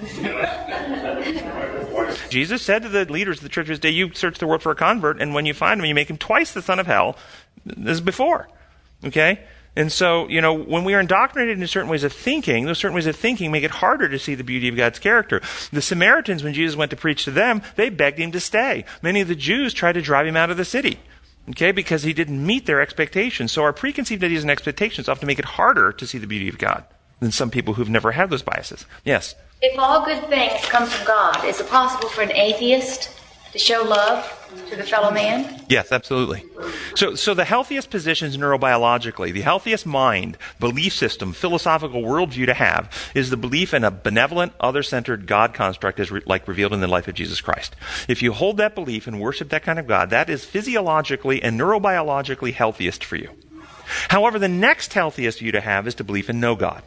Jesus 2.34 2.62
said 2.62 2.82
to 2.82 2.88
the 2.88 3.04
leaders 3.04 3.38
of 3.38 3.44
the 3.44 3.48
church 3.48 3.66
of 3.66 3.68
his 3.68 3.78
day, 3.78 3.90
You 3.90 4.12
search 4.12 4.40
the 4.40 4.46
world 4.48 4.60
for 4.60 4.72
a 4.72 4.74
convert, 4.74 5.22
and 5.22 5.34
when 5.34 5.46
you 5.46 5.54
find 5.54 5.78
him, 5.78 5.86
you 5.86 5.94
make 5.94 6.10
him 6.10 6.18
twice 6.18 6.52
the 6.52 6.62
son 6.62 6.80
of 6.80 6.86
hell 6.88 7.16
as 7.86 8.00
before. 8.00 8.48
Okay? 9.04 9.38
And 9.76 9.92
so, 9.92 10.28
you 10.28 10.40
know, 10.40 10.52
when 10.52 10.82
we 10.82 10.94
are 10.94 11.00
indoctrinated 11.00 11.54
into 11.54 11.68
certain 11.68 11.88
ways 11.88 12.02
of 12.02 12.12
thinking, 12.12 12.64
those 12.64 12.78
certain 12.78 12.96
ways 12.96 13.06
of 13.06 13.14
thinking 13.14 13.52
make 13.52 13.62
it 13.62 13.70
harder 13.70 14.08
to 14.08 14.18
see 14.18 14.34
the 14.34 14.42
beauty 14.42 14.66
of 14.66 14.76
God's 14.76 14.98
character. 14.98 15.42
The 15.70 15.80
Samaritans, 15.80 16.42
when 16.42 16.54
Jesus 16.54 16.74
went 16.74 16.90
to 16.90 16.96
preach 16.96 17.22
to 17.24 17.30
them, 17.30 17.62
they 17.76 17.88
begged 17.88 18.18
him 18.18 18.32
to 18.32 18.40
stay. 18.40 18.84
Many 19.00 19.20
of 19.20 19.28
the 19.28 19.36
Jews 19.36 19.72
tried 19.72 19.92
to 19.92 20.02
drive 20.02 20.26
him 20.26 20.36
out 20.36 20.50
of 20.50 20.56
the 20.56 20.64
city. 20.64 20.98
Okay, 21.50 21.70
because 21.70 22.02
he 22.02 22.12
didn't 22.12 22.44
meet 22.44 22.66
their 22.66 22.80
expectations. 22.80 23.52
So 23.52 23.62
our 23.62 23.72
preconceived 23.72 24.24
ideas 24.24 24.42
and 24.42 24.50
expectations 24.50 25.08
often 25.08 25.28
make 25.28 25.38
it 25.38 25.44
harder 25.44 25.92
to 25.92 26.04
see 26.04 26.18
the 26.18 26.26
beauty 26.26 26.48
of 26.48 26.58
God 26.58 26.84
than 27.24 27.32
some 27.32 27.50
people 27.50 27.74
who've 27.74 27.88
never 27.88 28.12
had 28.12 28.28
those 28.28 28.42
biases. 28.42 28.84
Yes? 29.02 29.34
If 29.62 29.78
all 29.78 30.04
good 30.04 30.28
things 30.28 30.64
come 30.66 30.86
from 30.86 31.06
God, 31.06 31.42
is 31.44 31.58
it 31.58 31.68
possible 31.68 32.08
for 32.10 32.20
an 32.20 32.30
atheist 32.32 33.10
to 33.52 33.58
show 33.58 33.82
love 33.82 34.28
to 34.68 34.76
the 34.76 34.82
fellow 34.82 35.10
man? 35.10 35.64
Yes, 35.68 35.90
absolutely. 35.90 36.44
So, 36.94 37.14
so 37.14 37.32
the 37.32 37.44
healthiest 37.44 37.88
positions 37.88 38.36
neurobiologically, 38.36 39.32
the 39.32 39.40
healthiest 39.40 39.86
mind, 39.86 40.36
belief 40.60 40.92
system, 40.92 41.32
philosophical 41.32 42.02
worldview 42.02 42.44
to 42.46 42.54
have 42.54 42.92
is 43.14 43.30
the 43.30 43.38
belief 43.38 43.72
in 43.72 43.84
a 43.84 43.90
benevolent, 43.90 44.52
other-centered 44.60 45.26
God 45.26 45.54
construct 45.54 45.98
as 45.98 46.10
re- 46.10 46.22
like 46.26 46.46
revealed 46.46 46.74
in 46.74 46.80
the 46.80 46.86
life 46.86 47.08
of 47.08 47.14
Jesus 47.14 47.40
Christ. 47.40 47.74
If 48.06 48.22
you 48.22 48.32
hold 48.32 48.58
that 48.58 48.74
belief 48.74 49.06
and 49.06 49.18
worship 49.18 49.48
that 49.48 49.62
kind 49.62 49.78
of 49.78 49.86
God, 49.86 50.10
that 50.10 50.28
is 50.28 50.44
physiologically 50.44 51.42
and 51.42 51.58
neurobiologically 51.58 52.52
healthiest 52.52 53.02
for 53.02 53.16
you. 53.16 53.30
However, 54.08 54.38
the 54.38 54.48
next 54.48 54.92
healthiest 54.92 55.38
view 55.38 55.52
to 55.52 55.60
have 55.60 55.86
is 55.86 55.94
to 55.94 56.04
believe 56.04 56.28
in 56.28 56.40
no 56.40 56.54
God. 56.54 56.82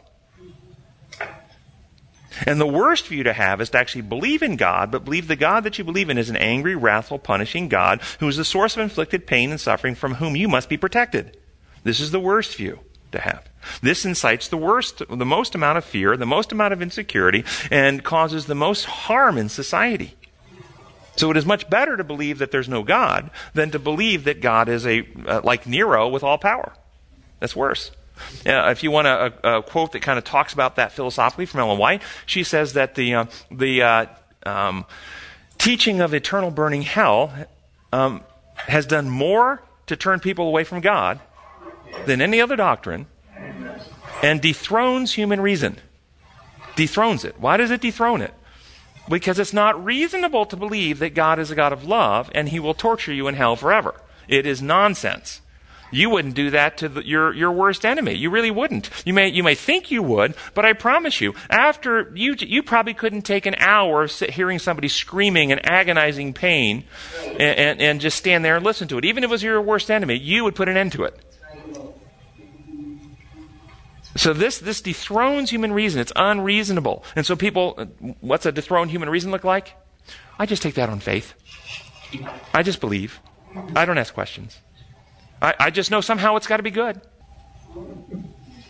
And 2.46 2.60
the 2.60 2.66
worst 2.66 3.08
view 3.08 3.22
to 3.24 3.32
have 3.32 3.60
is 3.60 3.70
to 3.70 3.78
actually 3.78 4.02
believe 4.02 4.42
in 4.42 4.56
God, 4.56 4.90
but 4.90 5.04
believe 5.04 5.28
the 5.28 5.36
God 5.36 5.64
that 5.64 5.78
you 5.78 5.84
believe 5.84 6.10
in 6.10 6.18
is 6.18 6.30
an 6.30 6.36
angry, 6.36 6.74
wrathful, 6.74 7.18
punishing 7.18 7.68
God 7.68 8.00
who 8.20 8.28
is 8.28 8.36
the 8.36 8.44
source 8.44 8.76
of 8.76 8.82
inflicted 8.82 9.26
pain 9.26 9.50
and 9.50 9.60
suffering 9.60 9.94
from 9.94 10.14
whom 10.14 10.36
you 10.36 10.48
must 10.48 10.68
be 10.68 10.76
protected. 10.76 11.36
This 11.84 12.00
is 12.00 12.10
the 12.10 12.20
worst 12.20 12.56
view 12.56 12.80
to 13.12 13.20
have. 13.20 13.48
This 13.82 14.04
incites 14.04 14.48
the 14.48 14.56
worst, 14.56 15.02
the 15.08 15.26
most 15.26 15.54
amount 15.54 15.78
of 15.78 15.84
fear, 15.84 16.16
the 16.16 16.26
most 16.26 16.52
amount 16.52 16.72
of 16.72 16.82
insecurity, 16.82 17.44
and 17.70 18.04
causes 18.04 18.46
the 18.46 18.54
most 18.54 18.84
harm 18.84 19.38
in 19.38 19.48
society. 19.48 20.14
So 21.16 21.30
it 21.30 21.36
is 21.36 21.44
much 21.44 21.68
better 21.68 21.96
to 21.96 22.04
believe 22.04 22.38
that 22.38 22.52
there's 22.52 22.68
no 22.68 22.84
God 22.84 23.30
than 23.52 23.72
to 23.72 23.78
believe 23.78 24.24
that 24.24 24.40
God 24.40 24.68
is 24.68 24.86
a 24.86 25.06
uh, 25.26 25.40
like 25.42 25.66
Nero 25.66 26.08
with 26.08 26.22
all 26.22 26.38
power. 26.38 26.72
That's 27.40 27.56
worse. 27.56 27.90
Uh, 28.46 28.70
if 28.70 28.82
you 28.82 28.90
want 28.90 29.06
a, 29.06 29.56
a, 29.56 29.62
quote 29.62 29.92
that 29.92 30.02
kind 30.02 30.18
of 30.18 30.24
talks 30.24 30.52
about 30.52 30.76
that 30.76 30.92
philosophically 30.92 31.46
from 31.46 31.60
Ellen 31.60 31.78
White, 31.78 32.02
she 32.26 32.42
says 32.42 32.74
that 32.74 32.94
the 32.94 33.14
uh, 33.14 33.24
the 33.50 33.82
uh, 33.82 34.06
um, 34.44 34.84
teaching 35.58 36.00
of 36.00 36.14
eternal 36.14 36.50
burning 36.50 36.82
hell 36.82 37.32
um, 37.92 38.22
has 38.56 38.86
done 38.86 39.08
more 39.08 39.62
to 39.86 39.96
turn 39.96 40.20
people 40.20 40.46
away 40.48 40.64
from 40.64 40.80
God 40.80 41.20
than 42.06 42.20
any 42.20 42.40
other 42.40 42.56
doctrine, 42.56 43.06
and 44.22 44.40
dethrones 44.40 45.14
human 45.14 45.40
reason. 45.40 45.78
Dethrones 46.76 47.24
it. 47.24 47.40
Why 47.40 47.56
does 47.56 47.70
it 47.70 47.80
dethrone 47.80 48.20
it? 48.20 48.32
Because 49.08 49.38
it's 49.38 49.52
not 49.52 49.82
reasonable 49.82 50.46
to 50.46 50.56
believe 50.56 50.98
that 50.98 51.14
God 51.14 51.38
is 51.38 51.50
a 51.50 51.54
God 51.54 51.72
of 51.72 51.84
love 51.84 52.30
and 52.34 52.48
He 52.48 52.60
will 52.60 52.74
torture 52.74 53.12
you 53.12 53.26
in 53.26 53.34
hell 53.34 53.56
forever. 53.56 54.00
It 54.28 54.46
is 54.46 54.60
nonsense. 54.60 55.40
You 55.90 56.10
wouldn't 56.10 56.34
do 56.34 56.50
that 56.50 56.78
to 56.78 56.88
the, 56.88 57.06
your, 57.06 57.32
your 57.32 57.52
worst 57.52 57.84
enemy. 57.84 58.14
You 58.14 58.30
really 58.30 58.50
wouldn't. 58.50 58.90
You 59.04 59.14
may, 59.14 59.28
you 59.28 59.42
may 59.42 59.54
think 59.54 59.90
you 59.90 60.02
would, 60.02 60.34
but 60.54 60.64
I 60.64 60.72
promise 60.72 61.20
you, 61.20 61.34
after 61.48 62.12
you, 62.14 62.34
you 62.38 62.62
probably 62.62 62.94
couldn't 62.94 63.22
take 63.22 63.46
an 63.46 63.54
hour 63.58 64.02
of 64.04 64.12
hearing 64.12 64.58
somebody 64.58 64.88
screaming 64.88 65.50
in 65.50 65.58
agonizing 65.60 66.34
pain 66.34 66.84
and, 67.24 67.40
and, 67.40 67.80
and 67.80 68.00
just 68.00 68.16
stand 68.16 68.44
there 68.44 68.56
and 68.56 68.64
listen 68.64 68.88
to 68.88 68.98
it. 68.98 69.04
Even 69.04 69.24
if 69.24 69.28
it 69.28 69.32
was 69.32 69.42
your 69.42 69.60
worst 69.62 69.90
enemy, 69.90 70.16
you 70.16 70.44
would 70.44 70.54
put 70.54 70.68
an 70.68 70.76
end 70.76 70.92
to 70.92 71.04
it. 71.04 71.18
So 74.16 74.32
this, 74.32 74.58
this 74.58 74.80
dethrones 74.80 75.50
human 75.50 75.72
reason. 75.72 76.00
It's 76.00 76.12
unreasonable. 76.16 77.04
And 77.14 77.24
so 77.24 77.36
people, 77.36 77.74
uh, 77.78 77.84
what's 78.20 78.46
a 78.46 78.52
dethroned 78.52 78.90
human 78.90 79.08
reason 79.08 79.30
look 79.30 79.44
like? 79.44 79.74
I 80.38 80.46
just 80.46 80.60
take 80.60 80.74
that 80.74 80.88
on 80.88 80.98
faith. 80.98 81.34
I 82.52 82.62
just 82.62 82.80
believe. 82.80 83.20
I 83.76 83.84
don't 83.84 83.96
ask 83.96 84.12
questions. 84.12 84.58
I, 85.40 85.54
I 85.58 85.70
just 85.70 85.90
know 85.90 86.00
somehow 86.00 86.36
it's 86.36 86.46
got 86.46 86.58
to 86.58 86.62
be 86.62 86.70
good. 86.70 87.00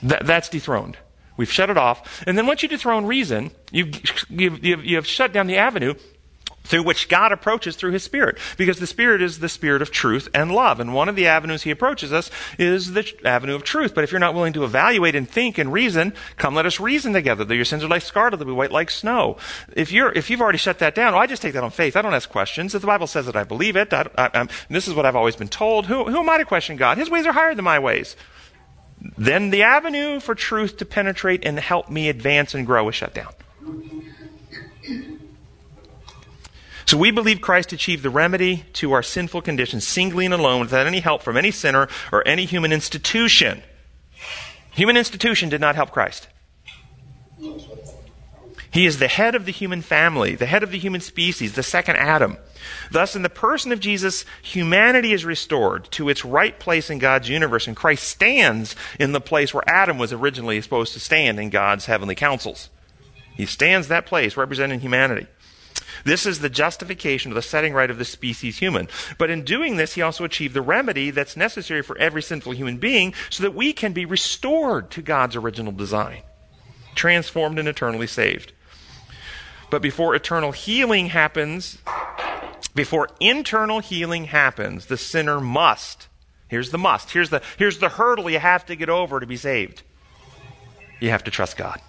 Th- 0.00 0.20
that's 0.22 0.48
dethroned. 0.48 0.96
We've 1.36 1.50
shut 1.50 1.70
it 1.70 1.76
off. 1.76 2.24
And 2.26 2.36
then 2.36 2.46
once 2.46 2.62
you 2.62 2.68
dethrone 2.68 3.06
reason, 3.06 3.52
you've, 3.70 4.00
you've, 4.28 4.64
you've, 4.64 4.84
you've 4.84 5.06
shut 5.06 5.32
down 5.32 5.46
the 5.46 5.56
avenue 5.56 5.94
through 6.68 6.82
which 6.82 7.08
God 7.08 7.32
approaches 7.32 7.76
through 7.76 7.92
His 7.92 8.04
Spirit. 8.04 8.38
Because 8.56 8.78
the 8.78 8.86
Spirit 8.86 9.22
is 9.22 9.40
the 9.40 9.48
Spirit 9.48 9.82
of 9.82 9.90
truth 9.90 10.28
and 10.32 10.52
love. 10.52 10.78
And 10.80 10.94
one 10.94 11.08
of 11.08 11.16
the 11.16 11.26
avenues 11.26 11.62
He 11.62 11.70
approaches 11.70 12.12
us 12.12 12.30
is 12.58 12.92
the 12.92 13.12
avenue 13.24 13.54
of 13.54 13.64
truth. 13.64 13.94
But 13.94 14.04
if 14.04 14.12
you're 14.12 14.20
not 14.20 14.34
willing 14.34 14.52
to 14.52 14.64
evaluate 14.64 15.14
and 15.14 15.28
think 15.28 15.58
and 15.58 15.72
reason, 15.72 16.12
come 16.36 16.54
let 16.54 16.66
us 16.66 16.78
reason 16.78 17.12
together. 17.12 17.44
Though 17.44 17.54
your 17.54 17.64
sins 17.64 17.82
are 17.82 17.88
like 17.88 18.02
scarlet, 18.02 18.36
they'll 18.36 18.46
be 18.46 18.52
white 18.52 18.72
like 18.72 18.90
snow. 18.90 19.36
If 19.74 19.90
you're, 19.90 20.12
if 20.12 20.30
you've 20.30 20.40
already 20.40 20.58
shut 20.58 20.78
that 20.80 20.94
down, 20.94 21.14
oh, 21.14 21.18
I 21.18 21.26
just 21.26 21.42
take 21.42 21.54
that 21.54 21.64
on 21.64 21.70
faith. 21.70 21.96
I 21.96 22.02
don't 22.02 22.14
ask 22.14 22.28
questions. 22.28 22.74
If 22.74 22.82
the 22.82 22.86
Bible 22.86 23.06
says 23.06 23.26
it, 23.28 23.36
I 23.36 23.44
believe 23.44 23.76
it. 23.76 23.92
I, 23.92 24.06
I, 24.16 24.48
this 24.68 24.86
is 24.86 24.94
what 24.94 25.06
I've 25.06 25.16
always 25.16 25.36
been 25.36 25.48
told. 25.48 25.86
Who, 25.86 26.04
who 26.04 26.18
am 26.18 26.28
I 26.28 26.38
to 26.38 26.44
question 26.44 26.76
God? 26.76 26.98
His 26.98 27.10
ways 27.10 27.26
are 27.26 27.32
higher 27.32 27.54
than 27.54 27.64
my 27.64 27.78
ways. 27.78 28.16
Then 29.16 29.50
the 29.50 29.62
avenue 29.62 30.20
for 30.20 30.34
truth 30.34 30.76
to 30.78 30.84
penetrate 30.84 31.44
and 31.44 31.58
help 31.58 31.88
me 31.88 32.08
advance 32.08 32.54
and 32.54 32.66
grow 32.66 32.88
is 32.88 32.94
shut 32.94 33.14
down. 33.14 33.32
So 36.88 36.96
we 36.96 37.10
believe 37.10 37.42
Christ 37.42 37.74
achieved 37.74 38.02
the 38.02 38.08
remedy 38.08 38.64
to 38.72 38.92
our 38.92 39.02
sinful 39.02 39.42
condition 39.42 39.78
singly 39.78 40.24
and 40.24 40.32
alone 40.32 40.62
without 40.62 40.86
any 40.86 41.00
help 41.00 41.20
from 41.20 41.36
any 41.36 41.50
sinner 41.50 41.86
or 42.10 42.26
any 42.26 42.46
human 42.46 42.72
institution. 42.72 43.62
Human 44.70 44.96
institution 44.96 45.50
did 45.50 45.60
not 45.60 45.74
help 45.74 45.90
Christ. 45.90 46.28
He 48.70 48.86
is 48.86 49.00
the 49.00 49.08
head 49.08 49.34
of 49.34 49.44
the 49.44 49.52
human 49.52 49.82
family, 49.82 50.34
the 50.34 50.46
head 50.46 50.62
of 50.62 50.70
the 50.70 50.78
human 50.78 51.02
species, 51.02 51.52
the 51.52 51.62
second 51.62 51.96
Adam. 51.96 52.38
Thus, 52.90 53.14
in 53.14 53.20
the 53.20 53.28
person 53.28 53.70
of 53.70 53.80
Jesus, 53.80 54.24
humanity 54.40 55.12
is 55.12 55.26
restored 55.26 55.90
to 55.90 56.08
its 56.08 56.24
right 56.24 56.58
place 56.58 56.88
in 56.88 56.98
God's 56.98 57.28
universe, 57.28 57.66
and 57.66 57.76
Christ 57.76 58.04
stands 58.04 58.74
in 58.98 59.12
the 59.12 59.20
place 59.20 59.52
where 59.52 59.68
Adam 59.68 59.98
was 59.98 60.14
originally 60.14 60.58
supposed 60.62 60.94
to 60.94 61.00
stand 61.00 61.38
in 61.38 61.50
God's 61.50 61.84
heavenly 61.84 62.14
councils. 62.14 62.70
He 63.36 63.44
stands 63.44 63.88
that 63.88 64.06
place 64.06 64.38
representing 64.38 64.80
humanity. 64.80 65.26
This 66.04 66.26
is 66.26 66.40
the 66.40 66.48
justification 66.48 67.30
of 67.30 67.36
the 67.36 67.42
setting 67.42 67.72
right 67.72 67.90
of 67.90 67.98
the 67.98 68.04
species 68.04 68.58
human. 68.58 68.88
But 69.18 69.30
in 69.30 69.44
doing 69.44 69.76
this, 69.76 69.94
he 69.94 70.02
also 70.02 70.24
achieved 70.24 70.54
the 70.54 70.62
remedy 70.62 71.10
that's 71.10 71.36
necessary 71.36 71.82
for 71.82 71.98
every 71.98 72.22
sinful 72.22 72.52
human 72.52 72.78
being 72.78 73.14
so 73.30 73.42
that 73.42 73.54
we 73.54 73.72
can 73.72 73.92
be 73.92 74.04
restored 74.04 74.90
to 74.92 75.02
God's 75.02 75.36
original 75.36 75.72
design, 75.72 76.22
transformed 76.94 77.58
and 77.58 77.68
eternally 77.68 78.06
saved. 78.06 78.52
But 79.70 79.82
before 79.82 80.14
eternal 80.14 80.52
healing 80.52 81.06
happens, 81.06 81.78
before 82.74 83.08
internal 83.20 83.80
healing 83.80 84.24
happens, 84.24 84.86
the 84.86 84.96
sinner 84.96 85.40
must. 85.40 86.08
Here's 86.48 86.70
the 86.70 86.78
must. 86.78 87.10
Here's 87.10 87.30
the, 87.30 87.42
here's 87.58 87.78
the 87.78 87.90
hurdle 87.90 88.30
you 88.30 88.38
have 88.38 88.64
to 88.66 88.76
get 88.76 88.88
over 88.88 89.20
to 89.20 89.26
be 89.26 89.36
saved. 89.36 89.82
You 91.00 91.10
have 91.10 91.24
to 91.24 91.30
trust 91.30 91.56
God. 91.56 91.80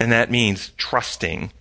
And 0.00 0.10
that 0.10 0.30
means 0.30 0.72
trusting 0.78 1.52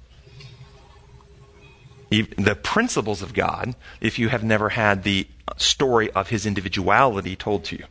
the 2.09 2.57
principles 2.63 3.21
of 3.21 3.33
God 3.33 3.75
if 4.01 4.17
you 4.17 4.29
have 4.29 4.43
never 4.43 4.69
had 4.69 5.03
the 5.03 5.27
story 5.57 6.09
of 6.11 6.29
his 6.29 6.45
individuality 6.45 7.35
told 7.35 7.65
to 7.65 7.77
you. 7.77 7.85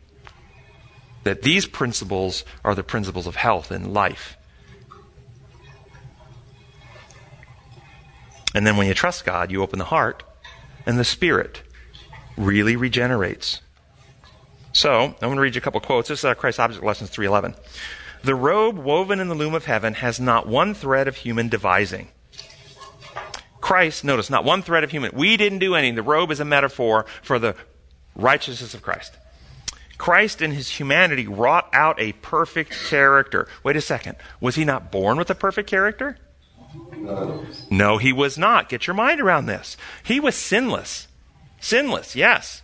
That 1.24 1.42
these 1.42 1.66
principles 1.66 2.44
are 2.64 2.74
the 2.74 2.82
principles 2.82 3.26
of 3.26 3.36
health 3.36 3.70
and 3.70 3.92
life. 3.92 4.36
And 8.54 8.66
then 8.66 8.76
when 8.76 8.86
you 8.86 8.94
trust 8.94 9.24
God, 9.24 9.52
you 9.52 9.62
open 9.62 9.78
the 9.78 9.84
heart, 9.84 10.22
and 10.86 10.98
the 10.98 11.04
Spirit 11.04 11.62
really 12.36 12.76
regenerates. 12.76 13.60
So, 14.72 15.02
I'm 15.02 15.14
going 15.20 15.34
to 15.34 15.40
read 15.40 15.54
you 15.54 15.60
a 15.60 15.62
couple 15.62 15.80
quotes. 15.80 16.08
This 16.08 16.20
is 16.20 16.24
uh, 16.24 16.34
Christ 16.34 16.58
Object 16.58 16.84
Lessons 16.84 17.10
311. 17.10 17.54
The 18.22 18.34
robe 18.34 18.78
woven 18.78 19.20
in 19.20 19.28
the 19.28 19.34
loom 19.34 19.54
of 19.54 19.66
heaven 19.66 19.94
has 19.94 20.18
not 20.18 20.46
one 20.46 20.74
thread 20.74 21.08
of 21.08 21.16
human 21.16 21.48
devising. 21.48 22.08
Christ, 23.60 24.04
notice, 24.04 24.30
not 24.30 24.44
one 24.44 24.62
thread 24.62 24.84
of 24.84 24.90
human. 24.90 25.10
We 25.14 25.36
didn't 25.36 25.58
do 25.58 25.74
anything. 25.74 25.94
The 25.94 26.02
robe 26.02 26.30
is 26.30 26.40
a 26.40 26.44
metaphor 26.44 27.06
for 27.22 27.38
the 27.38 27.54
righteousness 28.14 28.74
of 28.74 28.82
Christ. 28.82 29.16
Christ 29.98 30.40
in 30.40 30.52
his 30.52 30.68
humanity 30.68 31.26
wrought 31.26 31.68
out 31.72 32.00
a 32.00 32.12
perfect 32.12 32.72
character. 32.88 33.48
Wait 33.64 33.76
a 33.76 33.80
second. 33.80 34.16
Was 34.40 34.54
he 34.54 34.64
not 34.64 34.92
born 34.92 35.18
with 35.18 35.28
a 35.28 35.34
perfect 35.34 35.68
character? 35.68 36.16
No. 36.96 37.46
no, 37.70 37.98
he 37.98 38.12
was 38.12 38.38
not. 38.38 38.68
Get 38.68 38.86
your 38.86 38.94
mind 38.94 39.20
around 39.20 39.46
this. 39.46 39.76
He 40.02 40.20
was 40.20 40.34
sinless. 40.34 41.08
Sinless, 41.60 42.14
yes. 42.14 42.62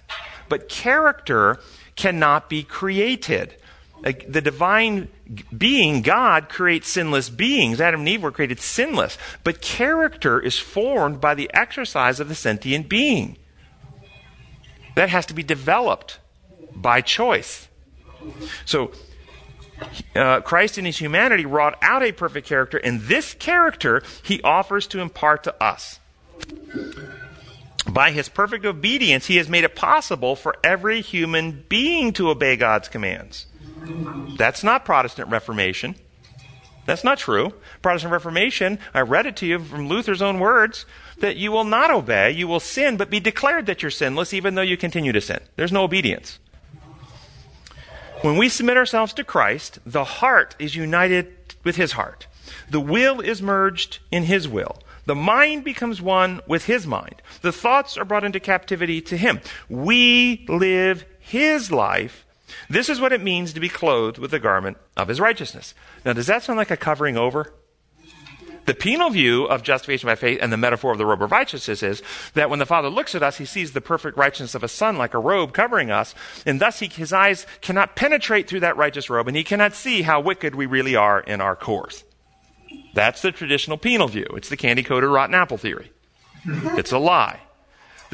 But 0.49 0.69
character 0.69 1.59
cannot 1.97 2.49
be 2.49 2.63
created 2.63 3.57
the 4.05 4.43
divine 4.43 5.09
being, 5.57 6.03
God, 6.03 6.51
creates 6.51 6.89
sinless 6.89 7.31
beings. 7.31 7.81
Adam 7.81 8.01
and 8.01 8.09
Eve 8.09 8.23
were 8.23 8.31
created 8.31 8.61
sinless. 8.61 9.17
But 9.43 9.63
character 9.63 10.39
is 10.39 10.59
formed 10.59 11.21
by 11.21 11.35
the 11.35 11.51
exercise 11.55 12.21
of 12.21 12.29
the 12.29 12.35
sentient 12.35 12.89
being. 12.89 13.39
That 14.95 15.09
has 15.09 15.25
to 15.27 15.35
be 15.35 15.43
developed 15.43 16.19
by 16.77 17.01
choice. 17.01 17.69
So, 18.67 18.93
uh, 20.15 20.41
Christ 20.43 20.79
in 20.79 20.85
his 20.85 20.99
humanity 20.99 21.47
wrought 21.47 21.79
out 21.83 22.03
a 22.03 22.13
perfect 22.13 22.47
character, 22.47 22.79
and 22.79 23.01
this 23.03 23.35
character 23.35 24.03
he 24.23 24.41
offers 24.43 24.87
to 24.89 25.01
impart 25.01 25.45
to 25.45 25.63
us. 25.63 25.99
By 27.89 28.13
his 28.13 28.29
perfect 28.29 28.65
obedience, 28.65 29.27
he 29.27 29.37
has 29.37 29.49
made 29.49 29.65
it 29.65 29.75
possible 29.75 30.37
for 30.37 30.57
every 30.63 31.01
human 31.01 31.65
being 31.69 32.13
to 32.15 32.31
obey 32.31 32.57
God's 32.57 32.89
commands. 32.89 33.47
That's 34.37 34.65
not 34.65 34.85
Protestant 34.85 35.31
Reformation. 35.31 35.97
That's 36.87 37.05
not 37.05 37.19
true. 37.19 37.55
Protestant 37.81 38.13
Reformation, 38.13 38.79
I 38.93 39.01
read 39.01 39.27
it 39.27 39.37
to 39.37 39.47
you 39.47 39.59
from 39.59 39.89
Luther's 39.89 40.21
own 40.21 40.39
words, 40.39 40.85
that 41.19 41.37
you 41.37 41.51
will 41.51 41.65
not 41.65 41.91
obey, 41.91 42.31
you 42.31 42.47
will 42.47 42.61
sin, 42.61 42.97
but 42.97 43.11
be 43.11 43.21
declared 43.21 43.67
that 43.67 43.83
you're 43.83 43.91
sinless 43.91 44.35
even 44.35 44.55
though 44.55 44.63
you 44.63 44.77
continue 44.77 45.13
to 45.13 45.21
sin. 45.21 45.41
There's 45.57 45.73
no 45.73 45.85
obedience. 45.85 46.39
When 48.21 48.37
we 48.37 48.49
submit 48.49 48.77
ourselves 48.77 49.13
to 49.15 49.25
Christ, 49.25 49.79
the 49.85 50.05
heart 50.05 50.57
is 50.59 50.77
united 50.77 51.55
with 51.63 51.77
his 51.77 51.93
heart. 51.93 52.27
The 52.71 52.81
will 52.81 53.21
is 53.21 53.43
merged 53.43 53.99
in 54.11 54.25
his 54.25 54.49
will. 54.49 54.79
The 55.07 55.15
mind 55.15 55.65
becomes 55.65 56.01
one 56.01 56.41
with 56.47 56.65
his 56.65 56.87
mind. 56.87 57.21
The 57.43 57.53
thoughts 57.53 57.99
are 57.99 58.05
brought 58.05 58.25
into 58.25 58.41
captivity 58.41 59.03
to 59.03 59.17
him. 59.17 59.41
We 59.69 60.47
live 60.49 61.05
his 61.21 61.71
life. 61.71 62.24
This 62.69 62.89
is 62.89 63.01
what 63.01 63.13
it 63.13 63.23
means 63.23 63.53
to 63.53 63.61
be 63.61 63.69
clothed 63.69 64.19
with 64.19 64.31
the 64.31 64.39
garment 64.39 64.77
of 64.97 65.09
his 65.09 65.21
righteousness. 65.21 65.75
Now, 66.05 66.13
does 66.13 66.27
that 66.27 66.43
sound 66.43 66.57
like 66.57 66.71
a 66.71 66.77
covering 66.77 67.17
over? 67.17 67.53
The 68.67 68.75
penal 68.75 69.11
view 69.11 69.45
of 69.45 69.63
justification 69.63 70.07
by 70.07 70.15
faith 70.15 70.39
and 70.41 70.51
the 70.51 70.57
metaphor 70.57 70.93
of 70.93 70.99
the 70.99 71.05
robe 71.05 71.23
of 71.23 71.31
righteousness 71.31 71.83
is 71.83 72.03
that 72.33 72.49
when 72.49 72.59
the 72.59 72.67
Father 72.67 72.89
looks 72.89 73.15
at 73.15 73.23
us, 73.23 73.37
he 73.37 73.45
sees 73.45 73.73
the 73.73 73.83
perfect 73.83 74.17
righteousness 74.17 74.55
of 74.55 74.63
a 74.63 74.69
son 74.69 74.97
like 74.97 75.13
a 75.13 75.19
robe 75.19 75.53
covering 75.53 75.91
us, 75.91 76.15
and 76.47 76.61
thus 76.61 76.79
he, 76.79 76.87
his 76.87 77.13
eyes 77.13 77.47
cannot 77.61 77.95
penetrate 77.95 78.49
through 78.49 78.61
that 78.61 78.79
righteous 78.79 79.11
robe, 79.11 79.29
and 79.29 79.37
he 79.37 79.45
cannot 79.45 79.75
see 79.75 80.03
how 80.03 80.21
wicked 80.21 80.55
we 80.55 80.65
really 80.65 80.97
are 80.97 81.21
in 81.21 81.43
our 81.43 81.55
cores. 81.55 82.05
That's 82.95 83.21
the 83.21 83.33
traditional 83.33 83.77
penal 83.77 84.09
view. 84.09 84.27
It's 84.35 84.49
the 84.49 84.57
candy 84.57 84.83
coated 84.83 85.11
rotten 85.11 85.35
apple 85.35 85.59
theory. 85.59 85.93
It's 86.47 86.93
a 86.93 86.99
lie. 86.99 87.41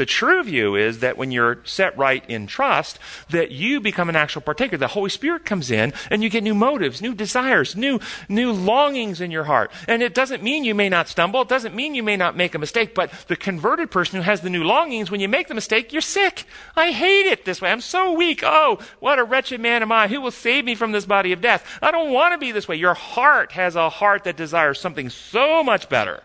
The 0.00 0.06
true 0.06 0.42
view 0.42 0.76
is 0.76 1.00
that 1.00 1.18
when 1.18 1.30
you're 1.30 1.58
set 1.64 1.94
right 1.98 2.24
in 2.26 2.46
trust, 2.46 2.98
that 3.28 3.50
you 3.50 3.80
become 3.80 4.08
an 4.08 4.16
actual 4.16 4.40
partaker. 4.40 4.78
The 4.78 4.86
Holy 4.86 5.10
Spirit 5.10 5.44
comes 5.44 5.70
in 5.70 5.92
and 6.08 6.22
you 6.22 6.30
get 6.30 6.42
new 6.42 6.54
motives, 6.54 7.02
new 7.02 7.12
desires, 7.12 7.76
new, 7.76 8.00
new 8.26 8.50
longings 8.50 9.20
in 9.20 9.30
your 9.30 9.44
heart. 9.44 9.70
And 9.86 10.02
it 10.02 10.14
doesn't 10.14 10.42
mean 10.42 10.64
you 10.64 10.74
may 10.74 10.88
not 10.88 11.08
stumble. 11.08 11.42
It 11.42 11.48
doesn't 11.48 11.74
mean 11.74 11.94
you 11.94 12.02
may 12.02 12.16
not 12.16 12.34
make 12.34 12.54
a 12.54 12.58
mistake. 12.58 12.94
But 12.94 13.12
the 13.28 13.36
converted 13.36 13.90
person 13.90 14.16
who 14.16 14.22
has 14.22 14.40
the 14.40 14.48
new 14.48 14.64
longings, 14.64 15.10
when 15.10 15.20
you 15.20 15.28
make 15.28 15.48
the 15.48 15.54
mistake, 15.54 15.92
you're 15.92 16.00
sick. 16.00 16.46
I 16.74 16.92
hate 16.92 17.26
it 17.26 17.44
this 17.44 17.60
way. 17.60 17.70
I'm 17.70 17.82
so 17.82 18.14
weak. 18.14 18.40
Oh, 18.42 18.78
what 19.00 19.18
a 19.18 19.24
wretched 19.24 19.60
man 19.60 19.82
am 19.82 19.92
I. 19.92 20.08
Who 20.08 20.22
will 20.22 20.30
save 20.30 20.64
me 20.64 20.76
from 20.76 20.92
this 20.92 21.04
body 21.04 21.32
of 21.32 21.42
death? 21.42 21.78
I 21.82 21.90
don't 21.90 22.10
want 22.10 22.32
to 22.32 22.38
be 22.38 22.52
this 22.52 22.66
way. 22.66 22.76
Your 22.76 22.94
heart 22.94 23.52
has 23.52 23.76
a 23.76 23.90
heart 23.90 24.24
that 24.24 24.38
desires 24.38 24.80
something 24.80 25.10
so 25.10 25.62
much 25.62 25.90
better. 25.90 26.22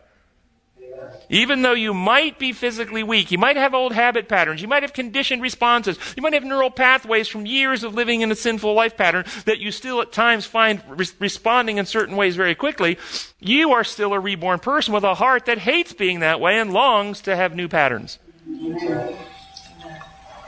Even 1.29 1.61
though 1.61 1.73
you 1.73 1.93
might 1.93 2.37
be 2.37 2.51
physically 2.51 3.03
weak, 3.03 3.31
you 3.31 3.37
might 3.37 3.57
have 3.57 3.73
old 3.73 3.93
habit 3.93 4.27
patterns, 4.27 4.61
you 4.61 4.67
might 4.67 4.83
have 4.83 4.93
conditioned 4.93 5.41
responses, 5.41 5.97
you 6.15 6.21
might 6.21 6.33
have 6.33 6.43
neural 6.43 6.69
pathways 6.69 7.27
from 7.27 7.45
years 7.45 7.83
of 7.83 7.93
living 7.93 8.21
in 8.21 8.31
a 8.31 8.35
sinful 8.35 8.73
life 8.73 8.95
pattern 8.95 9.25
that 9.45 9.59
you 9.59 9.71
still 9.71 10.01
at 10.01 10.11
times 10.11 10.45
find 10.45 10.81
re- 10.87 11.07
responding 11.19 11.77
in 11.77 11.85
certain 11.85 12.15
ways 12.15 12.35
very 12.35 12.55
quickly, 12.55 12.97
you 13.39 13.71
are 13.71 13.83
still 13.83 14.13
a 14.13 14.19
reborn 14.19 14.59
person 14.59 14.93
with 14.93 15.03
a 15.03 15.15
heart 15.15 15.45
that 15.45 15.59
hates 15.59 15.93
being 15.93 16.19
that 16.19 16.39
way 16.39 16.59
and 16.59 16.71
longs 16.73 17.21
to 17.21 17.35
have 17.35 17.55
new 17.55 17.67
patterns. 17.67 18.19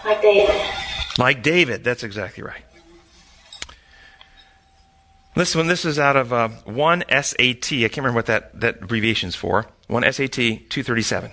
Like 0.05 0.21
David. 0.21 0.61
Like 1.17 1.43
David, 1.43 1.83
that's 1.83 2.03
exactly 2.03 2.43
right. 2.43 2.63
This 5.35 5.55
one, 5.55 5.67
this 5.67 5.85
is 5.85 5.99
out 5.99 6.15
of 6.15 6.33
uh, 6.33 6.49
1 6.65 7.03
SAT. 7.09 7.71
I 7.71 7.89
can't 7.89 7.97
remember 7.97 8.15
what 8.15 8.25
that, 8.25 8.59
that 8.59 8.81
abbreviation 8.81 9.29
is 9.29 9.35
for. 9.35 9.67
1 9.87 10.03
SAT 10.03 10.31
237. 10.33 11.31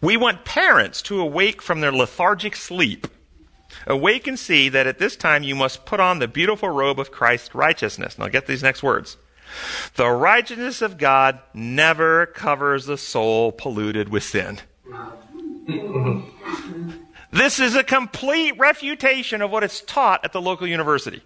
We 0.00 0.16
want 0.16 0.44
parents 0.44 1.02
to 1.02 1.20
awake 1.20 1.62
from 1.62 1.80
their 1.80 1.92
lethargic 1.92 2.56
sleep. 2.56 3.06
Awake 3.86 4.26
and 4.26 4.38
see 4.38 4.68
that 4.68 4.86
at 4.86 4.98
this 4.98 5.16
time 5.16 5.42
you 5.42 5.54
must 5.54 5.86
put 5.86 6.00
on 6.00 6.18
the 6.18 6.28
beautiful 6.28 6.68
robe 6.68 7.00
of 7.00 7.10
Christ's 7.10 7.54
righteousness. 7.54 8.18
Now 8.18 8.28
get 8.28 8.46
these 8.46 8.62
next 8.62 8.82
words. 8.82 9.16
The 9.96 10.08
righteousness 10.08 10.82
of 10.82 10.98
God 10.98 11.40
never 11.54 12.26
covers 12.26 12.86
the 12.86 12.98
soul 12.98 13.52
polluted 13.52 14.08
with 14.08 14.24
sin. 14.24 14.60
this 17.30 17.60
is 17.60 17.76
a 17.76 17.84
complete 17.84 18.58
refutation 18.58 19.42
of 19.42 19.50
what 19.50 19.64
is 19.64 19.80
taught 19.82 20.24
at 20.24 20.32
the 20.32 20.40
local 20.40 20.66
university. 20.66 21.22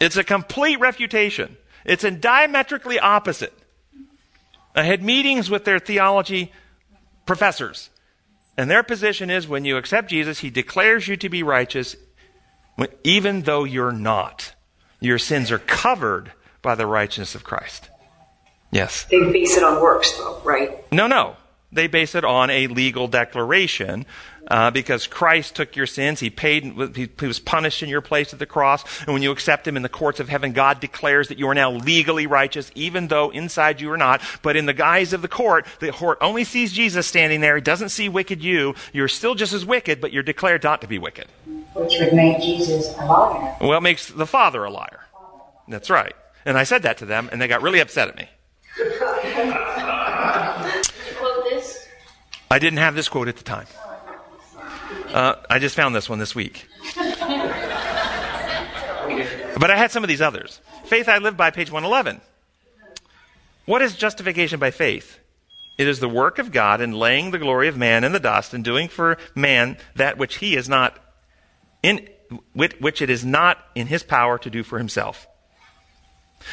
It's 0.00 0.16
a 0.16 0.24
complete 0.24 0.78
refutation. 0.78 1.56
It's 1.84 2.02
diametrically 2.02 2.98
opposite. 2.98 3.52
I 4.76 4.82
had 4.82 5.02
meetings 5.02 5.48
with 5.48 5.64
their 5.64 5.78
theology 5.78 6.52
professors, 7.24 7.90
and 8.56 8.70
their 8.70 8.82
position 8.82 9.30
is 9.30 9.48
when 9.48 9.64
you 9.64 9.78
accept 9.78 10.10
Jesus, 10.10 10.40
he 10.40 10.50
declares 10.50 11.08
you 11.08 11.16
to 11.16 11.28
be 11.28 11.42
righteous, 11.42 11.96
even 13.02 13.42
though 13.42 13.64
you're 13.64 13.90
not. 13.92 14.54
Your 15.00 15.18
sins 15.18 15.50
are 15.50 15.58
covered 15.58 16.32
by 16.62 16.74
the 16.74 16.86
righteousness 16.86 17.34
of 17.34 17.42
Christ. 17.42 17.88
Yes? 18.70 19.04
They 19.10 19.32
base 19.32 19.56
it 19.56 19.64
on 19.64 19.80
works, 19.80 20.12
though, 20.12 20.40
right? 20.44 20.92
No, 20.92 21.06
no. 21.06 21.36
They 21.72 21.86
base 21.86 22.14
it 22.14 22.24
on 22.24 22.50
a 22.50 22.66
legal 22.66 23.08
declaration 23.08 24.06
uh, 24.48 24.70
because 24.70 25.06
Christ 25.06 25.56
took 25.56 25.76
your 25.76 25.86
sins. 25.86 26.20
He 26.20 26.30
paid, 26.30 26.64
he, 26.94 27.08
he 27.18 27.26
was 27.26 27.40
punished 27.40 27.82
in 27.82 27.88
your 27.88 28.00
place 28.00 28.32
at 28.32 28.38
the 28.38 28.46
cross. 28.46 28.84
And 29.02 29.12
when 29.12 29.22
you 29.22 29.30
accept 29.30 29.66
Him 29.66 29.76
in 29.76 29.82
the 29.82 29.88
courts 29.88 30.20
of 30.20 30.28
heaven, 30.28 30.52
God 30.52 30.80
declares 30.80 31.28
that 31.28 31.38
you 31.38 31.48
are 31.48 31.54
now 31.54 31.70
legally 31.72 32.26
righteous, 32.26 32.70
even 32.74 33.08
though 33.08 33.30
inside 33.30 33.80
you 33.80 33.90
are 33.90 33.96
not. 33.96 34.22
But 34.42 34.56
in 34.56 34.66
the 34.66 34.74
guise 34.74 35.12
of 35.12 35.22
the 35.22 35.28
court, 35.28 35.66
the 35.80 35.92
court 35.92 36.18
only 36.20 36.44
sees 36.44 36.72
Jesus 36.72 37.06
standing 37.06 37.40
there. 37.40 37.56
He 37.56 37.62
doesn't 37.62 37.90
see 37.90 38.08
wicked 38.08 38.42
you. 38.42 38.74
You're 38.92 39.08
still 39.08 39.34
just 39.34 39.52
as 39.52 39.64
wicked, 39.64 40.00
but 40.00 40.12
you're 40.12 40.22
declared 40.22 40.62
not 40.62 40.80
to 40.80 40.86
be 40.86 40.98
wicked. 40.98 41.26
Which 41.74 41.94
would 42.00 42.14
make 42.14 42.40
Jesus 42.40 42.94
a 42.98 43.04
liar. 43.04 43.56
Well, 43.60 43.78
it 43.78 43.82
makes 43.82 44.08
the 44.08 44.26
Father 44.26 44.64
a 44.64 44.70
liar. 44.70 45.06
That's 45.68 45.90
right. 45.90 46.14
And 46.44 46.56
I 46.56 46.62
said 46.62 46.82
that 46.82 46.98
to 46.98 47.06
them, 47.06 47.28
and 47.32 47.42
they 47.42 47.48
got 47.48 47.62
really 47.62 47.80
upset 47.80 48.08
at 48.08 48.16
me. 48.16 48.28
Quote 51.16 51.44
this. 51.50 51.88
I 52.50 52.58
didn't 52.60 52.78
have 52.78 52.94
this 52.94 53.08
quote 53.08 53.26
at 53.28 53.36
the 53.36 53.42
time. 53.42 53.66
Uh, 55.16 55.34
I 55.48 55.58
just 55.58 55.74
found 55.74 55.94
this 55.94 56.10
one 56.10 56.18
this 56.18 56.34
week. 56.34 56.68
But 59.58 59.70
I 59.70 59.76
had 59.78 59.90
some 59.90 60.04
of 60.04 60.08
these 60.08 60.20
others. 60.20 60.60
Faith 60.84 61.08
I 61.08 61.16
live 61.16 61.38
by, 61.38 61.50
page 61.50 61.72
111. 61.72 62.20
What 63.64 63.80
is 63.80 63.96
justification 63.96 64.60
by 64.60 64.70
faith? 64.70 65.18
It 65.78 65.88
is 65.88 66.00
the 66.00 66.08
work 66.08 66.38
of 66.38 66.52
God 66.52 66.82
in 66.82 66.92
laying 66.92 67.30
the 67.30 67.38
glory 67.38 67.66
of 67.66 67.78
man 67.78 68.04
in 68.04 68.12
the 68.12 68.20
dust 68.20 68.52
and 68.52 68.62
doing 68.62 68.88
for 68.88 69.16
man 69.34 69.78
that 69.94 70.18
which 70.18 70.36
he 70.36 70.54
is 70.54 70.68
not 70.68 70.98
in, 71.82 72.06
which 72.52 73.00
it 73.00 73.08
is 73.08 73.24
not 73.24 73.56
in 73.74 73.86
his 73.86 74.02
power 74.02 74.36
to 74.36 74.50
do 74.50 74.62
for 74.62 74.76
himself. 74.76 75.26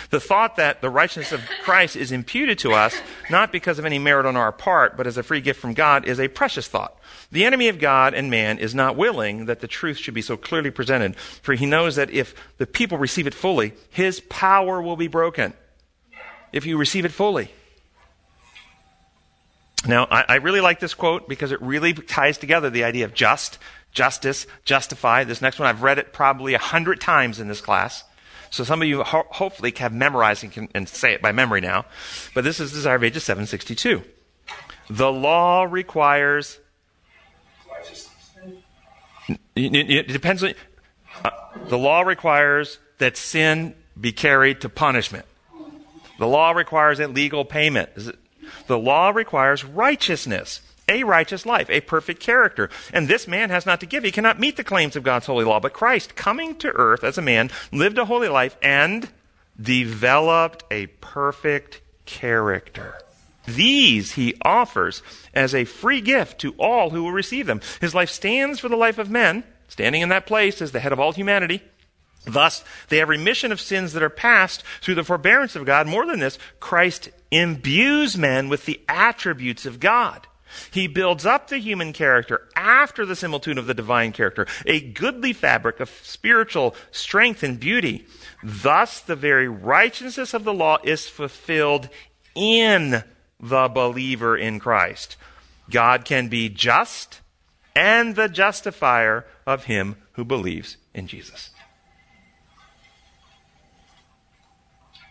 The 0.10 0.20
thought 0.20 0.56
that 0.56 0.82
the 0.82 0.90
righteousness 0.90 1.32
of 1.32 1.48
Christ 1.64 1.96
is 1.96 2.12
imputed 2.12 2.58
to 2.60 2.74
us, 2.74 3.00
not 3.30 3.52
because 3.52 3.80
of 3.80 3.86
any 3.86 4.00
merit 4.00 4.26
on 4.26 4.36
our 4.36 4.52
part, 4.52 4.98
but 4.98 5.08
as 5.08 5.18
a 5.18 5.24
free 5.24 5.42
gift 5.42 5.60
from 5.60 5.74
God, 5.74 6.06
is 6.06 6.20
a 6.20 6.28
precious 6.28 6.68
thought. 6.68 6.98
The 7.32 7.46
enemy 7.46 7.68
of 7.68 7.80
God 7.80 8.14
and 8.14 8.30
man 8.30 8.58
is 8.58 8.74
not 8.74 8.96
willing 8.96 9.46
that 9.46 9.60
the 9.60 9.68
truth 9.68 9.98
should 9.98 10.14
be 10.14 10.22
so 10.22 10.38
clearly 10.38 10.72
presented, 10.72 11.16
for 11.16 11.54
he 11.54 11.66
knows 11.66 11.96
that 11.96 12.10
if 12.10 12.34
the 12.58 12.68
people 12.68 12.98
receive 12.98 13.28
it 13.28 13.34
fully, 13.34 13.74
his 13.90 14.20
power 14.22 14.82
will 14.82 14.98
be 14.98 15.08
broken. 15.08 15.54
If 16.52 16.66
you 16.66 16.78
receive 16.78 17.06
it 17.06 17.12
fully. 17.12 17.52
Now, 19.88 20.08
I, 20.10 20.26
I 20.30 20.36
really 20.36 20.62
like 20.62 20.80
this 20.80 20.94
quote 20.94 21.28
because 21.28 21.52
it 21.52 21.62
really 21.62 21.94
ties 21.94 22.38
together 22.38 22.70
the 22.70 22.84
idea 22.84 23.06
of 23.06 23.14
just, 23.14 23.60
justice, 23.92 24.48
justify. 24.64 25.24
This 25.24 25.42
next 25.42 25.60
one, 25.60 25.68
I've 25.68 25.84
read 25.84 25.98
it 25.98 26.14
probably 26.14 26.54
a 26.54 26.60
hundred 26.60 27.02
times 27.02 27.40
in 27.40 27.48
this 27.48 27.62
class. 27.62 28.04
So 28.54 28.64
some 28.64 28.84
of 28.84 28.88
you 28.88 29.02
ho- 29.02 29.26
hopefully 29.32 29.74
have 29.78 29.92
memorized 29.92 30.44
and 30.44 30.54
can 30.54 30.70
and 30.76 30.88
say 30.88 31.12
it 31.14 31.24
by 31.24 31.32
memory 31.32 31.60
now. 31.60 31.86
But 32.36 32.44
this 32.44 32.60
is 32.60 32.72
Desire 32.72 32.98
of 32.98 33.04
Ages 33.04 33.24
762. 33.24 34.04
The 34.92 35.12
law 35.12 35.64
requires. 35.64 36.60
It 39.56 40.08
depends 40.08 40.44
on. 40.44 40.54
Uh, 41.26 41.32
the 41.68 41.80
law 41.80 42.02
requires 42.02 42.78
that 43.00 43.18
sin 43.18 43.74
be 44.00 44.12
carried 44.12 44.62
to 44.62 44.70
punishment. 44.70 45.26
The 46.20 46.28
law 46.28 46.52
requires 46.52 47.00
a 47.00 47.08
legal 47.08 47.46
payment. 47.46 47.90
The 48.68 48.78
law 48.78 49.10
requires 49.10 49.66
righteousness 49.66 50.62
a 50.88 51.04
righteous 51.04 51.46
life, 51.46 51.70
a 51.70 51.82
perfect 51.82 52.20
character. 52.20 52.70
And 52.92 53.08
this 53.08 53.28
man 53.28 53.50
has 53.50 53.66
not 53.66 53.80
to 53.80 53.86
give. 53.86 54.04
He 54.04 54.12
cannot 54.12 54.40
meet 54.40 54.58
the 54.58 54.64
claims 54.64 54.96
of 54.96 55.04
God's 55.04 55.26
holy 55.26 55.46
law. 55.46 55.60
But 55.60 55.74
Christ, 55.74 56.16
coming 56.16 56.56
to 56.58 56.72
earth 56.72 57.04
as 57.04 57.18
a 57.18 57.22
man, 57.22 57.50
lived 57.72 57.98
a 57.98 58.06
holy 58.06 58.30
life 58.30 58.58
and 58.62 59.10
developed 59.60 60.64
a 60.72 60.88
perfect 60.88 61.82
character. 62.06 62.96
These 63.46 64.14
he 64.14 64.36
offers 64.42 65.04
as 65.34 65.54
a 65.54 65.66
free 65.66 66.02
gift 66.02 66.40
to 66.42 66.54
all 66.58 66.92
who 66.92 67.04
will 67.04 67.12
receive 67.12 67.46
them. 67.46 67.62
His 67.82 67.94
life 67.94 68.10
stands 68.10 68.60
for 68.60 68.70
the 68.70 68.78
life 68.78 68.98
of 68.98 69.10
men, 69.10 69.44
standing 69.68 70.02
in 70.02 70.10
that 70.10 70.26
place 70.26 70.62
as 70.62 70.72
the 70.72 70.80
head 70.80 70.94
of 70.94 71.00
all 71.00 71.12
humanity. 71.12 71.62
Thus, 72.26 72.64
they 72.88 72.98
have 72.98 73.10
remission 73.10 73.52
of 73.52 73.60
sins 73.60 73.92
that 73.94 74.04
are 74.04 74.10
past 74.10 74.64
through 74.82 74.96
the 74.96 75.04
forbearance 75.04 75.58
of 75.58 75.66
God. 75.66 75.88
More 75.88 76.06
than 76.06 76.20
this, 76.20 76.40
Christ 76.62 77.10
imbues 77.32 78.18
men 78.18 78.48
with 78.48 78.66
the 78.66 78.80
attributes 78.88 79.66
of 79.66 79.82
God. 79.82 80.26
He 80.72 80.88
builds 80.88 81.26
up 81.26 81.48
the 81.48 81.58
human 81.58 81.94
character 81.94 82.48
after 82.56 83.06
the 83.06 83.16
similitude 83.16 83.58
of 83.58 83.68
the 83.68 83.74
divine 83.74 84.12
character, 84.12 84.48
a 84.66 84.80
goodly 84.80 85.34
fabric 85.34 85.80
of 85.80 85.90
spiritual 86.04 86.76
strength 86.92 87.44
and 87.44 87.60
beauty. 87.60 88.06
Thus, 88.44 89.00
the 89.00 89.16
very 89.16 89.48
righteousness 89.48 90.34
of 90.34 90.44
the 90.44 90.54
law 90.54 90.78
is 90.84 91.08
fulfilled 91.08 91.90
in 92.36 93.04
the 93.40 93.68
believer 93.68 94.38
in 94.38 94.60
Christ. 94.60 95.18
God 95.70 96.06
can 96.06 96.28
be 96.28 96.50
just 96.50 97.22
and 97.76 98.16
the 98.16 98.30
justifier 98.30 99.26
of 99.46 99.66
him 99.66 99.96
who 100.14 100.24
believes 100.24 100.78
in 100.94 101.08
Jesus. 101.08 101.50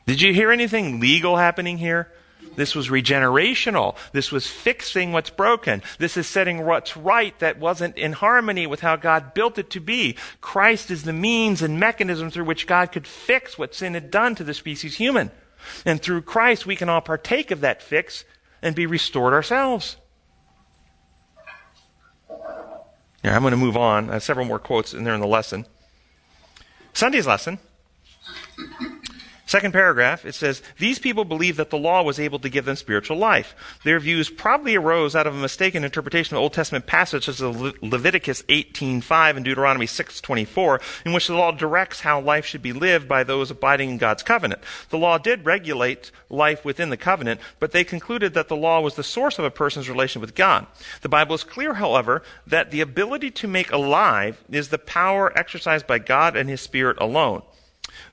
Did 0.07 0.21
you 0.21 0.35
hear 0.35 0.51
anything 0.51 1.01
legal 1.01 1.37
happening 1.37 1.79
here? 1.79 2.11
This 2.55 2.75
was 2.75 2.89
regenerational. 2.89 3.97
This 4.13 4.31
was 4.31 4.47
fixing 4.47 5.13
what's 5.13 5.31
broken. 5.31 5.83
This 5.99 6.17
is 6.17 6.27
setting 6.27 6.65
what's 6.65 6.97
right 6.97 7.39
that 7.39 7.59
wasn't 7.59 7.97
in 7.97 8.13
harmony 8.13 8.67
with 8.67 8.81
how 8.81 8.97
God 8.97 9.35
built 9.35 9.59
it 9.59 9.71
to 9.71 9.81
be. 9.81 10.17
Christ 10.41 10.91
is 10.91 11.05
the 11.05 11.13
means 11.13 11.63
and 11.63 11.81
mechanism 11.81 12.31
through 12.31 12.45
which 12.45 12.67
God 12.67 12.93
could 12.93 13.07
fix 13.07 13.57
what 13.57 13.75
sin 13.75 13.95
had 13.95 14.11
done 14.11 14.35
to 14.35 14.45
the 14.45 14.55
species 14.55 14.97
human. 14.97 15.31
And 15.87 16.03
through 16.03 16.23
Christ, 16.23 16.67
we 16.67 16.77
can 16.77 16.89
all 16.89 17.01
partake 17.01 17.51
of 17.51 17.61
that 17.61 17.83
fix 17.83 18.25
and 18.61 18.75
be 18.75 18.87
restored 18.87 19.33
ourselves. 19.33 19.97
Yeah, 23.25 23.37
I'm 23.37 23.43
going 23.43 23.53
to 23.53 23.57
move 23.57 23.77
on. 23.77 24.11
I 24.11 24.15
have 24.15 24.23
several 24.23 24.47
more 24.47 24.59
quotes 24.59 24.93
in 24.93 25.05
there 25.05 25.15
in 25.15 25.21
the 25.21 25.27
lesson. 25.27 25.67
Sunday's 26.93 27.27
lesson 27.27 27.59
Second 29.53 29.73
paragraph, 29.73 30.25
it 30.25 30.35
says, 30.35 30.63
These 30.79 30.99
people 30.99 31.27
believe 31.27 31.59
that 31.59 31.69
the 31.69 31.77
law 31.77 32.03
was 32.03 32.19
able 32.19 32.39
to 32.39 32.49
give 32.49 32.65
them 32.65 32.75
spiritual 32.75 33.19
life. 33.19 33.55
Their 33.85 34.01
views 34.01 34.31
probably 34.31 34.77
arose 34.77 35.15
out 35.15 35.27
of 35.27 35.35
a 35.35 35.39
mistaken 35.39 35.85
interpretation 35.85 36.35
of 36.35 36.43
Old 36.43 36.55
Testament 36.55 36.87
passages 36.87 37.37
such 37.37 37.45
as 37.45 37.61
Le- 37.61 37.75
Leviticus 37.83 38.41
18.5 38.45 39.37
and 39.37 39.45
Deuteronomy 39.45 39.85
6.24, 39.85 41.05
in 41.05 41.13
which 41.13 41.27
the 41.27 41.35
law 41.35 41.51
directs 41.51 42.01
how 42.01 42.19
life 42.19 42.47
should 42.47 42.63
be 42.63 42.73
lived 42.73 43.07
by 43.07 43.23
those 43.23 43.51
abiding 43.51 43.91
in 43.91 43.99
God's 43.99 44.23
covenant. 44.23 44.63
The 44.89 44.97
law 44.97 45.19
did 45.19 45.45
regulate 45.45 46.11
life 46.31 46.65
within 46.65 46.89
the 46.89 46.97
covenant, 46.97 47.39
but 47.61 47.73
they 47.73 47.85
concluded 47.85 48.33
that 48.33 48.49
the 48.49 48.57
law 48.57 48.81
was 48.81 48.95
the 48.95 49.05
source 49.05 49.39
of 49.39 49.45
a 49.45 49.51
person's 49.51 49.87
relation 49.87 50.23
with 50.23 50.35
God. 50.35 50.67
The 51.03 51.11
Bible 51.11 51.35
is 51.35 51.45
clear, 51.45 51.75
however, 51.75 52.23
that 52.47 52.71
the 52.71 52.81
ability 52.81 53.31
to 53.33 53.47
make 53.47 53.71
alive 53.71 54.43
is 54.51 54.71
the 54.71 54.79
power 54.79 55.31
exercised 55.37 55.87
by 55.87 55.99
God 55.99 56.37
and 56.37 56.49
His 56.49 56.63
Spirit 56.63 56.97
alone. 56.99 57.43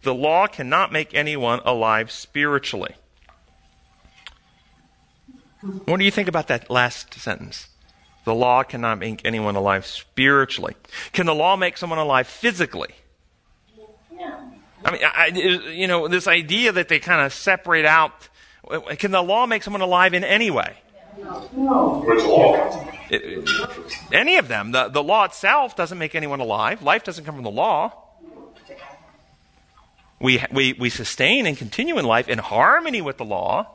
The 0.03 0.13
law 0.13 0.47
cannot 0.47 0.91
make 0.91 1.13
anyone 1.13 1.59
alive 1.65 2.09
spiritually. 2.11 2.95
What 5.85 5.97
do 5.97 6.05
you 6.05 6.11
think 6.11 6.29
about 6.29 6.47
that 6.47 6.69
last 6.69 7.13
sentence? 7.15 7.67
The 8.23 8.33
law 8.33 8.63
cannot 8.63 8.99
make 8.99 9.21
anyone 9.25 9.55
alive 9.55 9.85
spiritually. 9.85 10.75
Can 11.11 11.25
the 11.25 11.35
law 11.35 11.55
make 11.57 11.77
someone 11.77 11.99
alive 11.99 12.27
physically? 12.27 12.93
Yeah. 14.17 14.39
I 14.85 14.91
mean, 14.91 15.01
I, 15.03 15.27
you 15.71 15.87
know, 15.87 16.07
this 16.07 16.27
idea 16.27 16.71
that 16.71 16.87
they 16.87 16.99
kind 16.99 17.25
of 17.25 17.33
separate 17.33 17.85
out. 17.85 18.29
Can 18.97 19.11
the 19.11 19.21
law 19.21 19.45
make 19.45 19.63
someone 19.63 19.81
alive 19.81 20.13
in 20.13 20.23
any 20.23 20.49
way? 20.51 20.77
Which 21.17 22.23
law? 22.23 22.87
It- 23.09 23.49
any 24.13 24.37
of 24.37 24.47
them. 24.47 24.71
The, 24.71 24.87
the 24.87 25.03
law 25.03 25.25
itself 25.25 25.75
doesn't 25.75 25.97
make 25.97 26.15
anyone 26.15 26.39
alive. 26.39 26.81
Life 26.81 27.03
doesn't 27.03 27.25
come 27.25 27.35
from 27.35 27.43
the 27.43 27.51
law. 27.51 27.91
We, 30.19 30.43
we, 30.51 30.73
we 30.73 30.89
sustain 30.89 31.45
and 31.45 31.57
continue 31.57 31.97
in 31.97 32.05
life 32.05 32.27
in 32.27 32.39
harmony 32.39 33.01
with 33.01 33.17
the 33.17 33.25
law. 33.25 33.67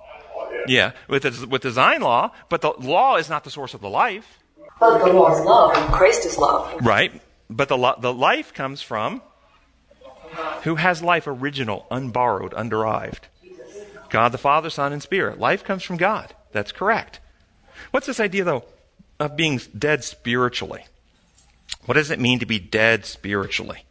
Yeah, 0.67 0.93
with 1.09 1.23
the, 1.25 1.47
with 1.47 1.63
design 1.63 2.01
law, 2.01 2.31
but 2.49 2.63
the 2.63 2.73
law 2.79 3.17
is 3.17 3.29
not 3.29 3.45
the 3.45 3.51
source 3.51 3.75
of 3.75 3.81
the 3.81 3.89
life. 3.91 4.39
But 4.81 5.05
the 5.05 5.13
law 5.13 5.33
is 5.33 5.45
love, 5.45 5.77
and 5.77 5.93
Christ 5.93 6.25
is 6.25 6.39
love. 6.39 6.85
Right. 6.85 7.21
But 7.51 7.69
the, 7.69 7.77
lo- 7.77 7.97
the 7.99 8.13
life 8.13 8.55
comes 8.55 8.81
from 8.81 9.21
who 10.63 10.77
has 10.77 11.03
life 11.03 11.27
original, 11.27 11.87
unborrowed, 11.91 12.53
underived? 12.53 13.25
God 14.09 14.33
the 14.33 14.39
Father, 14.39 14.71
Son, 14.71 14.93
and 14.93 15.03
Spirit. 15.03 15.39
Life 15.39 15.65
comes 15.65 15.83
from 15.83 15.97
God. 15.97 16.35
That's 16.53 16.73
correct. 16.73 17.21
What's 17.91 18.07
this 18.07 18.21
idea, 18.21 18.45
though, 18.45 18.65
of 19.19 19.37
being 19.37 19.61
dead 19.77 20.05
spiritually? 20.05 20.87
What 21.87 21.95
does 21.95 22.11
it 22.11 22.21
mean 22.21 22.39
to 22.39 22.47
be 22.47 22.59
dead 22.59 23.05
spiritually? 23.05 23.85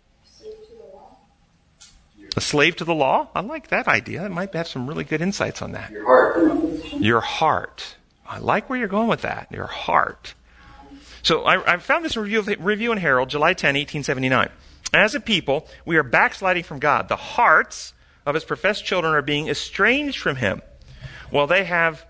A 2.35 2.41
slave 2.41 2.75
to 2.77 2.85
the 2.85 2.93
law? 2.93 3.29
I 3.35 3.41
like 3.41 3.67
that 3.67 3.87
idea. 3.87 4.23
I 4.23 4.27
might 4.27 4.53
have 4.53 4.67
some 4.67 4.87
really 4.87 5.03
good 5.03 5.21
insights 5.21 5.61
on 5.61 5.73
that. 5.73 5.91
Your 5.91 6.05
heart. 6.05 6.93
Your 6.93 7.21
heart. 7.21 7.95
I 8.27 8.39
like 8.39 8.69
where 8.69 8.79
you're 8.79 8.87
going 8.87 9.07
with 9.07 9.21
that. 9.21 9.47
Your 9.51 9.67
heart. 9.67 10.33
So 11.21 11.43
I, 11.43 11.73
I 11.73 11.77
found 11.77 12.03
this 12.03 12.17
review, 12.17 12.39
of, 12.39 12.47
Review 12.59 12.91
and 12.91 12.99
Herald, 12.99 13.29
July 13.29 13.53
10, 13.53 13.75
1879. 13.75 14.49
As 14.93 15.15
a 15.15 15.19
people, 15.19 15.67
we 15.85 15.97
are 15.97 16.03
backsliding 16.03 16.63
from 16.63 16.79
God. 16.79 17.07
The 17.07 17.15
hearts 17.15 17.93
of 18.25 18.35
his 18.35 18.43
professed 18.43 18.85
children 18.85 19.13
are 19.13 19.21
being 19.21 19.47
estranged 19.47 20.19
from 20.19 20.37
him. 20.37 20.61
While 21.29 21.47
they 21.47 21.63
have 21.63 22.05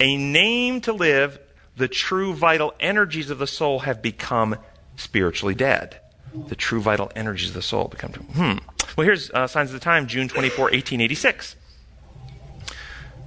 a 0.00 0.16
name 0.16 0.80
to 0.82 0.92
live, 0.92 1.38
the 1.76 1.88
true 1.88 2.34
vital 2.34 2.74
energies 2.80 3.30
of 3.30 3.38
the 3.38 3.46
soul 3.46 3.80
have 3.80 4.02
become 4.02 4.56
spiritually 4.96 5.54
dead. 5.54 6.00
The 6.48 6.54
true 6.54 6.80
vital 6.80 7.10
energies 7.16 7.48
of 7.48 7.54
the 7.54 7.62
soul 7.62 7.88
become. 7.88 8.12
Hmm. 8.12 8.58
Well, 8.98 9.04
here's 9.04 9.30
uh, 9.30 9.46
Signs 9.46 9.70
of 9.70 9.74
the 9.74 9.84
Time, 9.84 10.08
June 10.08 10.26
24, 10.26 10.64
1886. 10.64 11.54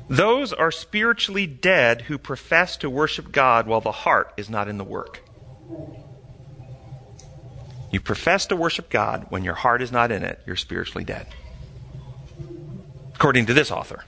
Those 0.10 0.52
are 0.52 0.70
spiritually 0.70 1.48
dead 1.48 2.02
who 2.02 2.18
profess 2.18 2.76
to 2.76 2.90
worship 2.90 3.32
God 3.32 3.68
while 3.68 3.80
the 3.80 3.94
heart 3.94 4.34
is 4.36 4.50
not 4.50 4.68
in 4.68 4.78
the 4.78 4.84
work. 4.84 5.22
You 7.90 8.02
profess 8.02 8.48
to 8.48 8.58
worship 8.58 8.90
God 8.90 9.28
when 9.30 9.46
your 9.46 9.54
heart 9.54 9.82
is 9.82 9.94
not 9.94 10.12
in 10.12 10.24
it, 10.24 10.42
you're 10.46 10.58
spiritually 10.58 11.06
dead. 11.06 11.28
According 13.16 13.46
to 13.46 13.54
this 13.54 13.72
author. 13.72 14.04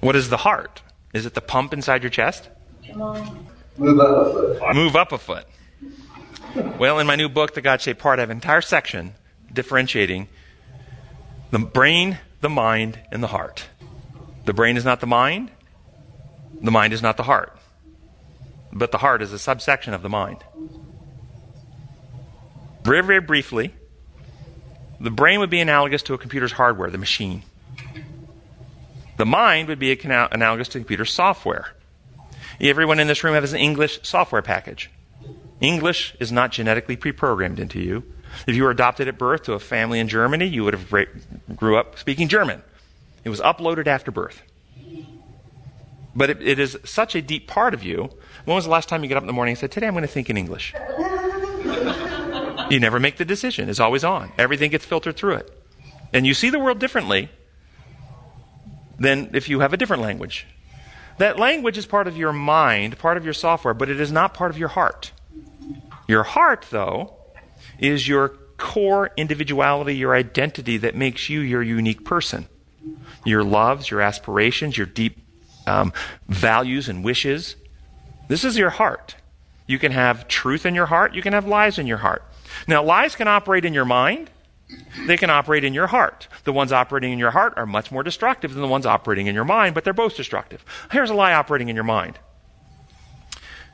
What 0.00 0.16
is 0.16 0.30
the 0.30 0.38
heart? 0.38 0.80
Is 1.12 1.26
it 1.26 1.34
the 1.34 1.42
pump 1.42 1.74
inside 1.74 2.02
your 2.02 2.08
chest? 2.08 2.48
Come 2.90 3.02
on. 3.02 3.46
Move 3.76 4.00
up 4.00 4.16
a 4.16 4.32
foot. 4.32 4.74
Move 4.74 4.96
up 4.96 5.12
a 5.12 5.18
foot. 5.18 5.44
Well, 6.54 6.98
in 6.98 7.06
my 7.06 7.16
new 7.16 7.30
book, 7.30 7.54
The 7.54 7.62
God 7.62 7.80
Shaped 7.80 8.02
Heart, 8.02 8.18
I 8.18 8.22
have 8.22 8.30
an 8.30 8.36
entire 8.36 8.60
section 8.60 9.14
differentiating 9.50 10.28
the 11.50 11.58
brain, 11.58 12.18
the 12.40 12.50
mind, 12.50 12.98
and 13.10 13.22
the 13.22 13.28
heart. 13.28 13.68
The 14.44 14.52
brain 14.52 14.76
is 14.76 14.84
not 14.84 15.00
the 15.00 15.06
mind, 15.06 15.50
the 16.60 16.70
mind 16.70 16.92
is 16.92 17.00
not 17.00 17.16
the 17.16 17.22
heart. 17.22 17.56
But 18.70 18.90
the 18.90 18.98
heart 18.98 19.22
is 19.22 19.32
a 19.32 19.38
subsection 19.38 19.94
of 19.94 20.02
the 20.02 20.08
mind. 20.08 20.38
Very, 22.84 23.02
very 23.02 23.20
briefly, 23.20 23.74
the 25.00 25.10
brain 25.10 25.40
would 25.40 25.50
be 25.50 25.60
analogous 25.60 26.02
to 26.04 26.14
a 26.14 26.18
computer's 26.18 26.52
hardware, 26.52 26.90
the 26.90 26.98
machine. 26.98 27.44
The 29.16 29.26
mind 29.26 29.68
would 29.68 29.78
be 29.78 29.92
analogous 29.92 30.68
to 30.68 30.78
the 30.78 30.84
computer's 30.84 31.12
software. 31.12 31.74
Everyone 32.60 32.98
in 32.98 33.06
this 33.06 33.24
room 33.24 33.34
has 33.34 33.52
an 33.52 33.60
English 33.60 34.00
software 34.02 34.42
package. 34.42 34.90
English 35.62 36.14
is 36.18 36.32
not 36.32 36.50
genetically 36.50 36.96
pre-programmed 36.96 37.60
into 37.60 37.80
you. 37.80 38.02
If 38.46 38.56
you 38.56 38.64
were 38.64 38.70
adopted 38.70 39.06
at 39.06 39.16
birth 39.16 39.44
to 39.44 39.52
a 39.52 39.60
family 39.60 40.00
in 40.00 40.08
Germany, 40.08 40.46
you 40.46 40.64
would 40.64 40.74
have 40.74 41.06
grew 41.56 41.76
up 41.76 41.98
speaking 41.98 42.28
German. 42.28 42.62
It 43.24 43.28
was 43.28 43.40
uploaded 43.40 43.86
after 43.86 44.10
birth. 44.10 44.42
But 46.14 46.30
it, 46.30 46.42
it 46.42 46.58
is 46.58 46.76
such 46.84 47.14
a 47.14 47.22
deep 47.22 47.46
part 47.46 47.74
of 47.74 47.84
you. 47.84 48.10
When 48.44 48.56
was 48.56 48.64
the 48.64 48.70
last 48.70 48.88
time 48.88 49.02
you 49.02 49.08
got 49.08 49.16
up 49.16 49.22
in 49.22 49.28
the 49.28 49.32
morning 49.32 49.52
and 49.52 49.58
said, 49.58 49.70
Today 49.70 49.86
I'm 49.86 49.94
going 49.94 50.02
to 50.02 50.08
think 50.08 50.28
in 50.28 50.36
English? 50.36 50.74
you 52.68 52.80
never 52.80 52.98
make 52.98 53.16
the 53.16 53.24
decision. 53.24 53.70
It's 53.70 53.80
always 53.80 54.04
on. 54.04 54.32
Everything 54.36 54.70
gets 54.70 54.84
filtered 54.84 55.16
through 55.16 55.36
it. 55.36 55.58
And 56.12 56.26
you 56.26 56.34
see 56.34 56.50
the 56.50 56.58
world 56.58 56.80
differently 56.80 57.30
than 58.98 59.30
if 59.32 59.48
you 59.48 59.60
have 59.60 59.72
a 59.72 59.76
different 59.76 60.02
language. 60.02 60.46
That 61.18 61.38
language 61.38 61.78
is 61.78 61.86
part 61.86 62.08
of 62.08 62.16
your 62.16 62.32
mind, 62.32 62.98
part 62.98 63.16
of 63.16 63.24
your 63.24 63.34
software, 63.34 63.74
but 63.74 63.88
it 63.88 64.00
is 64.00 64.10
not 64.10 64.34
part 64.34 64.50
of 64.50 64.58
your 64.58 64.68
heart. 64.68 65.12
Your 66.12 66.24
heart, 66.24 66.66
though, 66.68 67.14
is 67.78 68.06
your 68.06 68.36
core 68.58 69.08
individuality, 69.16 69.96
your 69.96 70.14
identity 70.14 70.76
that 70.76 70.94
makes 70.94 71.30
you 71.30 71.40
your 71.40 71.62
unique 71.62 72.04
person. 72.04 72.48
Your 73.24 73.42
loves, 73.42 73.90
your 73.90 74.02
aspirations, 74.02 74.76
your 74.76 74.86
deep 74.86 75.24
um, 75.66 75.90
values 76.28 76.90
and 76.90 77.02
wishes. 77.02 77.56
This 78.28 78.44
is 78.44 78.58
your 78.58 78.68
heart. 78.68 79.16
You 79.66 79.78
can 79.78 79.92
have 79.92 80.28
truth 80.28 80.66
in 80.66 80.74
your 80.74 80.84
heart, 80.84 81.14
you 81.14 81.22
can 81.22 81.32
have 81.32 81.46
lies 81.46 81.78
in 81.78 81.86
your 81.86 81.96
heart. 81.96 82.22
Now, 82.68 82.82
lies 82.82 83.16
can 83.16 83.26
operate 83.26 83.64
in 83.64 83.72
your 83.72 83.86
mind, 83.86 84.28
they 85.06 85.16
can 85.16 85.30
operate 85.30 85.64
in 85.64 85.72
your 85.72 85.86
heart. 85.86 86.28
The 86.44 86.52
ones 86.52 86.72
operating 86.72 87.14
in 87.14 87.18
your 87.18 87.30
heart 87.30 87.54
are 87.56 87.64
much 87.64 87.90
more 87.90 88.02
destructive 88.02 88.52
than 88.52 88.60
the 88.60 88.68
ones 88.68 88.84
operating 88.84 89.28
in 89.28 89.34
your 89.34 89.46
mind, 89.46 89.74
but 89.74 89.82
they're 89.82 89.94
both 89.94 90.14
destructive. 90.14 90.62
Here's 90.90 91.08
a 91.08 91.14
lie 91.14 91.32
operating 91.32 91.70
in 91.70 91.74
your 91.74 91.86
mind. 91.86 92.18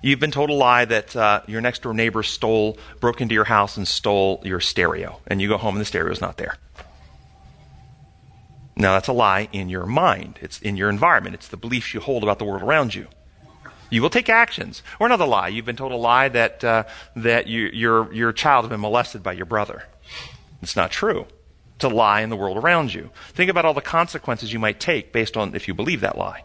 You've 0.01 0.21
been 0.21 0.31
told 0.31 0.51
a 0.51 0.55
lie 0.55 0.85
that 0.85 1.17
uh, 1.17 1.43
your 1.47 1.61
next 1.61 1.83
door 1.83 1.93
neighbor 1.93 2.23
stole, 2.23 2.79
broke 3.01 3.21
into 3.21 3.35
your 3.35 3.45
house 3.45 3.77
and 3.77 3.87
stole 3.87 4.41
your 4.45 4.61
stereo, 4.61 5.21
and 5.27 5.43
you 5.43 5.49
go 5.49 5.57
home 5.57 5.75
and 5.75 5.81
the 5.81 5.87
stereo's 5.87 6.21
not 6.21 6.37
there. 6.37 6.57
Now, 8.77 8.93
that's 8.93 9.09
a 9.09 9.13
lie 9.13 9.49
in 9.53 9.69
your 9.69 9.87
mind. 9.87 10.39
It's 10.41 10.61
in 10.61 10.77
your 10.77 10.89
environment. 10.89 11.35
It's 11.35 11.49
the 11.49 11.57
beliefs 11.57 11.95
you 11.95 12.01
hold 12.01 12.23
about 12.23 12.39
the 12.39 12.45
world 12.45 12.63
around 12.63 12.95
you. 12.95 13.09
You 13.91 14.03
will 14.03 14.11
take 14.11 14.29
actions. 14.29 14.85
Or 15.01 15.07
another 15.07 15.27
lie. 15.27 15.49
You've 15.49 15.65
been 15.65 15.75
told 15.75 15.91
a 15.91 15.97
lie 15.97 16.29
that, 16.29 16.63
uh, 16.63 16.85
that 17.17 17.49
you, 17.49 17.71
your, 17.73 18.13
your 18.13 18.33
child 18.33 18.65
has 18.65 18.71
been 18.71 18.81
molested 18.81 19.23
by 19.23 19.33
your 19.33 19.47
brother. 19.47 19.83
It's 20.63 20.77
not 20.77 20.93
true. 20.93 21.27
It's 21.75 21.85
a 21.85 21.89
lie 21.89 22.21
in 22.21 22.31
the 22.31 22.37
world 22.37 22.57
around 22.57 22.95
you. 22.95 23.11
Think 23.31 23.51
about 23.51 23.65
all 23.65 23.75
the 23.75 23.81
consequences 23.81 24.53
you 24.53 24.61
might 24.61 24.79
take 24.79 25.13
based 25.13 25.37
on 25.37 25.57
if 25.57 25.67
you 25.67 25.75
believe 25.75 26.01
that 26.03 26.17
lie. 26.19 26.45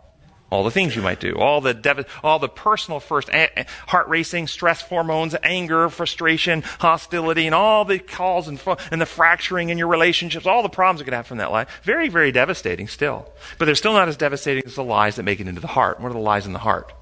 All 0.54 0.64
the 0.64 0.70
things 0.70 0.96
you 0.96 1.02
might 1.02 1.20
do, 1.20 1.34
all 1.34 1.62
the 1.62 1.74
dev- 1.74 2.06
all 2.24 2.38
the 2.38 2.48
personal 2.48 3.00
first 3.00 3.28
a- 3.30 3.66
heart 3.88 4.08
racing, 4.08 4.46
stress 4.46 4.84
hormones, 4.84 5.36
anger, 5.42 5.90
frustration, 5.90 6.62
hostility, 6.78 7.48
and 7.48 7.56
all 7.56 7.86
the 7.86 7.98
calls 7.98 8.48
and, 8.48 8.62
and 8.92 9.02
the 9.02 9.08
fracturing 9.08 9.70
in 9.70 9.80
your 9.80 9.88
relationships, 9.88 10.46
all 10.46 10.62
the 10.62 10.70
problems 10.70 11.00
you 11.00 11.06
could 11.06 11.16
have 11.16 11.26
from 11.26 11.40
that 11.40 11.52
lie. 11.52 11.66
Very, 11.82 12.08
very 12.08 12.32
devastating 12.32 12.88
still. 12.88 13.34
But 13.58 13.66
they're 13.66 13.74
still 13.74 13.94
not 13.94 14.08
as 14.08 14.16
devastating 14.16 14.64
as 14.64 14.76
the 14.76 14.84
lies 14.84 15.16
that 15.16 15.24
make 15.24 15.40
it 15.40 15.48
into 15.48 15.60
the 15.60 15.66
heart. 15.66 16.00
What 16.00 16.10
are 16.10 16.14
the 16.14 16.20
lies 16.20 16.46
in 16.46 16.54
the 16.54 16.60
heart? 16.60 16.94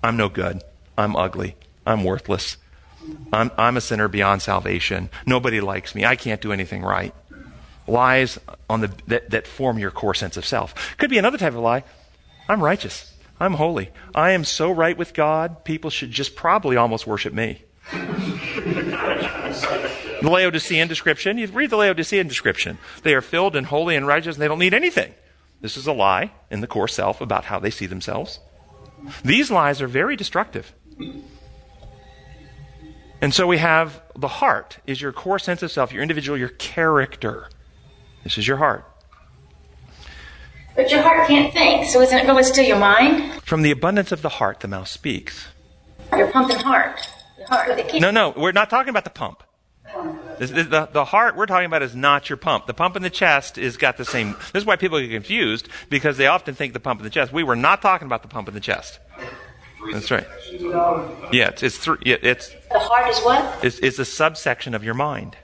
I'm 0.00 0.16
no 0.16 0.28
good. 0.28 0.62
I'm 0.96 1.16
ugly. 1.16 1.56
I'm 1.84 2.04
worthless. 2.04 2.58
I'm, 3.32 3.50
I'm 3.58 3.76
a 3.76 3.80
sinner 3.80 4.06
beyond 4.06 4.40
salvation. 4.40 5.10
Nobody 5.26 5.60
likes 5.60 5.96
me. 5.96 6.04
I 6.04 6.14
can't 6.14 6.40
do 6.40 6.52
anything 6.52 6.82
right. 6.82 7.12
Lies 7.88 8.38
on 8.70 8.82
the, 8.82 8.92
that, 9.08 9.30
that 9.30 9.48
form 9.48 9.80
your 9.80 9.90
core 9.90 10.14
sense 10.14 10.36
of 10.36 10.46
self. 10.46 10.96
Could 10.96 11.10
be 11.10 11.18
another 11.18 11.38
type 11.38 11.54
of 11.54 11.58
lie. 11.58 11.82
I'm 12.48 12.62
righteous. 12.62 13.14
I'm 13.40 13.54
holy. 13.54 13.90
I 14.14 14.30
am 14.30 14.44
so 14.44 14.70
right 14.70 14.96
with 14.96 15.14
God, 15.14 15.64
people 15.64 15.90
should 15.90 16.10
just 16.10 16.36
probably 16.36 16.76
almost 16.76 17.06
worship 17.06 17.32
me. 17.32 17.64
the 20.22 20.30
Laodicean 20.30 20.88
description, 20.88 21.38
you 21.38 21.46
read 21.48 21.70
the 21.70 21.76
Laodicean 21.76 22.28
description. 22.28 22.78
They 23.02 23.14
are 23.14 23.20
filled 23.20 23.56
and 23.56 23.66
holy 23.66 23.96
and 23.96 24.06
righteous, 24.06 24.36
and 24.36 24.42
they 24.42 24.48
don't 24.48 24.58
need 24.58 24.74
anything. 24.74 25.14
This 25.60 25.76
is 25.76 25.86
a 25.86 25.92
lie 25.92 26.32
in 26.50 26.60
the 26.60 26.66
core 26.66 26.88
self 26.88 27.20
about 27.20 27.46
how 27.46 27.58
they 27.58 27.70
see 27.70 27.86
themselves. 27.86 28.40
These 29.24 29.50
lies 29.50 29.82
are 29.82 29.88
very 29.88 30.16
destructive. 30.16 30.72
And 33.20 33.32
so 33.32 33.46
we 33.46 33.58
have 33.58 34.02
the 34.14 34.28
heart 34.28 34.78
is 34.86 35.00
your 35.00 35.12
core 35.12 35.38
sense 35.38 35.62
of 35.62 35.72
self, 35.72 35.92
your 35.92 36.02
individual, 36.02 36.38
your 36.38 36.50
character. 36.50 37.48
This 38.22 38.38
is 38.38 38.46
your 38.46 38.58
heart. 38.58 38.84
But 40.76 40.90
your 40.90 41.02
heart 41.02 41.28
can't 41.28 41.52
think, 41.52 41.86
so 41.86 42.00
isn't 42.00 42.16
it 42.16 42.26
going 42.26 42.42
still 42.44 42.64
your 42.64 42.78
mind? 42.78 43.42
From 43.42 43.62
the 43.62 43.70
abundance 43.70 44.10
of 44.12 44.22
the 44.22 44.28
heart, 44.28 44.60
the 44.60 44.68
mouth 44.68 44.88
speaks. 44.88 45.46
Your 46.16 46.30
pumping 46.30 46.58
heart. 46.58 46.98
The 47.38 47.44
heart. 47.46 48.00
No, 48.00 48.10
no, 48.10 48.34
we're 48.36 48.52
not 48.52 48.70
talking 48.70 48.90
about 48.90 49.04
the 49.04 49.10
pump. 49.10 49.42
This, 50.38 50.50
this, 50.50 50.66
the, 50.66 50.86
the 50.86 51.04
heart 51.04 51.36
we're 51.36 51.46
talking 51.46 51.66
about 51.66 51.82
is 51.82 51.94
not 51.94 52.28
your 52.28 52.36
pump. 52.36 52.66
The 52.66 52.74
pump 52.74 52.96
in 52.96 53.02
the 53.02 53.10
chest 53.10 53.58
is 53.58 53.76
got 53.76 53.96
the 53.96 54.04
same. 54.04 54.32
This 54.52 54.62
is 54.62 54.66
why 54.66 54.74
people 54.74 54.98
get 55.00 55.10
confused 55.10 55.68
because 55.88 56.16
they 56.16 56.26
often 56.26 56.56
think 56.56 56.72
the 56.72 56.80
pump 56.80 56.98
in 57.00 57.04
the 57.04 57.10
chest. 57.10 57.32
We 57.32 57.44
were 57.44 57.54
not 57.54 57.80
talking 57.80 58.06
about 58.06 58.22
the 58.22 58.28
pump 58.28 58.48
in 58.48 58.54
the 58.54 58.60
chest. 58.60 58.98
That's 59.92 60.10
right. 60.10 60.26
Yeah, 61.30 61.50
it's 61.50 61.62
it's, 61.62 61.84
th- 61.84 61.98
yeah, 62.04 62.16
it's 62.22 62.50
The 62.72 62.78
heart 62.78 63.08
is 63.10 63.20
what? 63.20 63.64
it's 63.64 63.78
it's 63.80 63.98
a 63.98 64.04
subsection 64.04 64.74
of 64.74 64.82
your 64.82 64.94
mind. 64.94 65.36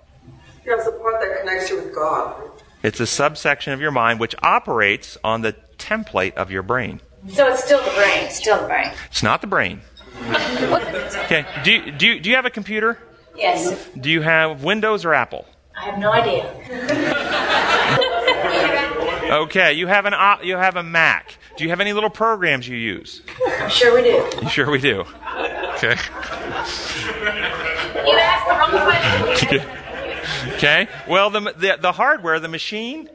Yeah, 0.66 0.74
it's 0.76 0.86
the 0.86 0.92
part 0.92 1.20
that 1.20 1.40
connects 1.40 1.70
you 1.70 1.76
with 1.76 1.94
God. 1.94 2.49
It's 2.82 3.00
a 3.00 3.06
subsection 3.06 3.72
of 3.72 3.80
your 3.80 3.90
mind 3.90 4.20
which 4.20 4.34
operates 4.42 5.18
on 5.22 5.42
the 5.42 5.54
template 5.78 6.34
of 6.34 6.50
your 6.50 6.62
brain. 6.62 7.00
So 7.28 7.46
it's 7.48 7.62
still 7.64 7.82
the 7.84 7.90
brain. 7.90 8.30
Still 8.30 8.60
the 8.62 8.66
brain. 8.66 8.90
It's 9.10 9.22
not 9.22 9.40
the 9.40 9.46
brain. 9.46 9.82
Okay. 11.30 11.46
Do 11.62 11.70
you, 11.72 11.92
do 11.92 12.06
you, 12.08 12.20
do 12.20 12.28
you 12.28 12.34
have 12.36 12.44
a 12.44 12.50
computer? 12.50 12.98
Yes. 13.36 13.88
Do 13.98 14.10
you 14.10 14.20
have 14.20 14.64
Windows 14.64 15.04
or 15.04 15.14
Apple? 15.14 15.46
I 15.76 15.84
have 15.84 15.98
no 15.98 16.10
idea. 16.12 16.44
Okay. 19.30 19.74
You 19.74 19.86
have 19.86 20.06
an 20.06 20.14
you 20.42 20.56
have 20.56 20.74
a 20.74 20.82
Mac. 20.82 21.36
Do 21.56 21.62
you 21.62 21.70
have 21.70 21.80
any 21.80 21.92
little 21.92 22.10
programs 22.10 22.66
you 22.66 22.76
use? 22.76 23.22
I'm 23.60 23.70
sure 23.70 23.94
we 23.94 24.02
do. 24.02 24.48
Sure 24.48 24.68
we 24.68 24.80
do. 24.80 25.02
Okay. 25.76 25.94
You 28.04 28.18
asked 28.18 28.46
the 28.48 28.54
wrong 28.58 28.70
question. 28.70 29.79
Okay. 30.60 30.88
Well, 31.08 31.30
the, 31.30 31.40
the 31.56 31.78
the 31.80 31.92
hardware, 31.92 32.38
the 32.38 32.46
machine, 32.46 33.08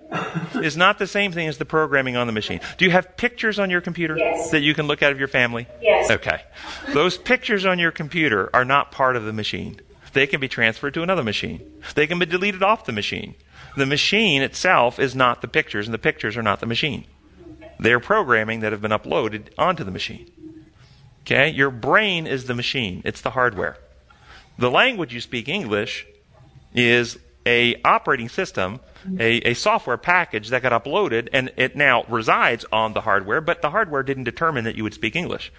is 0.55 0.75
not 0.75 0.97
the 0.97 1.05
same 1.05 1.31
thing 1.31 1.47
as 1.47 1.59
the 1.59 1.65
programming 1.65 2.17
on 2.17 2.25
the 2.25 2.33
machine. 2.33 2.59
Do 2.79 2.85
you 2.85 2.91
have 2.91 3.15
pictures 3.17 3.59
on 3.59 3.69
your 3.69 3.81
computer 3.81 4.17
Yes. 4.17 4.49
that 4.49 4.61
you 4.61 4.73
can 4.73 4.87
look 4.87 5.03
at 5.03 5.11
of 5.11 5.19
your 5.19 5.27
family? 5.27 5.67
Yes. 5.79 6.09
Okay. 6.09 6.41
Those 6.91 7.19
pictures 7.19 7.63
on 7.63 7.77
your 7.77 7.91
computer 7.91 8.49
are 8.51 8.65
not 8.65 8.91
part 8.91 9.15
of 9.15 9.25
the 9.25 9.33
machine. 9.33 9.79
They 10.13 10.25
can 10.25 10.39
be 10.41 10.47
transferred 10.47 10.95
to 10.95 11.03
another 11.03 11.23
machine. 11.23 11.61
They 11.93 12.07
can 12.07 12.17
be 12.17 12.25
deleted 12.25 12.63
off 12.63 12.85
the 12.85 12.91
machine. 12.91 13.35
The 13.77 13.85
machine 13.85 14.41
itself 14.41 14.97
is 14.97 15.13
not 15.13 15.41
the 15.41 15.47
pictures, 15.47 15.85
and 15.85 15.93
the 15.93 15.99
pictures 15.99 16.35
are 16.37 16.41
not 16.41 16.61
the 16.61 16.65
machine. 16.65 17.05
They're 17.79 17.99
programming 17.99 18.61
that 18.61 18.71
have 18.71 18.81
been 18.81 18.89
uploaded 18.91 19.49
onto 19.55 19.83
the 19.83 19.91
machine. 19.91 20.31
Okay? 21.21 21.49
Your 21.49 21.69
brain 21.69 22.25
is 22.25 22.45
the 22.45 22.55
machine. 22.55 23.03
It's 23.05 23.21
the 23.21 23.31
hardware. 23.31 23.77
The 24.57 24.71
language 24.71 25.13
you 25.13 25.21
speak 25.21 25.47
English 25.47 26.07
is 26.73 27.19
a 27.45 27.79
operating 27.83 28.29
system, 28.29 28.79
a, 29.19 29.49
a 29.49 29.53
software 29.53 29.97
package 29.97 30.49
that 30.49 30.61
got 30.63 30.83
uploaded 30.83 31.29
and 31.31 31.51
it 31.57 31.75
now 31.75 32.03
resides 32.09 32.65
on 32.71 32.93
the 32.93 33.01
hardware, 33.01 33.41
but 33.41 33.61
the 33.61 33.69
hardware 33.69 34.03
didn't 34.03 34.23
determine 34.23 34.63
that 34.63 34.75
you 34.75 34.83
would 34.83 34.93
speak 34.93 35.15
English. 35.15 35.51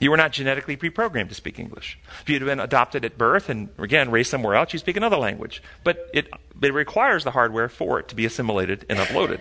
You 0.00 0.12
were 0.12 0.16
not 0.16 0.30
genetically 0.30 0.76
pre-programmed 0.76 1.30
to 1.30 1.34
speak 1.34 1.58
English. 1.58 1.98
If 2.22 2.30
you'd 2.30 2.44
been 2.44 2.60
adopted 2.60 3.04
at 3.04 3.18
birth 3.18 3.48
and 3.48 3.68
again 3.78 4.12
raised 4.12 4.30
somewhere 4.30 4.54
else, 4.54 4.72
you 4.72 4.78
speak 4.78 4.96
another 4.96 5.16
language. 5.16 5.60
But 5.82 6.08
it, 6.14 6.28
it 6.62 6.72
requires 6.72 7.24
the 7.24 7.32
hardware 7.32 7.68
for 7.68 7.98
it 7.98 8.06
to 8.08 8.14
be 8.14 8.24
assimilated 8.24 8.86
and 8.88 9.00
uploaded. 9.00 9.40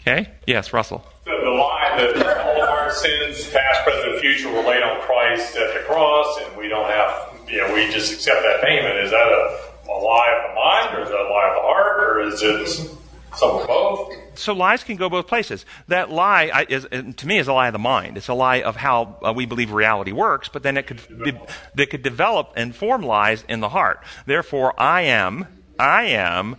Okay? 0.00 0.30
Yes, 0.46 0.72
Russell. 0.72 1.04
The, 1.24 1.32
the 1.32 1.50
lie 1.50 1.94
that 1.98 2.38
all 2.38 2.62
of 2.62 2.68
our 2.68 2.90
sins, 2.92 3.50
past, 3.50 3.82
present, 3.82 4.12
and 4.12 4.20
future, 4.20 4.50
were 4.50 4.62
laid 4.62 4.82
on 4.82 5.02
Christ 5.02 5.56
at 5.56 5.74
the 5.74 5.80
cross, 5.80 6.38
and 6.42 6.56
we 6.56 6.68
don't 6.68 6.88
have, 6.88 7.38
you 7.48 7.58
know, 7.58 7.74
we 7.74 7.90
just 7.90 8.14
accept 8.14 8.40
that 8.42 8.62
payment. 8.62 8.96
Is 8.98 9.10
that 9.10 9.26
a, 9.26 9.65
a 9.88 9.92
lie 9.92 10.32
of 10.36 10.50
the 10.50 10.54
mind, 10.54 10.98
or 10.98 11.02
is 11.02 11.08
that 11.08 11.18
a 11.18 11.28
lie 11.32 11.48
of 11.48 11.54
the 11.54 11.60
heart, 11.62 12.00
or 12.00 12.20
is 12.20 12.42
it 12.42 12.90
some 13.36 13.50
of 13.60 13.66
both? 13.66 14.12
So 14.34 14.52
lies 14.52 14.84
can 14.84 14.96
go 14.96 15.08
both 15.08 15.26
places. 15.28 15.64
That 15.88 16.10
lie 16.10 16.50
I- 16.52 16.66
is, 16.68 16.86
to 16.90 17.26
me, 17.26 17.38
is 17.38 17.48
a 17.48 17.52
lie 17.52 17.68
of 17.68 17.72
the 17.72 17.78
mind. 17.78 18.16
It's 18.16 18.28
a 18.28 18.34
lie 18.34 18.60
of 18.62 18.76
how 18.76 19.16
uh, 19.26 19.32
we 19.32 19.46
believe 19.46 19.70
reality 19.72 20.12
works, 20.12 20.48
but 20.48 20.62
then 20.62 20.76
it 20.76 20.86
could 20.86 21.00
be, 21.24 21.32
they 21.74 21.86
could 21.86 22.02
develop 22.02 22.52
and 22.56 22.74
form 22.76 23.02
lies 23.02 23.44
in 23.48 23.60
the 23.60 23.70
heart. 23.70 24.02
Therefore, 24.26 24.74
I 24.80 25.02
am, 25.02 25.46
I 25.78 26.04
am 26.04 26.56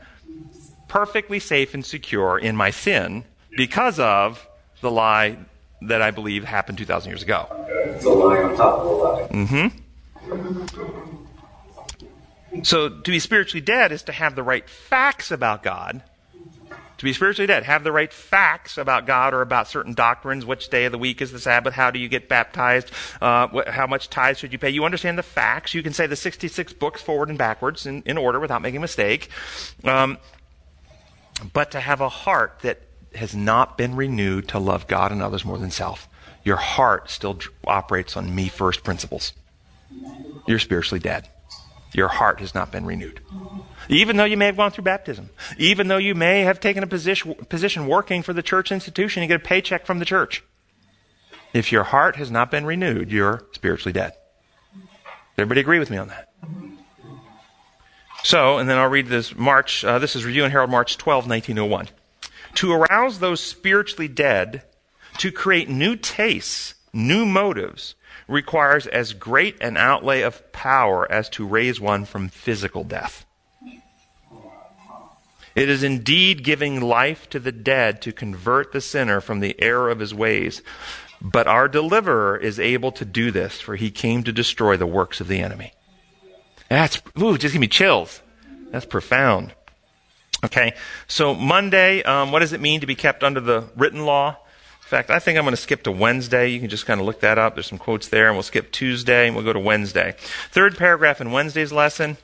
perfectly 0.87 1.39
safe 1.39 1.73
and 1.73 1.85
secure 1.85 2.37
in 2.39 2.55
my 2.55 2.71
sin 2.71 3.25
because 3.55 3.99
of 3.99 4.47
the 4.81 4.89
lie 4.89 5.37
that 5.81 6.01
I 6.01 6.09
believe 6.11 6.43
happened 6.45 6.77
2,000 6.79 7.09
years 7.11 7.21
ago. 7.21 7.45
It's 7.69 8.05
a 8.05 8.09
lie 8.09 8.37
on 8.41 8.55
top 8.57 8.79
of 8.79 8.85
a 8.87 8.91
lie. 8.91 9.71
So 12.63 12.89
to 12.89 13.11
be 13.11 13.19
spiritually 13.19 13.61
dead 13.61 13.91
is 13.91 14.03
to 14.03 14.11
have 14.11 14.35
the 14.35 14.43
right 14.43 14.67
facts 14.69 15.31
about 15.31 15.63
God. 15.63 16.03
To 16.97 17.03
be 17.03 17.13
spiritually 17.13 17.45
dead, 17.45 17.63
have 17.63 17.83
the 17.83 17.91
right 17.91 18.11
facts 18.11 18.77
about 18.77 19.05
God 19.05 19.35
or 19.35 19.41
about 19.41 19.67
certain 19.67 19.93
doctrines. 19.93 20.45
Which 20.45 20.69
day 20.69 20.85
of 20.85 20.91
the 20.91 20.97
week 20.97 21.21
is 21.21 21.31
the 21.31 21.39
Sabbath? 21.39 21.75
How 21.75 21.91
do 21.91 21.99
you 21.99 22.09
get 22.09 22.27
baptized? 22.27 22.91
Uh, 23.21 23.47
wh- 23.49 23.69
how 23.69 23.85
much 23.85 24.09
tithes 24.09 24.39
should 24.39 24.51
you 24.51 24.57
pay? 24.57 24.71
You 24.71 24.83
understand 24.83 25.15
the 25.15 25.23
facts. 25.23 25.75
You 25.75 25.83
can 25.83 25.93
say 25.93 26.07
the 26.07 26.15
66 26.15 26.73
books 26.73 26.99
forward 26.99 27.29
and 27.29 27.37
backwards 27.37 27.85
in, 27.85 28.01
in 28.07 28.17
order 28.17 28.39
without 28.39 28.63
making 28.63 28.77
a 28.77 28.81
mistake. 28.81 29.29
Um, 29.83 30.17
but 31.53 31.69
to 31.71 31.79
have 31.79 32.01
a 32.01 32.09
heart 32.09 32.59
that 32.63 32.81
has 33.13 33.35
not 33.35 33.77
been 33.77 33.95
renewed 33.95 34.47
to 34.49 34.59
love 34.59 34.87
God 34.87 35.11
and 35.11 35.21
others 35.21 35.45
more 35.45 35.59
than 35.59 35.71
self. 35.71 36.07
Your 36.43 36.57
heart 36.57 37.09
still 37.09 37.39
operates 37.65 38.17
on 38.17 38.33
me 38.33 38.47
first 38.47 38.83
principles. 38.83 39.33
You're 40.47 40.59
spiritually 40.59 40.99
dead. 40.99 41.29
Your 41.93 42.07
heart 42.07 42.39
has 42.39 42.53
not 42.53 42.71
been 42.71 42.85
renewed. 42.85 43.21
Even 43.89 44.17
though 44.17 44.25
you 44.25 44.37
may 44.37 44.47
have 44.47 44.57
gone 44.57 44.71
through 44.71 44.83
baptism, 44.83 45.29
even 45.57 45.87
though 45.87 45.97
you 45.97 46.13
may 46.13 46.41
have 46.41 46.59
taken 46.59 46.83
a 46.83 46.87
position, 46.87 47.33
position 47.49 47.87
working 47.87 48.21
for 48.21 48.33
the 48.33 48.43
church 48.43 48.71
institution, 48.71 49.23
you 49.23 49.27
get 49.27 49.41
a 49.41 49.43
paycheck 49.43 49.85
from 49.85 49.99
the 49.99 50.05
church. 50.05 50.43
If 51.53 51.71
your 51.71 51.83
heart 51.83 52.17
has 52.17 52.29
not 52.29 52.51
been 52.51 52.65
renewed, 52.65 53.11
you're 53.11 53.43
spiritually 53.53 53.93
dead. 53.93 54.13
Everybody 55.37 55.61
agree 55.61 55.79
with 55.79 55.89
me 55.89 55.97
on 55.97 56.09
that? 56.09 56.29
So, 58.23 58.57
and 58.57 58.67
then 58.67 58.77
I'll 58.77 58.89
read 58.89 59.07
this 59.07 59.35
March, 59.35 59.85
uh, 59.85 59.99
this 59.99 60.15
is 60.15 60.25
Review 60.25 60.43
and 60.43 60.51
Herald, 60.51 60.69
March 60.69 60.97
12, 60.97 61.27
1901. 61.27 61.89
To 62.55 62.73
arouse 62.73 63.19
those 63.19 63.39
spiritually 63.39 64.07
dead, 64.07 64.63
to 65.19 65.31
create 65.31 65.69
new 65.69 65.95
tastes, 65.95 66.75
new 66.91 67.25
motives, 67.25 67.95
requires 68.27 68.87
as 68.87 69.13
great 69.13 69.61
an 69.61 69.77
outlay 69.77 70.21
of 70.21 70.51
power 70.51 71.09
as 71.11 71.29
to 71.29 71.45
raise 71.45 71.79
one 71.79 72.05
from 72.05 72.29
physical 72.29 72.83
death. 72.83 73.25
It 75.55 75.69
is 75.69 75.81
indeed 75.81 76.43
giving 76.43 76.81
life 76.81 77.27
to 77.29 77.39
the 77.39 77.51
dead 77.51 78.01
to 78.03 78.11
convert 78.11 78.73
the 78.73 78.81
sinner 78.81 79.19
from 79.21 79.39
the 79.39 79.55
error 79.59 79.89
of 79.89 79.99
his 79.99 80.13
ways. 80.13 80.61
But 81.19 81.47
our 81.47 81.67
deliverer 81.67 82.37
is 82.37 82.59
able 82.59 82.91
to 82.91 83.03
do 83.03 83.31
this, 83.31 83.59
for 83.59 83.75
he 83.75 83.89
came 83.89 84.23
to 84.23 84.31
destroy 84.31 84.77
the 84.77 84.85
works 84.85 85.19
of 85.19 85.27
the 85.27 85.39
enemy. 85.39 85.73
That's, 86.69 87.01
ooh, 87.19 87.39
just 87.39 87.53
give 87.53 87.61
me 87.61 87.67
chills. 87.67 88.21
That's 88.69 88.85
profound. 88.85 89.55
Okay, 90.45 90.75
so 91.07 91.33
Monday, 91.33 92.03
um, 92.03 92.31
what 92.31 92.39
does 92.39 92.53
it 92.53 92.61
mean 92.61 92.81
to 92.81 92.85
be 92.85 92.93
kept 92.93 93.23
under 93.23 93.39
the 93.39 93.63
written 93.75 94.05
law? 94.05 94.37
In 94.87 94.89
fact, 94.89 95.09
I 95.09 95.19
think 95.19 95.37
I'm 95.37 95.43
going 95.43 95.51
to 95.51 95.61
skip 95.61 95.83
to 95.83 95.91
Wednesday. 95.91 96.47
You 96.47 96.61
can 96.61 96.69
just 96.69 96.85
kind 96.85 97.01
of 97.01 97.05
look 97.05 97.19
that 97.19 97.37
up. 97.37 97.55
There's 97.55 97.67
some 97.67 97.77
quotes 97.77 98.07
there, 98.07 98.27
and 98.27 98.37
we'll 98.37 98.43
skip 98.43 98.71
Tuesday, 98.71 99.27
and 99.27 99.35
we'll 99.35 99.43
go 99.43 99.51
to 99.51 99.59
Wednesday. 99.59 100.15
Third 100.49 100.77
paragraph 100.77 101.19
in 101.19 101.33
Wednesday's 101.33 101.73
lesson. 101.73 102.15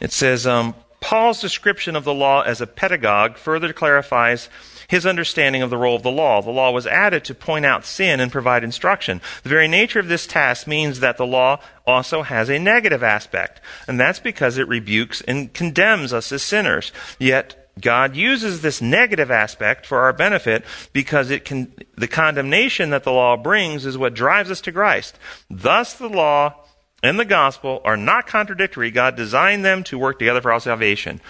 It 0.00 0.10
says, 0.10 0.46
um, 0.46 0.74
Paul's 1.00 1.38
description 1.38 1.96
of 1.96 2.04
the 2.04 2.14
law 2.14 2.40
as 2.40 2.62
a 2.62 2.66
pedagogue 2.66 3.36
further 3.36 3.74
clarifies 3.74 4.48
his 4.88 5.04
understanding 5.04 5.60
of 5.60 5.68
the 5.68 5.76
role 5.76 5.96
of 5.96 6.02
the 6.02 6.10
law. 6.10 6.40
The 6.40 6.48
law 6.48 6.70
was 6.70 6.86
added 6.86 7.26
to 7.26 7.34
point 7.34 7.66
out 7.66 7.84
sin 7.84 8.18
and 8.18 8.32
provide 8.32 8.64
instruction. 8.64 9.20
The 9.42 9.50
very 9.50 9.68
nature 9.68 10.00
of 10.00 10.08
this 10.08 10.26
task 10.26 10.66
means 10.66 11.00
that 11.00 11.18
the 11.18 11.26
law 11.26 11.60
also 11.86 12.22
has 12.22 12.48
a 12.48 12.58
negative 12.58 13.02
aspect, 13.02 13.60
and 13.86 14.00
that's 14.00 14.18
because 14.18 14.56
it 14.56 14.66
rebukes 14.66 15.20
and 15.20 15.52
condemns 15.52 16.14
us 16.14 16.32
as 16.32 16.42
sinners. 16.42 16.90
Yet 17.18 17.59
God 17.80 18.16
uses 18.16 18.62
this 18.62 18.80
negative 18.80 19.30
aspect 19.30 19.86
for 19.86 20.00
our 20.00 20.12
benefit 20.12 20.64
because 20.92 21.30
it 21.30 21.44
can, 21.44 21.72
the 21.96 22.08
condemnation 22.08 22.90
that 22.90 23.04
the 23.04 23.12
law 23.12 23.36
brings 23.36 23.86
is 23.86 23.98
what 23.98 24.14
drives 24.14 24.50
us 24.50 24.60
to 24.62 24.72
Christ. 24.72 25.18
Thus 25.48 25.94
the 25.94 26.08
law 26.08 26.54
and 27.02 27.18
the 27.18 27.24
gospel 27.24 27.80
are 27.84 27.96
not 27.96 28.26
contradictory. 28.26 28.90
God 28.90 29.16
designed 29.16 29.64
them 29.64 29.84
to 29.84 29.98
work 29.98 30.18
together 30.18 30.40
for 30.40 30.52
our 30.52 30.60
salvation. 30.60 31.20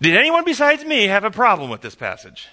Did 0.00 0.16
anyone 0.16 0.44
besides 0.44 0.84
me 0.84 1.06
have 1.06 1.24
a 1.24 1.30
problem 1.30 1.70
with 1.70 1.80
this 1.80 1.94
passage? 1.94 2.48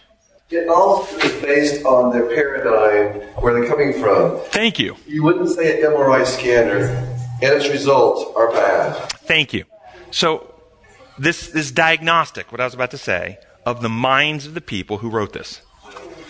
It 0.49 0.67
all 0.67 1.05
is 1.05 1.41
based 1.41 1.83
on 1.85 2.11
their 2.11 2.27
paradigm, 2.27 3.21
where 3.41 3.53
they're 3.53 3.67
coming 3.67 3.93
from. 3.93 4.39
Thank 4.51 4.77
you. 4.77 4.95
You 5.07 5.23
wouldn't 5.23 5.49
say 5.49 5.81
an 5.81 5.91
MRI 5.91 6.25
scanner 6.25 6.87
and 7.41 7.53
its 7.53 7.69
results 7.69 8.23
are 8.35 8.51
bad. 8.51 8.93
Thank 9.25 9.53
you. 9.53 9.65
So, 10.11 10.52
this, 11.17 11.49
this 11.49 11.71
diagnostic, 11.71 12.51
what 12.51 12.61
I 12.61 12.65
was 12.65 12.73
about 12.73 12.91
to 12.91 12.97
say, 12.97 13.39
of 13.65 13.81
the 13.81 13.89
minds 13.89 14.45
of 14.45 14.53
the 14.53 14.61
people 14.61 14.97
who 14.99 15.09
wrote 15.09 15.33
this. 15.33 15.61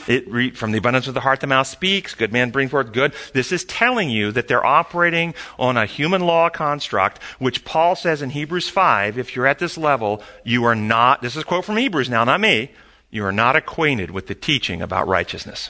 It 0.08 0.30
re, 0.30 0.52
from 0.52 0.72
the 0.72 0.78
abundance 0.78 1.08
of 1.08 1.14
the 1.14 1.22
heart 1.22 1.40
the 1.40 1.48
mouth 1.48 1.68
speaks. 1.68 2.14
Good 2.14 2.34
man 2.34 2.52
brings 2.52 2.72
forth 2.72 2.92
good. 2.92 3.14
This 3.34 3.52
is 3.52 3.64
telling 3.64 4.10
you 4.10 4.32
that 4.34 4.48
they're 4.48 4.66
operating 4.66 5.34
on 5.58 5.78
a 5.78 5.86
human 5.86 6.22
law 6.22 6.50
construct, 6.50 7.22
which 7.40 7.64
Paul 7.64 7.96
says 7.96 8.22
in 8.22 8.32
Hebrews 8.32 8.70
5, 8.70 9.18
if 9.18 9.36
you're 9.36 9.48
at 9.48 9.60
this 9.60 9.78
level, 9.78 10.22
you 10.44 10.66
are 10.66 10.76
not, 10.76 11.22
this 11.22 11.36
is 11.36 11.44
a 11.44 11.46
quote 11.46 11.66
from 11.66 11.78
Hebrews 11.78 12.10
now, 12.10 12.24
not 12.26 12.42
me, 12.42 12.72
you 13.12 13.24
are 13.24 13.32
not 13.32 13.56
acquainted 13.56 14.12
with 14.12 14.28
the 14.28 14.36
teaching 14.36 14.82
about 14.82 15.08
righteousness. 15.08 15.70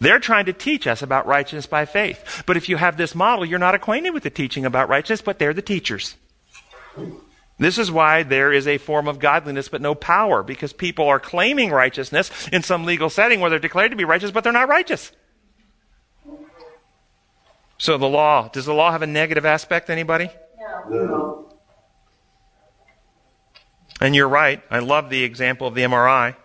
They're 0.00 0.18
trying 0.18 0.46
to 0.46 0.54
teach 0.54 0.86
us 0.86 1.02
about 1.02 1.26
righteousness 1.26 1.66
by 1.66 1.84
faith. 1.84 2.42
But 2.46 2.56
if 2.56 2.68
you 2.68 2.78
have 2.78 2.96
this 2.96 3.14
model, 3.14 3.44
you're 3.44 3.58
not 3.58 3.74
acquainted 3.74 4.14
with 4.14 4.22
the 4.22 4.30
teaching 4.30 4.64
about 4.64 4.88
righteousness, 4.88 5.20
but 5.20 5.38
they're 5.38 5.52
the 5.52 5.60
teachers. 5.60 6.16
This 7.60 7.76
is 7.76 7.92
why 7.92 8.22
there 8.22 8.54
is 8.54 8.66
a 8.66 8.78
form 8.78 9.06
of 9.06 9.18
godliness 9.18 9.68
but 9.68 9.82
no 9.82 9.94
power, 9.94 10.42
because 10.42 10.72
people 10.72 11.06
are 11.06 11.20
claiming 11.20 11.70
righteousness 11.70 12.48
in 12.50 12.62
some 12.62 12.86
legal 12.86 13.10
setting 13.10 13.38
where 13.38 13.50
they're 13.50 13.58
declared 13.58 13.90
to 13.90 13.98
be 13.98 14.04
righteous, 14.04 14.30
but 14.30 14.42
they're 14.42 14.52
not 14.52 14.66
righteous. 14.66 15.12
So 17.76 17.98
the 17.98 18.08
law, 18.08 18.48
does 18.48 18.64
the 18.64 18.72
law 18.72 18.90
have 18.90 19.02
a 19.02 19.06
negative 19.06 19.44
aspect, 19.44 19.90
anybody? 19.90 20.30
No. 20.88 21.52
And 24.00 24.16
you're 24.16 24.28
right. 24.28 24.62
I 24.70 24.78
love 24.78 25.10
the 25.10 25.22
example 25.22 25.66
of 25.66 25.74
the 25.74 25.82
MRI. 25.82 26.36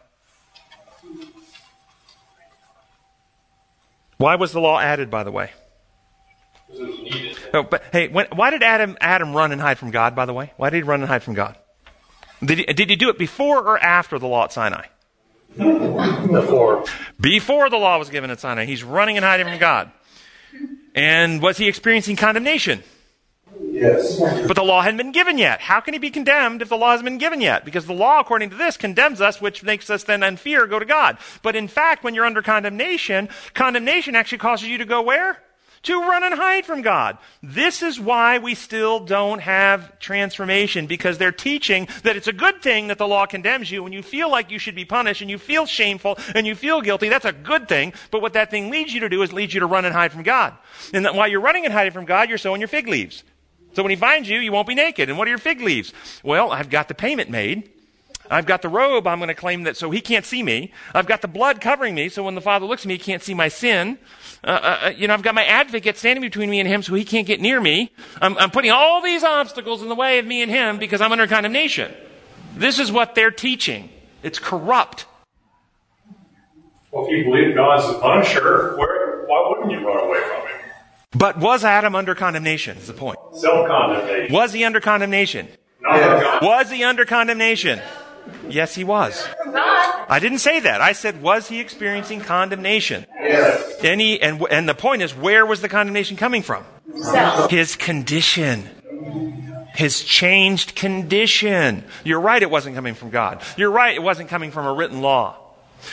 Why 4.18 4.36
was 4.36 4.51
the 4.51 4.59
law 4.59 4.82
added, 4.82 5.09
by 5.09 5.24
the 5.24 5.32
way? 5.32 5.51
Oh, 7.53 7.63
but 7.63 7.84
hey, 7.91 8.07
when, 8.07 8.28
why 8.34 8.49
did 8.49 8.63
Adam 8.63 8.97
Adam 8.99 9.34
run 9.34 9.51
and 9.51 9.61
hide 9.61 9.78
from 9.78 9.91
God? 9.91 10.16
By 10.16 10.26
the 10.26 10.34
way, 10.34 10.51
why 10.57 10.70
did 10.70 10.78
he 10.78 10.84
run 10.84 11.01
and 11.01 11.09
hide 11.09 11.24
from 11.24 11.34
God? 11.34 11.57
Did 12.43 12.59
he, 12.59 12.66
did 12.66 12.89
he 12.89 12.95
do 12.95 13.09
it 13.09 13.18
before 13.18 13.59
or 13.59 13.78
after 13.78 14.20
the 14.20 14.28
law 14.28 14.45
at 14.45 14.51
Sinai? 14.51 14.88
Before. 15.55 16.84
Before 17.20 17.70
the 17.70 17.78
law 17.78 17.97
was 17.97 18.09
given 18.09 18.30
at 18.30 18.39
Sinai, 18.39 18.66
he's 18.66 18.84
running 18.84 19.16
and 19.16 19.24
hiding 19.24 19.47
from 19.47 19.57
God. 19.57 19.91
And 20.93 21.41
was 21.41 21.57
he 21.57 21.68
experiencing 21.68 22.16
condemnation? 22.16 22.84
Yes. 23.61 24.20
But 24.20 24.55
the 24.55 24.63
law 24.63 24.82
hadn't 24.82 24.97
been 24.97 25.11
given 25.11 25.38
yet. 25.38 25.61
How 25.61 25.80
can 25.80 25.93
he 25.93 25.99
be 25.99 26.09
condemned 26.09 26.61
if 26.61 26.70
the 26.70 26.78
law 26.78 26.91
hasn't 26.91 27.05
been 27.05 27.18
given 27.18 27.39
yet? 27.39 27.63
Because 27.63 27.86
the 27.86 27.93
law, 27.93 28.20
according 28.20 28.49
to 28.49 28.55
this, 28.55 28.76
condemns 28.76 29.22
us, 29.22 29.39
which 29.39 29.63
makes 29.63 29.89
us 29.89 30.03
then 30.03 30.24
in 30.24 30.38
fear 30.38 30.68
go 30.68 30.80
to 30.80 30.86
God. 30.86 31.18
But 31.41 31.55
in 31.55 31.68
fact, 31.68 32.03
when 32.03 32.16
you're 32.16 32.26
under 32.26 32.41
condemnation, 32.41 33.30
condemnation 33.53 34.16
actually 34.16 34.39
causes 34.39 34.68
you 34.68 34.78
to 34.78 34.86
go 34.86 35.01
where? 35.01 35.41
To 35.86 36.01
run 36.01 36.23
and 36.23 36.33
hide 36.33 36.65
from 36.65 36.81
God. 36.81 37.19
This 37.43 37.83
is 37.83 37.99
why 37.99 38.39
we 38.39 38.55
still 38.55 38.99
don't 38.99 39.39
have 39.39 39.99
transformation, 39.99 40.88
because 40.88 41.19
they're 41.19 41.31
teaching 41.31 41.88
that 42.01 42.15
it's 42.15 42.27
a 42.27 42.33
good 42.33 42.63
thing 42.63 42.88
that 42.88 42.97
the 42.97 43.07
law 43.07 43.27
condemns 43.27 43.69
you 43.69 43.83
when 43.83 43.93
you 43.93 44.01
feel 44.01 44.29
like 44.29 44.49
you 44.49 44.57
should 44.57 44.73
be 44.73 44.83
punished 44.83 45.21
and 45.21 45.29
you 45.29 45.38
feel 45.38 45.67
shameful 45.67 46.17
and 46.33 46.47
you 46.47 46.55
feel 46.55 46.81
guilty. 46.81 47.07
That's 47.07 47.25
a 47.25 47.31
good 47.31 47.67
thing. 47.67 47.93
But 48.09 48.23
what 48.23 48.33
that 48.33 48.49
thing 48.49 48.71
leads 48.71 48.95
you 48.95 48.99
to 49.01 49.09
do 49.09 49.21
is 49.21 49.31
leads 49.31 49.53
you 49.53 49.59
to 49.59 49.67
run 49.67 49.86
and 49.86 49.93
hide 49.93 50.11
from 50.11 50.23
God. 50.23 50.55
And 50.91 51.05
while 51.05 51.27
you're 51.27 51.39
running 51.39 51.65
and 51.65 51.73
hiding 51.73 51.93
from 51.93 52.05
God, 52.05 52.29
you're 52.29 52.39
sewing 52.39 52.61
your 52.61 52.67
fig 52.67 52.88
leaves. 52.88 53.23
So 53.73 53.83
when 53.83 53.91
he 53.91 53.95
finds 53.95 54.27
you, 54.27 54.39
you 54.39 54.51
won't 54.51 54.67
be 54.67 54.73
naked. 54.73 55.09
And 55.09 55.19
what 55.19 55.27
are 55.27 55.31
your 55.31 55.38
fig 55.38 55.61
leaves? 55.61 55.93
Well, 56.23 56.51
I've 56.51 56.71
got 56.71 56.88
the 56.88 56.95
payment 56.95 57.29
made. 57.29 57.69
I've 58.27 58.47
got 58.47 58.63
the 58.63 58.69
robe. 58.69 59.05
I'm 59.05 59.19
going 59.19 59.27
to 59.27 59.36
claim 59.36 59.63
that 59.63 59.77
so 59.77 59.91
he 59.91 60.01
can't 60.01 60.25
see 60.25 60.41
me. 60.41 60.71
I've 60.95 61.05
got 61.05 61.21
the 61.21 61.27
blood 61.27 61.61
covering 61.61 61.93
me. 61.93 62.09
So 62.09 62.23
when 62.23 62.33
the 62.33 62.41
Father 62.41 62.65
looks 62.65 62.81
at 62.81 62.88
me, 62.88 62.95
he 62.95 62.99
can't 62.99 63.21
see 63.21 63.36
my 63.36 63.49
sin. 63.49 63.99
Uh, 64.45 64.49
uh, 64.83 64.93
you 64.95 65.07
know, 65.07 65.15
I've 65.15 65.23
got 65.23 65.33
my 65.33 65.43
advocate 65.43 65.97
standing 65.97 66.21
between 66.21 66.51
me 66.51 66.59
and 66.59 66.69
him 66.69 66.83
so 66.83 66.93
he 66.93 67.03
can't 67.03 67.25
get 67.25 67.41
near 67.41 67.59
me. 67.59 67.91
I'm, 68.21 68.37
I'm 68.37 68.51
putting 68.51 68.69
all 68.69 69.01
these 69.01 69.23
obstacles 69.23 69.81
in 69.81 69.89
the 69.89 69.95
way 69.95 70.19
of 70.19 70.25
me 70.25 70.43
and 70.43 70.51
him 70.51 70.77
because 70.77 71.01
I'm 71.01 71.11
under 71.11 71.25
condemnation. 71.25 71.91
This 72.55 72.77
is 72.77 72.91
what 72.91 73.15
they're 73.15 73.31
teaching. 73.31 73.89
It's 74.21 74.37
corrupt. 74.37 75.07
Well, 76.91 77.05
if 77.07 77.11
you 77.11 77.23
believe 77.23 77.55
God's 77.55 77.91
the 77.91 77.99
punisher, 77.99 78.75
where, 78.77 79.25
why 79.25 79.49
wouldn't 79.49 79.71
you 79.71 79.85
run 79.85 80.05
away 80.05 80.19
from 80.21 80.47
him? 80.47 80.59
But 81.17 81.39
was 81.39 81.63
Adam 81.63 81.95
under 81.95 82.13
condemnation? 82.13 82.77
Is 82.77 82.87
the 82.87 82.93
point. 82.93 83.17
Self 83.33 83.67
condemnation. 83.67 84.33
Was 84.33 84.53
he 84.53 84.63
under 84.63 84.79
condemnation? 84.79 85.47
Not 85.81 85.97
Yeah. 85.97 86.21
God. 86.21 86.43
Was 86.43 86.69
he 86.69 86.83
under 86.83 87.03
condemnation? 87.05 87.81
Yes, 88.47 88.75
he 88.75 88.83
was. 88.83 89.27
I 90.07 90.19
didn't 90.21 90.39
say 90.39 90.59
that. 90.59 90.81
I 90.81 90.91
said, 90.93 91.21
was 91.21 91.47
he 91.47 91.59
experiencing 91.59 92.21
condemnation? 92.21 93.05
Yes. 93.21 93.64
And, 93.86 94.01
he, 94.01 94.19
and, 94.21 94.41
and 94.49 94.67
the 94.67 94.73
point 94.73 95.03
is, 95.03 95.15
where 95.15 95.45
was 95.45 95.61
the 95.61 95.69
condemnation 95.69 96.17
coming 96.17 96.41
from? 96.41 96.65
Self. 97.01 97.51
His 97.51 97.75
condition. 97.75 98.67
His 99.75 100.03
changed 100.03 100.75
condition. 100.75 101.83
You're 102.03 102.19
right, 102.19 102.41
it 102.41 102.49
wasn't 102.49 102.75
coming 102.75 102.95
from 102.95 103.11
God. 103.11 103.41
You're 103.57 103.71
right, 103.71 103.93
it 103.93 104.01
wasn't 104.01 104.29
coming 104.29 104.51
from 104.51 104.65
a 104.65 104.73
written 104.73 105.01
law. 105.01 105.38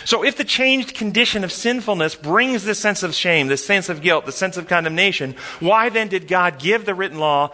So 0.05 0.24
if 0.24 0.36
the 0.36 0.45
changed 0.45 0.95
condition 0.95 1.45
of 1.45 1.53
sinfulness 1.53 2.14
brings 2.14 2.64
this 2.64 2.78
sense 2.78 3.03
of 3.03 3.14
shame, 3.14 3.49
this 3.49 3.64
sense 3.64 3.88
of 3.88 4.01
guilt, 4.01 4.24
the 4.24 4.32
sense 4.32 4.57
of 4.57 4.68
condemnation, 4.68 5.34
why 5.61 5.90
then 5.90 6.09
did 6.09 6.28
God 6.28 6.59
give 6.59 6.86
the 6.86 6.95
written 6.95 7.18
law 7.18 7.53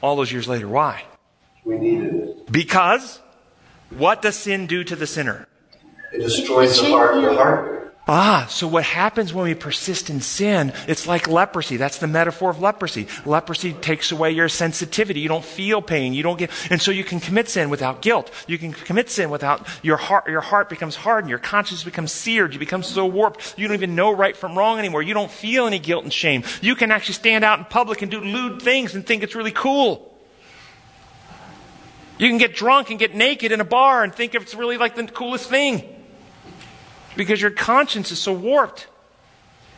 all 0.00 0.14
those 0.14 0.30
years 0.30 0.46
later? 0.46 0.68
Why? 0.68 1.02
We 1.64 1.78
needed 1.78 2.14
it. 2.14 2.52
Because 2.52 3.20
what 3.90 4.22
does 4.22 4.36
sin 4.36 4.66
do 4.66 4.84
to 4.84 4.94
the 4.94 5.06
sinner? 5.06 5.48
It 6.12 6.18
destroys 6.18 6.80
the 6.80 6.90
heart. 6.90 7.14
The 7.14 7.34
heart. 7.34 7.81
Ah, 8.08 8.48
so 8.50 8.66
what 8.66 8.82
happens 8.82 9.32
when 9.32 9.44
we 9.44 9.54
persist 9.54 10.10
in 10.10 10.20
sin? 10.20 10.72
It's 10.88 11.06
like 11.06 11.28
leprosy. 11.28 11.76
That's 11.76 11.98
the 11.98 12.08
metaphor 12.08 12.50
of 12.50 12.60
leprosy. 12.60 13.06
Leprosy 13.24 13.74
takes 13.74 14.10
away 14.10 14.32
your 14.32 14.48
sensitivity. 14.48 15.20
You 15.20 15.28
don't 15.28 15.44
feel 15.44 15.80
pain. 15.80 16.12
You 16.12 16.24
don't 16.24 16.36
get, 16.36 16.50
and 16.68 16.82
so 16.82 16.90
you 16.90 17.04
can 17.04 17.20
commit 17.20 17.48
sin 17.48 17.70
without 17.70 18.02
guilt. 18.02 18.32
You 18.48 18.58
can 18.58 18.72
commit 18.72 19.08
sin 19.08 19.30
without 19.30 19.68
your 19.84 19.96
heart. 19.96 20.26
Your 20.26 20.40
heart 20.40 20.68
becomes 20.68 20.96
hardened. 20.96 21.30
Your 21.30 21.38
conscience 21.38 21.84
becomes 21.84 22.10
seared. 22.10 22.52
You 22.54 22.58
become 22.58 22.82
so 22.82 23.06
warped. 23.06 23.54
You 23.56 23.68
don't 23.68 23.76
even 23.76 23.94
know 23.94 24.10
right 24.10 24.36
from 24.36 24.58
wrong 24.58 24.80
anymore. 24.80 25.02
You 25.02 25.14
don't 25.14 25.30
feel 25.30 25.68
any 25.68 25.78
guilt 25.78 26.02
and 26.02 26.12
shame. 26.12 26.42
You 26.60 26.74
can 26.74 26.90
actually 26.90 27.14
stand 27.14 27.44
out 27.44 27.60
in 27.60 27.66
public 27.66 28.02
and 28.02 28.10
do 28.10 28.20
lewd 28.20 28.62
things 28.62 28.96
and 28.96 29.06
think 29.06 29.22
it's 29.22 29.36
really 29.36 29.52
cool. 29.52 30.12
You 32.18 32.28
can 32.28 32.38
get 32.38 32.56
drunk 32.56 32.90
and 32.90 32.98
get 32.98 33.14
naked 33.14 33.52
in 33.52 33.60
a 33.60 33.64
bar 33.64 34.02
and 34.02 34.12
think 34.12 34.34
it's 34.34 34.56
really 34.56 34.76
like 34.76 34.96
the 34.96 35.06
coolest 35.06 35.48
thing 35.48 36.01
because 37.16 37.40
your 37.40 37.50
conscience 37.50 38.10
is 38.12 38.18
so 38.18 38.32
warped. 38.32 38.86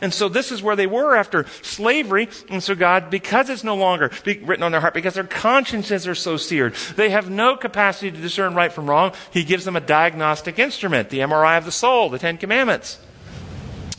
And 0.01 0.13
so 0.13 0.27
this 0.27 0.51
is 0.51 0.61
where 0.61 0.75
they 0.75 0.87
were 0.87 1.15
after 1.15 1.45
slavery. 1.61 2.27
And 2.49 2.61
so 2.61 2.75
God, 2.75 3.09
because 3.09 3.49
it's 3.49 3.63
no 3.63 3.75
longer 3.75 4.11
written 4.25 4.61
on 4.61 4.71
their 4.71 4.81
heart, 4.81 4.93
because 4.93 5.13
their 5.13 5.23
consciences 5.23 6.05
are 6.05 6.15
so 6.15 6.37
seared, 6.37 6.75
they 6.95 7.09
have 7.09 7.29
no 7.29 7.55
capacity 7.55 8.11
to 8.11 8.17
discern 8.17 8.55
right 8.55 8.71
from 8.71 8.89
wrong. 8.89 9.13
He 9.31 9.43
gives 9.43 9.63
them 9.63 9.75
a 9.75 9.81
diagnostic 9.81 10.59
instrument, 10.59 11.09
the 11.09 11.19
MRI 11.19 11.57
of 11.57 11.65
the 11.65 11.71
soul, 11.71 12.09
the 12.09 12.19
Ten 12.19 12.37
Commandments. 12.37 12.99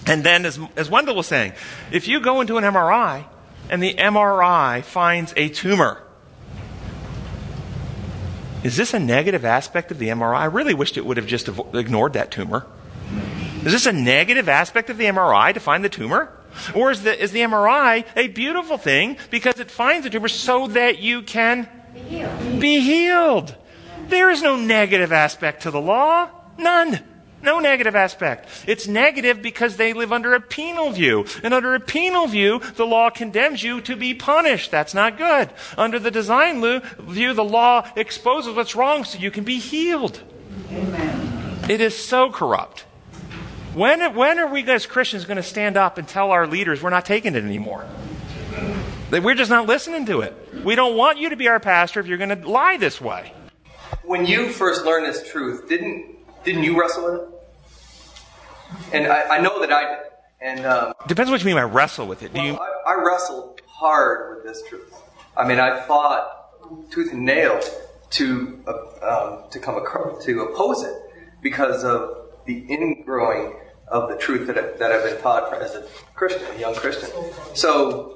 And 0.06 0.22
then, 0.22 0.44
as, 0.44 0.60
as 0.76 0.88
Wendell 0.88 1.16
was 1.16 1.26
saying, 1.26 1.54
if 1.90 2.06
you 2.06 2.20
go 2.20 2.40
into 2.40 2.58
an 2.58 2.64
MRI 2.64 3.24
and 3.70 3.82
the 3.82 3.94
MRI 3.94 4.84
finds 4.84 5.32
a 5.36 5.48
tumor, 5.48 6.02
is 8.62 8.76
this 8.76 8.94
a 8.94 8.98
negative 8.98 9.44
aspect 9.44 9.90
of 9.90 9.98
the 9.98 10.08
MRI? 10.08 10.36
I 10.36 10.44
really 10.44 10.74
wished 10.74 10.96
it 10.96 11.06
would 11.06 11.16
have 11.16 11.26
just 11.26 11.48
ignored 11.74 12.12
that 12.12 12.30
tumor. 12.30 12.66
Is 13.66 13.72
this 13.72 13.86
a 13.86 13.92
negative 13.92 14.48
aspect 14.48 14.90
of 14.90 14.96
the 14.96 15.06
MRI 15.06 15.52
to 15.52 15.58
find 15.58 15.82
the 15.84 15.88
tumor? 15.88 16.30
Or 16.72 16.92
is 16.92 17.02
the, 17.02 17.20
is 17.20 17.32
the 17.32 17.40
MRI 17.40 18.04
a 18.14 18.28
beautiful 18.28 18.78
thing 18.78 19.16
because 19.28 19.58
it 19.58 19.72
finds 19.72 20.04
the 20.04 20.10
tumor 20.10 20.28
so 20.28 20.68
that 20.68 21.00
you 21.00 21.22
can 21.22 21.68
Healed. 21.92 22.60
be 22.60 22.78
healed? 22.78 23.56
There 24.06 24.30
is 24.30 24.40
no 24.40 24.54
negative 24.54 25.12
aspect 25.12 25.62
to 25.62 25.72
the 25.72 25.80
law. 25.80 26.30
None. 26.56 27.00
No 27.42 27.58
negative 27.58 27.96
aspect. 27.96 28.48
It's 28.68 28.86
negative 28.86 29.42
because 29.42 29.76
they 29.76 29.92
live 29.92 30.12
under 30.12 30.34
a 30.34 30.40
penal 30.40 30.92
view. 30.92 31.26
And 31.42 31.52
under 31.52 31.74
a 31.74 31.80
penal 31.80 32.28
view, 32.28 32.60
the 32.76 32.86
law 32.86 33.10
condemns 33.10 33.64
you 33.64 33.80
to 33.80 33.96
be 33.96 34.14
punished. 34.14 34.70
That's 34.70 34.94
not 34.94 35.18
good. 35.18 35.50
Under 35.76 35.98
the 35.98 36.12
design 36.12 36.60
view, 37.00 37.34
the 37.34 37.44
law 37.44 37.88
exposes 37.96 38.54
what's 38.54 38.76
wrong 38.76 39.02
so 39.02 39.18
you 39.18 39.32
can 39.32 39.42
be 39.42 39.58
healed. 39.58 40.22
Amen. 40.70 41.66
It 41.68 41.80
is 41.80 41.96
so 41.96 42.30
corrupt. 42.30 42.85
When, 43.76 44.14
when 44.14 44.38
are 44.38 44.46
we 44.46 44.66
as 44.70 44.86
Christians 44.86 45.26
going 45.26 45.36
to 45.36 45.42
stand 45.42 45.76
up 45.76 45.98
and 45.98 46.08
tell 46.08 46.30
our 46.30 46.46
leaders 46.46 46.82
we're 46.82 46.88
not 46.88 47.04
taking 47.04 47.34
it 47.34 47.44
anymore? 47.44 47.84
That 49.10 49.22
we're 49.22 49.34
just 49.34 49.50
not 49.50 49.66
listening 49.66 50.06
to 50.06 50.22
it. 50.22 50.34
We 50.64 50.74
don't 50.74 50.96
want 50.96 51.18
you 51.18 51.28
to 51.28 51.36
be 51.36 51.46
our 51.48 51.60
pastor 51.60 52.00
if 52.00 52.06
you're 52.06 52.16
going 52.16 52.40
to 52.40 52.48
lie 52.48 52.78
this 52.78 53.02
way. 53.02 53.34
When 54.02 54.24
you 54.24 54.48
first 54.48 54.86
learned 54.86 55.04
this 55.04 55.30
truth, 55.30 55.68
didn't 55.68 56.16
didn't 56.42 56.62
you 56.62 56.80
wrestle 56.80 57.04
with 57.04 57.20
it? 57.20 58.94
And 58.94 59.12
I, 59.12 59.36
I 59.36 59.40
know 59.40 59.60
that 59.60 59.70
I 59.70 59.82
did. 59.82 60.04
And 60.40 60.64
um, 60.64 60.94
depends 61.06 61.30
what 61.30 61.40
you 61.40 61.46
mean 61.46 61.56
by 61.56 61.64
wrestle 61.64 62.06
with 62.06 62.22
it. 62.22 62.32
Do 62.32 62.38
well, 62.38 62.46
you? 62.46 62.54
I, 62.54 62.94
I 62.94 63.04
wrestled 63.04 63.60
hard 63.66 64.36
with 64.36 64.46
this 64.46 64.66
truth. 64.70 64.94
I 65.36 65.46
mean, 65.46 65.60
I 65.60 65.82
fought 65.82 66.90
tooth 66.90 67.12
and 67.12 67.26
nail 67.26 67.60
to 68.12 68.64
uh, 68.66 69.42
um, 69.42 69.50
to 69.50 69.58
come 69.58 69.76
across, 69.76 70.24
to 70.24 70.40
oppose 70.44 70.82
it 70.82 70.94
because 71.42 71.84
of 71.84 72.22
the 72.46 72.62
ingrowing 72.68 73.65
of 73.88 74.08
the 74.08 74.16
truth 74.16 74.46
that, 74.48 74.58
I, 74.58 74.76
that 74.78 74.92
I've 74.92 75.04
been 75.04 75.20
taught 75.20 75.52
as 75.62 75.74
a 75.74 75.84
Christian, 76.14 76.42
a 76.54 76.58
young 76.58 76.74
Christian. 76.74 77.10
So, 77.54 78.12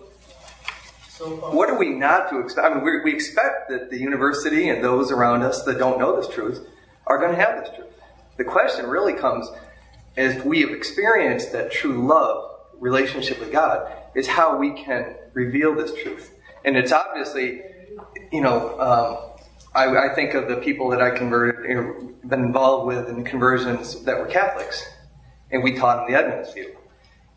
what 1.19 1.69
are 1.69 1.79
we 1.79 1.91
not 1.91 2.31
to 2.31 2.41
expect? 2.41 2.67
I 2.67 2.75
mean, 2.75 2.83
we, 2.83 3.01
we 3.03 3.13
expect 3.13 3.69
that 3.69 3.91
the 3.91 3.99
university 3.99 4.69
and 4.71 4.83
those 4.83 5.11
around 5.11 5.43
us 5.43 5.63
that 5.65 5.79
don't 5.79 5.99
know 5.99 6.17
this 6.21 6.33
truth 6.35 6.67
are 7.07 7.19
going 7.19 7.31
to 7.31 7.37
have 7.37 7.63
this 7.63 7.75
truth. 7.75 7.93
The 8.39 8.45
question 8.45 8.87
really 8.87 9.13
comes 9.13 9.51
as 10.17 10.43
we 10.45 10.63
have 10.63 10.71
experienced 10.71 11.53
that 11.53 11.71
true 11.71 12.07
love 12.07 12.51
relationship 12.81 13.39
with 13.39 13.53
God, 13.53 13.93
is 14.15 14.27
how 14.27 14.57
we 14.57 14.73
can 14.73 15.15
reveal 15.35 15.75
this 15.75 15.95
truth. 15.95 16.35
And 16.65 16.77
it's 16.77 16.93
obviously, 16.93 17.63
you 18.33 18.41
know, 18.41 18.79
um, 18.81 19.47
I, 19.75 20.11
I, 20.11 20.15
think 20.15 20.35
of 20.35 20.49
the 20.49 20.57
people 20.57 20.89
that 20.91 21.01
I 21.01 21.11
converted, 21.11 21.69
you 21.69 21.75
know, 21.75 22.15
been 22.27 22.45
involved 22.45 22.89
with 22.89 23.09
in 23.09 23.23
conversions 23.23 24.03
that 24.05 24.19
were 24.19 24.27
Catholics, 24.27 24.85
and 25.53 25.63
we 25.63 25.75
taught 25.75 26.07
in 26.07 26.13
the 26.13 26.19
Adventist 26.19 26.55
view. 26.55 26.77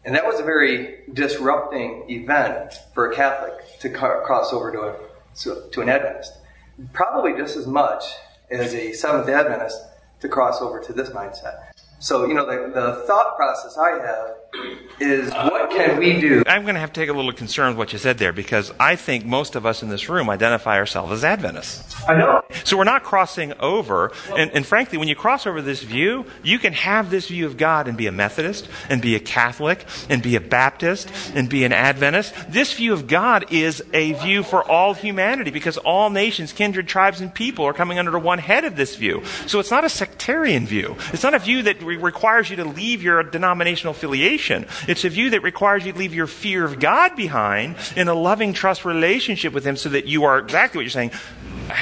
And 0.05 0.15
that 0.15 0.25
was 0.25 0.39
a 0.39 0.43
very 0.43 1.03
disrupting 1.13 2.09
event 2.09 2.73
for 2.93 3.11
a 3.11 3.15
Catholic 3.15 3.79
to 3.79 3.89
cross 3.89 4.51
over 4.51 4.71
to, 4.71 5.51
a, 5.51 5.69
to 5.71 5.81
an 5.81 5.89
Adventist. 5.89 6.33
Probably 6.91 7.33
just 7.33 7.55
as 7.55 7.67
much 7.67 8.03
as 8.51 8.73
a 8.73 8.93
Seventh 8.93 9.29
Adventist 9.29 9.81
to 10.19 10.27
cross 10.27 10.61
over 10.61 10.79
to 10.81 10.93
this 10.93 11.09
mindset. 11.09 11.72
So, 12.03 12.25
you 12.27 12.33
know, 12.33 12.45
the, 12.45 12.69
the 12.73 13.05
thought 13.07 13.37
process 13.37 13.77
I 13.77 13.91
have 13.91 14.35
is 14.99 15.31
what 15.31 15.71
can 15.71 15.97
we 15.97 16.19
do? 16.19 16.43
I'm 16.45 16.63
going 16.63 16.75
to 16.75 16.81
have 16.81 16.93
to 16.93 16.99
take 16.99 17.09
a 17.09 17.13
little 17.13 17.31
concern 17.31 17.69
with 17.69 17.77
what 17.77 17.93
you 17.93 17.99
said 17.99 18.17
there 18.17 18.33
because 18.33 18.71
I 18.79 18.95
think 18.97 19.25
most 19.25 19.55
of 19.55 19.65
us 19.65 19.81
in 19.81 19.89
this 19.89 20.09
room 20.09 20.29
identify 20.29 20.77
ourselves 20.77 21.11
as 21.13 21.23
Adventists. 21.23 21.95
I 22.07 22.17
know. 22.17 22.43
So 22.65 22.77
we're 22.77 22.83
not 22.83 23.03
crossing 23.03 23.53
over. 23.59 24.11
And, 24.35 24.51
and 24.51 24.65
frankly, 24.65 24.97
when 24.97 25.07
you 25.07 25.15
cross 25.15 25.47
over 25.47 25.61
this 25.61 25.81
view, 25.81 26.25
you 26.43 26.59
can 26.59 26.73
have 26.73 27.09
this 27.09 27.29
view 27.29 27.45
of 27.45 27.55
God 27.57 27.87
and 27.87 27.97
be 27.97 28.07
a 28.07 28.11
Methodist 28.11 28.67
and 28.89 29.01
be 29.01 29.15
a 29.15 29.19
Catholic 29.19 29.85
and 30.09 30.21
be 30.21 30.35
a 30.35 30.41
Baptist 30.41 31.09
and 31.33 31.49
be 31.49 31.63
an 31.63 31.71
Adventist. 31.71 32.33
This 32.49 32.73
view 32.73 32.93
of 32.93 33.07
God 33.07 33.45
is 33.51 33.81
a 33.93 34.13
view 34.13 34.43
for 34.43 34.63
all 34.69 34.93
humanity 34.93 35.51
because 35.51 35.77
all 35.77 36.09
nations, 36.09 36.51
kindred, 36.53 36.87
tribes, 36.87 37.21
and 37.21 37.33
people 37.33 37.65
are 37.65 37.73
coming 37.73 37.97
under 37.97 38.19
one 38.19 38.39
head 38.39 38.65
of 38.65 38.75
this 38.75 38.95
view. 38.97 39.23
So 39.47 39.59
it's 39.59 39.71
not 39.71 39.85
a 39.85 39.89
sectarian 39.89 40.67
view. 40.67 40.95
It's 41.11 41.23
not 41.23 41.33
a 41.33 41.39
view 41.39 41.63
that 41.63 41.81
requires 41.97 42.49
you 42.49 42.57
to 42.57 42.65
leave 42.65 43.03
your 43.03 43.23
denominational 43.23 43.91
affiliation. 43.91 44.65
It's 44.87 45.05
a 45.05 45.09
view 45.09 45.31
that 45.31 45.43
requires 45.43 45.85
you 45.85 45.93
to 45.93 45.97
leave 45.97 46.13
your 46.13 46.27
fear 46.27 46.63
of 46.63 46.79
God 46.79 47.15
behind 47.15 47.75
in 47.95 48.07
a 48.07 48.13
loving 48.13 48.53
trust 48.53 48.85
relationship 48.85 49.53
with 49.53 49.65
Him 49.65 49.75
so 49.75 49.89
that 49.89 50.05
you 50.05 50.25
are 50.25 50.39
exactly 50.39 50.79
what 50.79 50.83
you're 50.83 50.89
saying, 50.89 51.11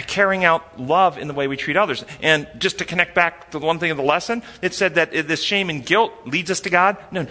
carrying 0.07 0.43
out 0.43 0.79
love 0.79 1.17
in 1.17 1.27
the 1.27 1.33
way 1.33 1.47
we 1.47 1.57
treat 1.57 1.77
others. 1.77 2.03
And 2.21 2.47
just 2.57 2.79
to 2.79 2.85
connect 2.85 3.15
back 3.15 3.51
to 3.51 3.59
the 3.59 3.65
one 3.65 3.79
thing 3.79 3.91
of 3.91 3.97
the 3.97 4.03
lesson, 4.03 4.43
it 4.61 4.73
said 4.73 4.95
that 4.95 5.11
this 5.11 5.43
shame 5.43 5.69
and 5.69 5.85
guilt 5.85 6.13
leads 6.25 6.51
us 6.51 6.61
to 6.61 6.69
God. 6.69 6.97
No, 7.11 7.27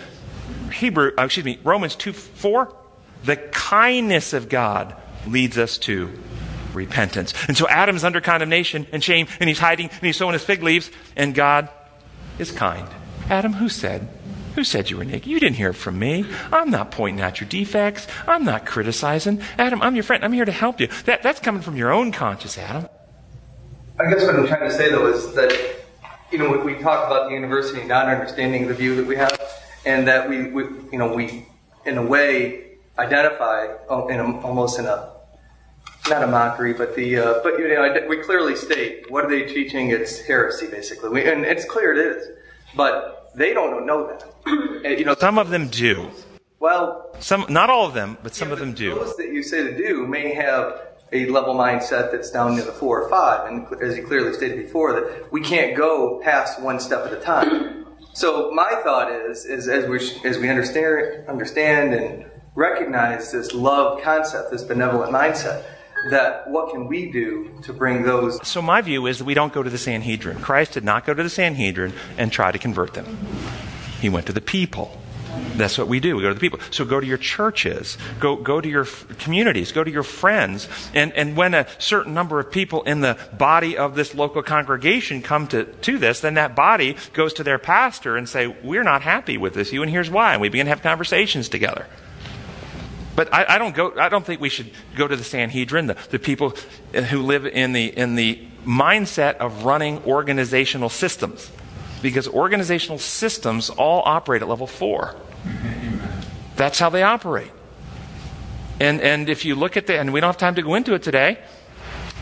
Hebrew, 0.72 1.12
uh, 1.18 1.24
excuse 1.24 1.44
me, 1.44 1.58
Romans 1.64 1.96
2 1.96 2.12
4, 2.12 2.74
the 3.24 3.36
kindness 3.36 4.32
of 4.32 4.48
God 4.48 4.96
leads 5.26 5.58
us 5.58 5.78
to 5.78 6.10
repentance. 6.72 7.34
And 7.48 7.56
so 7.56 7.68
Adam's 7.68 8.04
under 8.04 8.20
condemnation 8.20 8.86
and 8.92 9.02
shame, 9.02 9.26
and 9.40 9.48
he's 9.48 9.58
hiding, 9.58 9.88
and 9.88 10.00
he's 10.00 10.16
sewing 10.16 10.32
his 10.32 10.44
fig 10.44 10.62
leaves, 10.62 10.90
and 11.16 11.34
God 11.34 11.68
is 12.40 12.50
kind. 12.50 12.88
Adam, 13.28 13.52
who 13.52 13.68
said? 13.68 14.08
Who 14.54 14.64
said 14.64 14.90
you 14.90 14.96
were 14.96 15.04
naked? 15.04 15.26
You 15.26 15.38
didn't 15.38 15.56
hear 15.56 15.70
it 15.70 15.74
from 15.74 15.98
me. 15.98 16.24
I'm 16.50 16.70
not 16.70 16.90
pointing 16.90 17.22
out 17.22 17.40
your 17.40 17.48
defects. 17.48 18.06
I'm 18.26 18.44
not 18.44 18.66
criticizing. 18.66 19.40
Adam, 19.58 19.80
I'm 19.80 19.94
your 19.94 20.02
friend. 20.02 20.24
I'm 20.24 20.32
here 20.32 20.44
to 20.44 20.52
help 20.52 20.80
you. 20.80 20.88
That, 21.04 21.22
that's 21.22 21.38
coming 21.38 21.62
from 21.62 21.76
your 21.76 21.92
own 21.92 22.10
conscience, 22.10 22.58
Adam. 22.58 22.88
I 24.00 24.10
guess 24.10 24.24
what 24.24 24.34
I'm 24.34 24.46
trying 24.46 24.68
to 24.68 24.74
say, 24.74 24.90
though, 24.90 25.06
is 25.06 25.34
that, 25.34 25.52
you 26.32 26.38
know, 26.38 26.50
we, 26.50 26.74
we 26.74 26.82
talk 26.82 27.06
about 27.06 27.28
the 27.28 27.34
university 27.34 27.84
not 27.86 28.06
understanding 28.06 28.66
the 28.66 28.74
view 28.74 28.96
that 28.96 29.06
we 29.06 29.14
have, 29.16 29.38
and 29.86 30.08
that 30.08 30.28
we, 30.28 30.50
we 30.50 30.64
you 30.90 30.98
know, 30.98 31.14
we, 31.14 31.46
in 31.84 31.98
a 31.98 32.02
way, 32.02 32.78
identify 32.98 33.68
oh, 33.88 34.08
in 34.08 34.18
a, 34.18 34.40
almost 34.40 34.78
in 34.78 34.86
a 34.86 35.12
not 36.08 36.22
a 36.22 36.26
mockery, 36.26 36.72
but 36.72 36.96
the 36.96 37.18
uh, 37.18 37.40
but 37.42 37.58
you 37.58 37.68
know 37.68 38.06
we 38.08 38.18
clearly 38.18 38.56
state 38.56 39.10
what 39.10 39.24
are 39.24 39.28
they 39.28 39.44
teaching? 39.44 39.90
It's 39.90 40.20
heresy, 40.20 40.66
basically, 40.66 41.10
we, 41.10 41.30
and 41.30 41.44
it's 41.44 41.64
clear 41.64 41.92
it 41.92 41.98
is. 41.98 42.28
But 42.76 43.32
they 43.34 43.52
don't 43.52 43.86
know 43.86 44.06
that. 44.06 44.24
and, 44.84 44.98
you 44.98 45.04
know, 45.04 45.14
some 45.14 45.38
of 45.38 45.50
them 45.50 45.68
do. 45.68 46.10
Well, 46.58 47.10
some 47.20 47.46
not 47.48 47.70
all 47.70 47.86
of 47.86 47.94
them, 47.94 48.18
but 48.22 48.34
some 48.34 48.48
yeah, 48.48 48.54
of 48.54 48.60
them 48.60 48.72
do. 48.72 48.94
Those 48.94 49.16
that 49.16 49.32
you 49.32 49.42
say 49.42 49.62
to 49.62 49.76
do 49.76 50.06
may 50.06 50.34
have 50.34 50.88
a 51.12 51.26
level 51.26 51.54
mindset 51.54 52.12
that's 52.12 52.30
down 52.30 52.54
near 52.54 52.64
the 52.64 52.72
four 52.72 53.02
or 53.02 53.08
five, 53.08 53.50
and 53.50 53.82
as 53.82 53.96
you 53.96 54.06
clearly 54.06 54.32
stated 54.32 54.58
before, 54.58 54.92
that 54.92 55.32
we 55.32 55.40
can't 55.40 55.76
go 55.76 56.20
past 56.22 56.60
one 56.60 56.78
step 56.78 57.06
at 57.06 57.12
a 57.12 57.20
time. 57.20 57.76
So 58.12 58.50
my 58.50 58.68
thought 58.82 59.12
is, 59.12 59.44
is 59.44 59.68
as 59.68 59.86
we 59.86 60.28
as 60.28 60.36
we 60.36 60.48
understand 60.48 61.28
understand 61.28 61.94
and 61.94 62.28
recognize 62.56 63.30
this 63.30 63.54
love 63.54 64.02
concept, 64.02 64.50
this 64.50 64.64
benevolent 64.64 65.12
mindset, 65.12 65.64
that 66.08 66.48
what 66.48 66.72
can 66.72 66.86
we 66.86 67.10
do 67.10 67.50
to 67.62 67.72
bring 67.72 68.02
those? 68.02 68.46
So 68.46 68.62
my 68.62 68.80
view 68.80 69.06
is 69.06 69.18
that 69.18 69.24
we 69.24 69.34
don't 69.34 69.52
go 69.52 69.62
to 69.62 69.70
the 69.70 69.78
Sanhedrin. 69.78 70.40
Christ 70.40 70.72
did 70.72 70.84
not 70.84 71.04
go 71.04 71.14
to 71.14 71.22
the 71.22 71.30
Sanhedrin 71.30 71.92
and 72.16 72.32
try 72.32 72.52
to 72.52 72.58
convert 72.58 72.94
them. 72.94 73.18
He 74.00 74.08
went 74.08 74.26
to 74.26 74.32
the 74.32 74.40
people. 74.40 74.96
That's 75.56 75.76
what 75.78 75.88
we 75.88 76.00
do. 76.00 76.16
We 76.16 76.22
go 76.22 76.28
to 76.28 76.34
the 76.34 76.40
people. 76.40 76.58
So 76.70 76.84
go 76.84 77.00
to 77.00 77.06
your 77.06 77.18
churches, 77.18 77.98
go, 78.18 78.36
go 78.36 78.60
to 78.60 78.68
your 78.68 78.82
f- 78.82 79.06
communities, 79.18 79.72
go 79.72 79.84
to 79.84 79.90
your 79.90 80.02
friends. 80.02 80.68
And, 80.94 81.12
and 81.12 81.36
when 81.36 81.54
a 81.54 81.66
certain 81.78 82.14
number 82.14 82.40
of 82.40 82.50
people 82.50 82.82
in 82.82 83.00
the 83.00 83.18
body 83.36 83.76
of 83.76 83.94
this 83.94 84.14
local 84.14 84.42
congregation 84.42 85.22
come 85.22 85.46
to, 85.48 85.64
to 85.64 85.98
this, 85.98 86.20
then 86.20 86.34
that 86.34 86.56
body 86.56 86.96
goes 87.12 87.34
to 87.34 87.44
their 87.44 87.58
pastor 87.58 88.16
and 88.16 88.28
say, 88.28 88.46
we're 88.46 88.82
not 88.82 89.02
happy 89.02 89.36
with 89.36 89.54
this, 89.54 89.72
you, 89.72 89.82
and 89.82 89.90
here's 89.90 90.10
why. 90.10 90.32
And 90.32 90.42
we 90.42 90.48
begin 90.48 90.66
to 90.66 90.70
have 90.70 90.82
conversations 90.82 91.48
together. 91.48 91.86
But 93.20 93.34
I, 93.34 93.56
I, 93.56 93.58
don't 93.58 93.74
go. 93.74 93.92
I 93.98 94.08
don't 94.08 94.24
think 94.24 94.40
we 94.40 94.48
should 94.48 94.70
go 94.96 95.06
to 95.06 95.14
the 95.14 95.22
Sanhedrin, 95.22 95.88
the, 95.88 95.96
the 96.08 96.18
people 96.18 96.54
uh, 96.94 97.02
who 97.02 97.20
live 97.20 97.44
in 97.44 97.74
the 97.74 97.84
in 97.84 98.14
the 98.14 98.40
mindset 98.64 99.36
of 99.36 99.66
running 99.66 100.02
organizational 100.06 100.88
systems, 100.88 101.52
because 102.00 102.26
organizational 102.26 102.98
systems 102.98 103.68
all 103.68 104.02
operate 104.06 104.40
at 104.40 104.48
level 104.48 104.66
four. 104.66 105.16
That's 106.56 106.78
how 106.78 106.88
they 106.88 107.02
operate. 107.02 107.50
And 108.80 109.02
and 109.02 109.28
if 109.28 109.44
you 109.44 109.54
look 109.54 109.76
at 109.76 109.86
the 109.86 110.00
and 110.00 110.14
we 110.14 110.20
don't 110.20 110.28
have 110.28 110.38
time 110.38 110.54
to 110.54 110.62
go 110.62 110.74
into 110.74 110.94
it 110.94 111.02
today, 111.02 111.40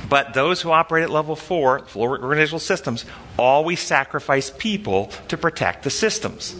but 0.09 0.35
those 0.35 0.63
who 0.63 0.73
operate 0.73 1.05
at 1.05 1.11
level 1.11 1.37
four, 1.37 1.87
organizational 1.95 2.59
systems, 2.59 3.05
always 3.39 3.79
sacrifice 3.79 4.51
people 4.51 5.13
to 5.29 5.37
protect 5.37 5.85
the 5.85 5.91
systems. 5.91 6.57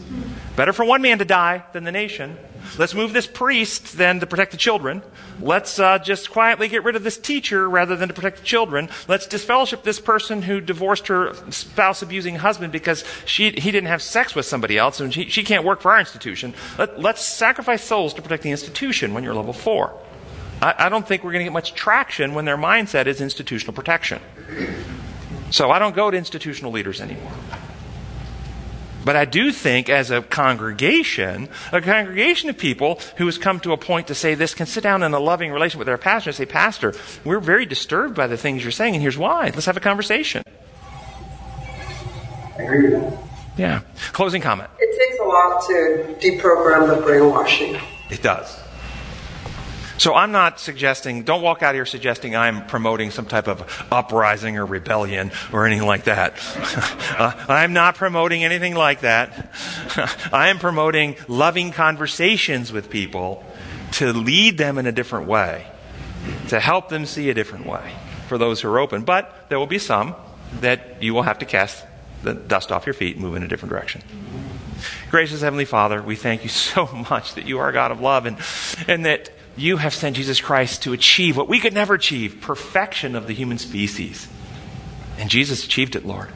Better 0.55 0.73
for 0.73 0.85
one 0.85 1.03
man 1.03 1.19
to 1.19 1.25
die 1.25 1.65
than 1.73 1.83
the 1.83 1.91
nation. 1.91 2.39
Let's 2.77 2.95
move 2.95 3.13
this 3.13 3.27
priest 3.27 3.97
then 3.97 4.21
to 4.21 4.27
protect 4.27 4.51
the 4.51 4.57
children. 4.57 5.03
Let's 5.41 5.79
uh, 5.79 5.99
just 5.99 6.31
quietly 6.31 6.69
get 6.69 6.85
rid 6.85 6.97
of 6.97 7.05
this 7.05 7.17
teacher 7.17 7.69
rather 7.69 7.97
than 7.97 8.09
to 8.09 8.15
protect 8.15 8.39
the 8.39 8.45
children. 8.45 8.89
Let's 9.07 9.27
disfellowship 9.27 9.83
this 9.83 10.01
person 10.01 10.43
who 10.43 10.61
divorced 10.61 11.09
her 11.09 11.35
spouse 11.51 12.03
abusing 12.03 12.37
husband 12.37 12.73
because 12.73 13.05
she, 13.25 13.51
he 13.51 13.71
didn't 13.71 13.89
have 13.89 14.03
sex 14.03 14.35
with 14.35 14.47
somebody 14.47 14.77
else 14.77 15.01
and 15.01 15.15
she, 15.15 15.29
she 15.29 15.45
can't 15.45 15.65
work 15.65 15.81
for 15.81 15.93
our 15.93 16.01
institution. 16.01 16.55
Let, 16.79 17.01
let's 17.01 17.25
sacrifice 17.25 17.83
souls 17.83 18.15
to 18.15 18.23
protect 18.23 18.43
the 18.43 18.51
institution 18.51 19.15
when 19.15 19.25
you're 19.25 19.35
level 19.35 19.53
four. 19.53 19.99
I, 20.61 20.75
I 20.79 20.89
don't 20.89 21.07
think 21.07 21.25
we're 21.25 21.33
going 21.33 21.41
to 21.41 21.51
get 21.51 21.53
much 21.53 21.75
traction 21.75 22.35
when 22.35 22.45
their 22.45 22.57
mindset 22.57 23.07
is 23.07 23.21
institutional 23.21 23.73
protection. 23.73 24.21
So 25.51 25.71
I 25.71 25.79
don't 25.79 25.95
go 25.97 26.11
to 26.11 26.17
institutional 26.17 26.73
leaders 26.73 27.01
anymore. 27.01 27.33
But 29.05 29.17
I 29.17 29.25
do 29.25 29.53
think, 29.53 29.89
as 29.89 30.11
a 30.11 30.23
congregation, 30.23 31.49
a 31.73 31.81
congregation 31.81 32.51
of 32.51 32.59
people 32.59 33.01
who 33.17 33.27
has 33.27 33.39
come 33.39 33.61
to 33.61 33.73
a 33.73 33.77
point 33.77 34.09
to 34.09 34.15
say 34.15 34.35
this 34.35 34.55
can 34.55 34.67
sit 34.67 34.83
down 34.83 35.03
in 35.03 35.15
a 35.15 35.21
loving 35.21 35.51
relation 35.51 35.79
with 35.79 35.87
their 35.87 35.99
pastor 35.99 36.31
and 36.31 36.37
say, 36.37 36.47
Pastor, 36.47 36.95
we're 37.25 37.41
very 37.41 37.65
disturbed 37.65 38.15
by 38.15 38.27
the 38.27 38.37
things 38.37 38.63
you're 38.63 38.73
saying, 38.73 38.95
and 38.95 39.03
here's 39.03 39.17
why. 39.17 39.45
Let's 39.47 39.67
have 39.67 39.77
a 39.77 39.81
conversation. 39.81 40.43
I 42.59 42.63
agree 42.63 42.91
with 42.91 43.01
that. 43.01 43.19
Yeah. 43.57 43.81
Closing 44.13 44.43
comment. 44.43 44.71
It 44.79 44.99
takes 44.99 45.21
a 45.21 45.25
lot 45.25 45.63
to 45.69 46.17
deprogram 46.21 46.95
the 46.95 47.03
brainwashing. 47.03 47.81
It 48.11 48.23
does. 48.23 48.59
So 49.99 50.15
I'm 50.15 50.31
not 50.31 50.61
suggesting, 50.61 51.25
don't 51.25 51.43
walk 51.43 51.63
out 51.63 51.75
here 51.75 51.85
suggesting 51.85 52.37
I'm 52.37 52.67
promoting 52.67 53.11
some 53.11 53.27
type 53.27 53.49
of 53.49 53.87
uprising 53.91 54.57
or 54.57 54.65
rebellion 54.65 55.33
or 55.53 55.67
anything 55.67 55.87
like 55.87 56.05
that. 56.05 56.35
uh, 57.19 57.45
I'm 57.49 57.73
not 57.73 57.97
promoting 57.97 58.45
anything 58.45 58.77
like 58.77 59.01
that. 59.01 59.53
I 60.33 60.49
am 60.49 60.61
promoting 60.61 61.17
loving 61.27 61.73
conversations 61.73 62.73
with 62.73 62.91
people 62.91 63.45
to 63.93 64.13
lead 64.13 64.57
them 64.57 64.79
in 64.79 64.87
a 64.87 64.93
different 64.93 65.27
way, 65.27 65.67
to 66.49 66.61
help 66.61 66.89
them 66.91 67.05
see 67.05 67.29
a 67.31 67.35
different 67.35 67.67
way 67.67 67.93
for 68.29 68.39
those 68.39 68.61
who 68.61 68.69
are 68.69 68.79
open. 68.79 69.03
But 69.03 69.47
there 69.49 69.59
will 69.59 69.67
be 69.67 69.81
some 69.81 70.15
that 70.61 71.03
you 71.03 71.13
will 71.13 71.23
have 71.23 71.41
to 71.41 71.45
cast 71.45 71.85
the 72.23 72.35
dust 72.35 72.71
off 72.71 72.87
your 72.87 72.95
feet 72.95 73.17
and 73.17 73.25
move 73.25 73.35
in 73.35 73.43
a 73.43 73.49
different 73.49 73.71
direction. 73.71 74.03
Gracious 75.11 75.41
Heavenly 75.41 75.65
Father, 75.65 76.01
we 76.03 76.15
thank 76.15 76.45
you 76.45 76.49
so 76.51 76.87
much 77.11 77.35
that 77.35 77.47
you 77.47 77.59
are 77.59 77.69
a 77.69 77.73
God 77.73 77.91
of 77.91 78.01
love 78.01 78.27
and, 78.27 78.37
and 78.87 79.05
that 79.05 79.31
you 79.61 79.79
have 79.79 79.95
sent 79.95 80.17
Jesus 80.17 80.41
Christ 80.41 80.83
to 80.83 80.93
achieve 80.93 81.37
what 81.37 81.49
we 81.49 81.61
could 81.61 81.75
never 81.75 81.95
achieve 81.95 82.41
perfection 82.41 83.15
of 83.15 83.27
the 83.27 83.35
human 83.35 83.59
species. 83.59 84.29
And 85.19 85.31
Jesus 85.31 85.65
achieved 85.65 85.97
it, 85.97 86.07
Lord. 86.07 86.29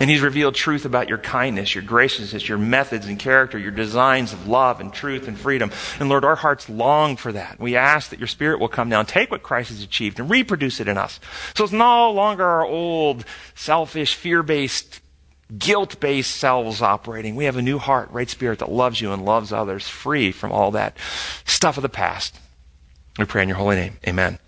And 0.00 0.08
He's 0.08 0.22
revealed 0.22 0.54
truth 0.54 0.86
about 0.86 1.10
your 1.10 1.18
kindness, 1.18 1.74
your 1.74 1.84
graciousness, 1.84 2.48
your 2.48 2.56
methods 2.56 3.06
and 3.06 3.18
character, 3.18 3.58
your 3.58 3.70
designs 3.70 4.32
of 4.32 4.48
love 4.48 4.80
and 4.80 4.92
truth 4.92 5.28
and 5.28 5.38
freedom. 5.38 5.70
And 5.98 6.08
Lord, 6.08 6.24
our 6.24 6.36
hearts 6.36 6.70
long 6.70 7.16
for 7.16 7.32
that. 7.32 7.60
We 7.60 7.76
ask 7.76 8.08
that 8.08 8.18
your 8.18 8.26
Spirit 8.26 8.60
will 8.60 8.68
come 8.68 8.88
down, 8.88 9.04
take 9.04 9.30
what 9.30 9.42
Christ 9.42 9.68
has 9.68 9.82
achieved, 9.82 10.18
and 10.18 10.30
reproduce 10.30 10.80
it 10.80 10.88
in 10.88 10.96
us. 10.96 11.20
So 11.54 11.64
it's 11.64 11.72
no 11.72 12.10
longer 12.12 12.44
our 12.44 12.64
old, 12.64 13.26
selfish, 13.54 14.14
fear 14.14 14.42
based, 14.42 15.02
guilt 15.58 16.00
based 16.00 16.36
selves 16.36 16.82
operating. 16.82 17.36
We 17.36 17.44
have 17.44 17.56
a 17.56 17.62
new 17.62 17.78
heart, 17.78 18.10
right 18.10 18.28
spirit 18.28 18.58
that 18.60 18.70
loves 18.70 19.00
you 19.00 19.12
and 19.12 19.24
loves 19.24 19.52
others, 19.52 19.88
free 19.88 20.32
from 20.32 20.52
all 20.52 20.70
that 20.72 20.96
stuff 21.44 21.76
of 21.76 21.82
the 21.82 21.88
past. 21.88 22.38
We 23.18 23.24
pray 23.24 23.42
in 23.42 23.48
your 23.48 23.58
holy 23.58 23.76
name. 23.76 23.98
Amen. 24.06 24.38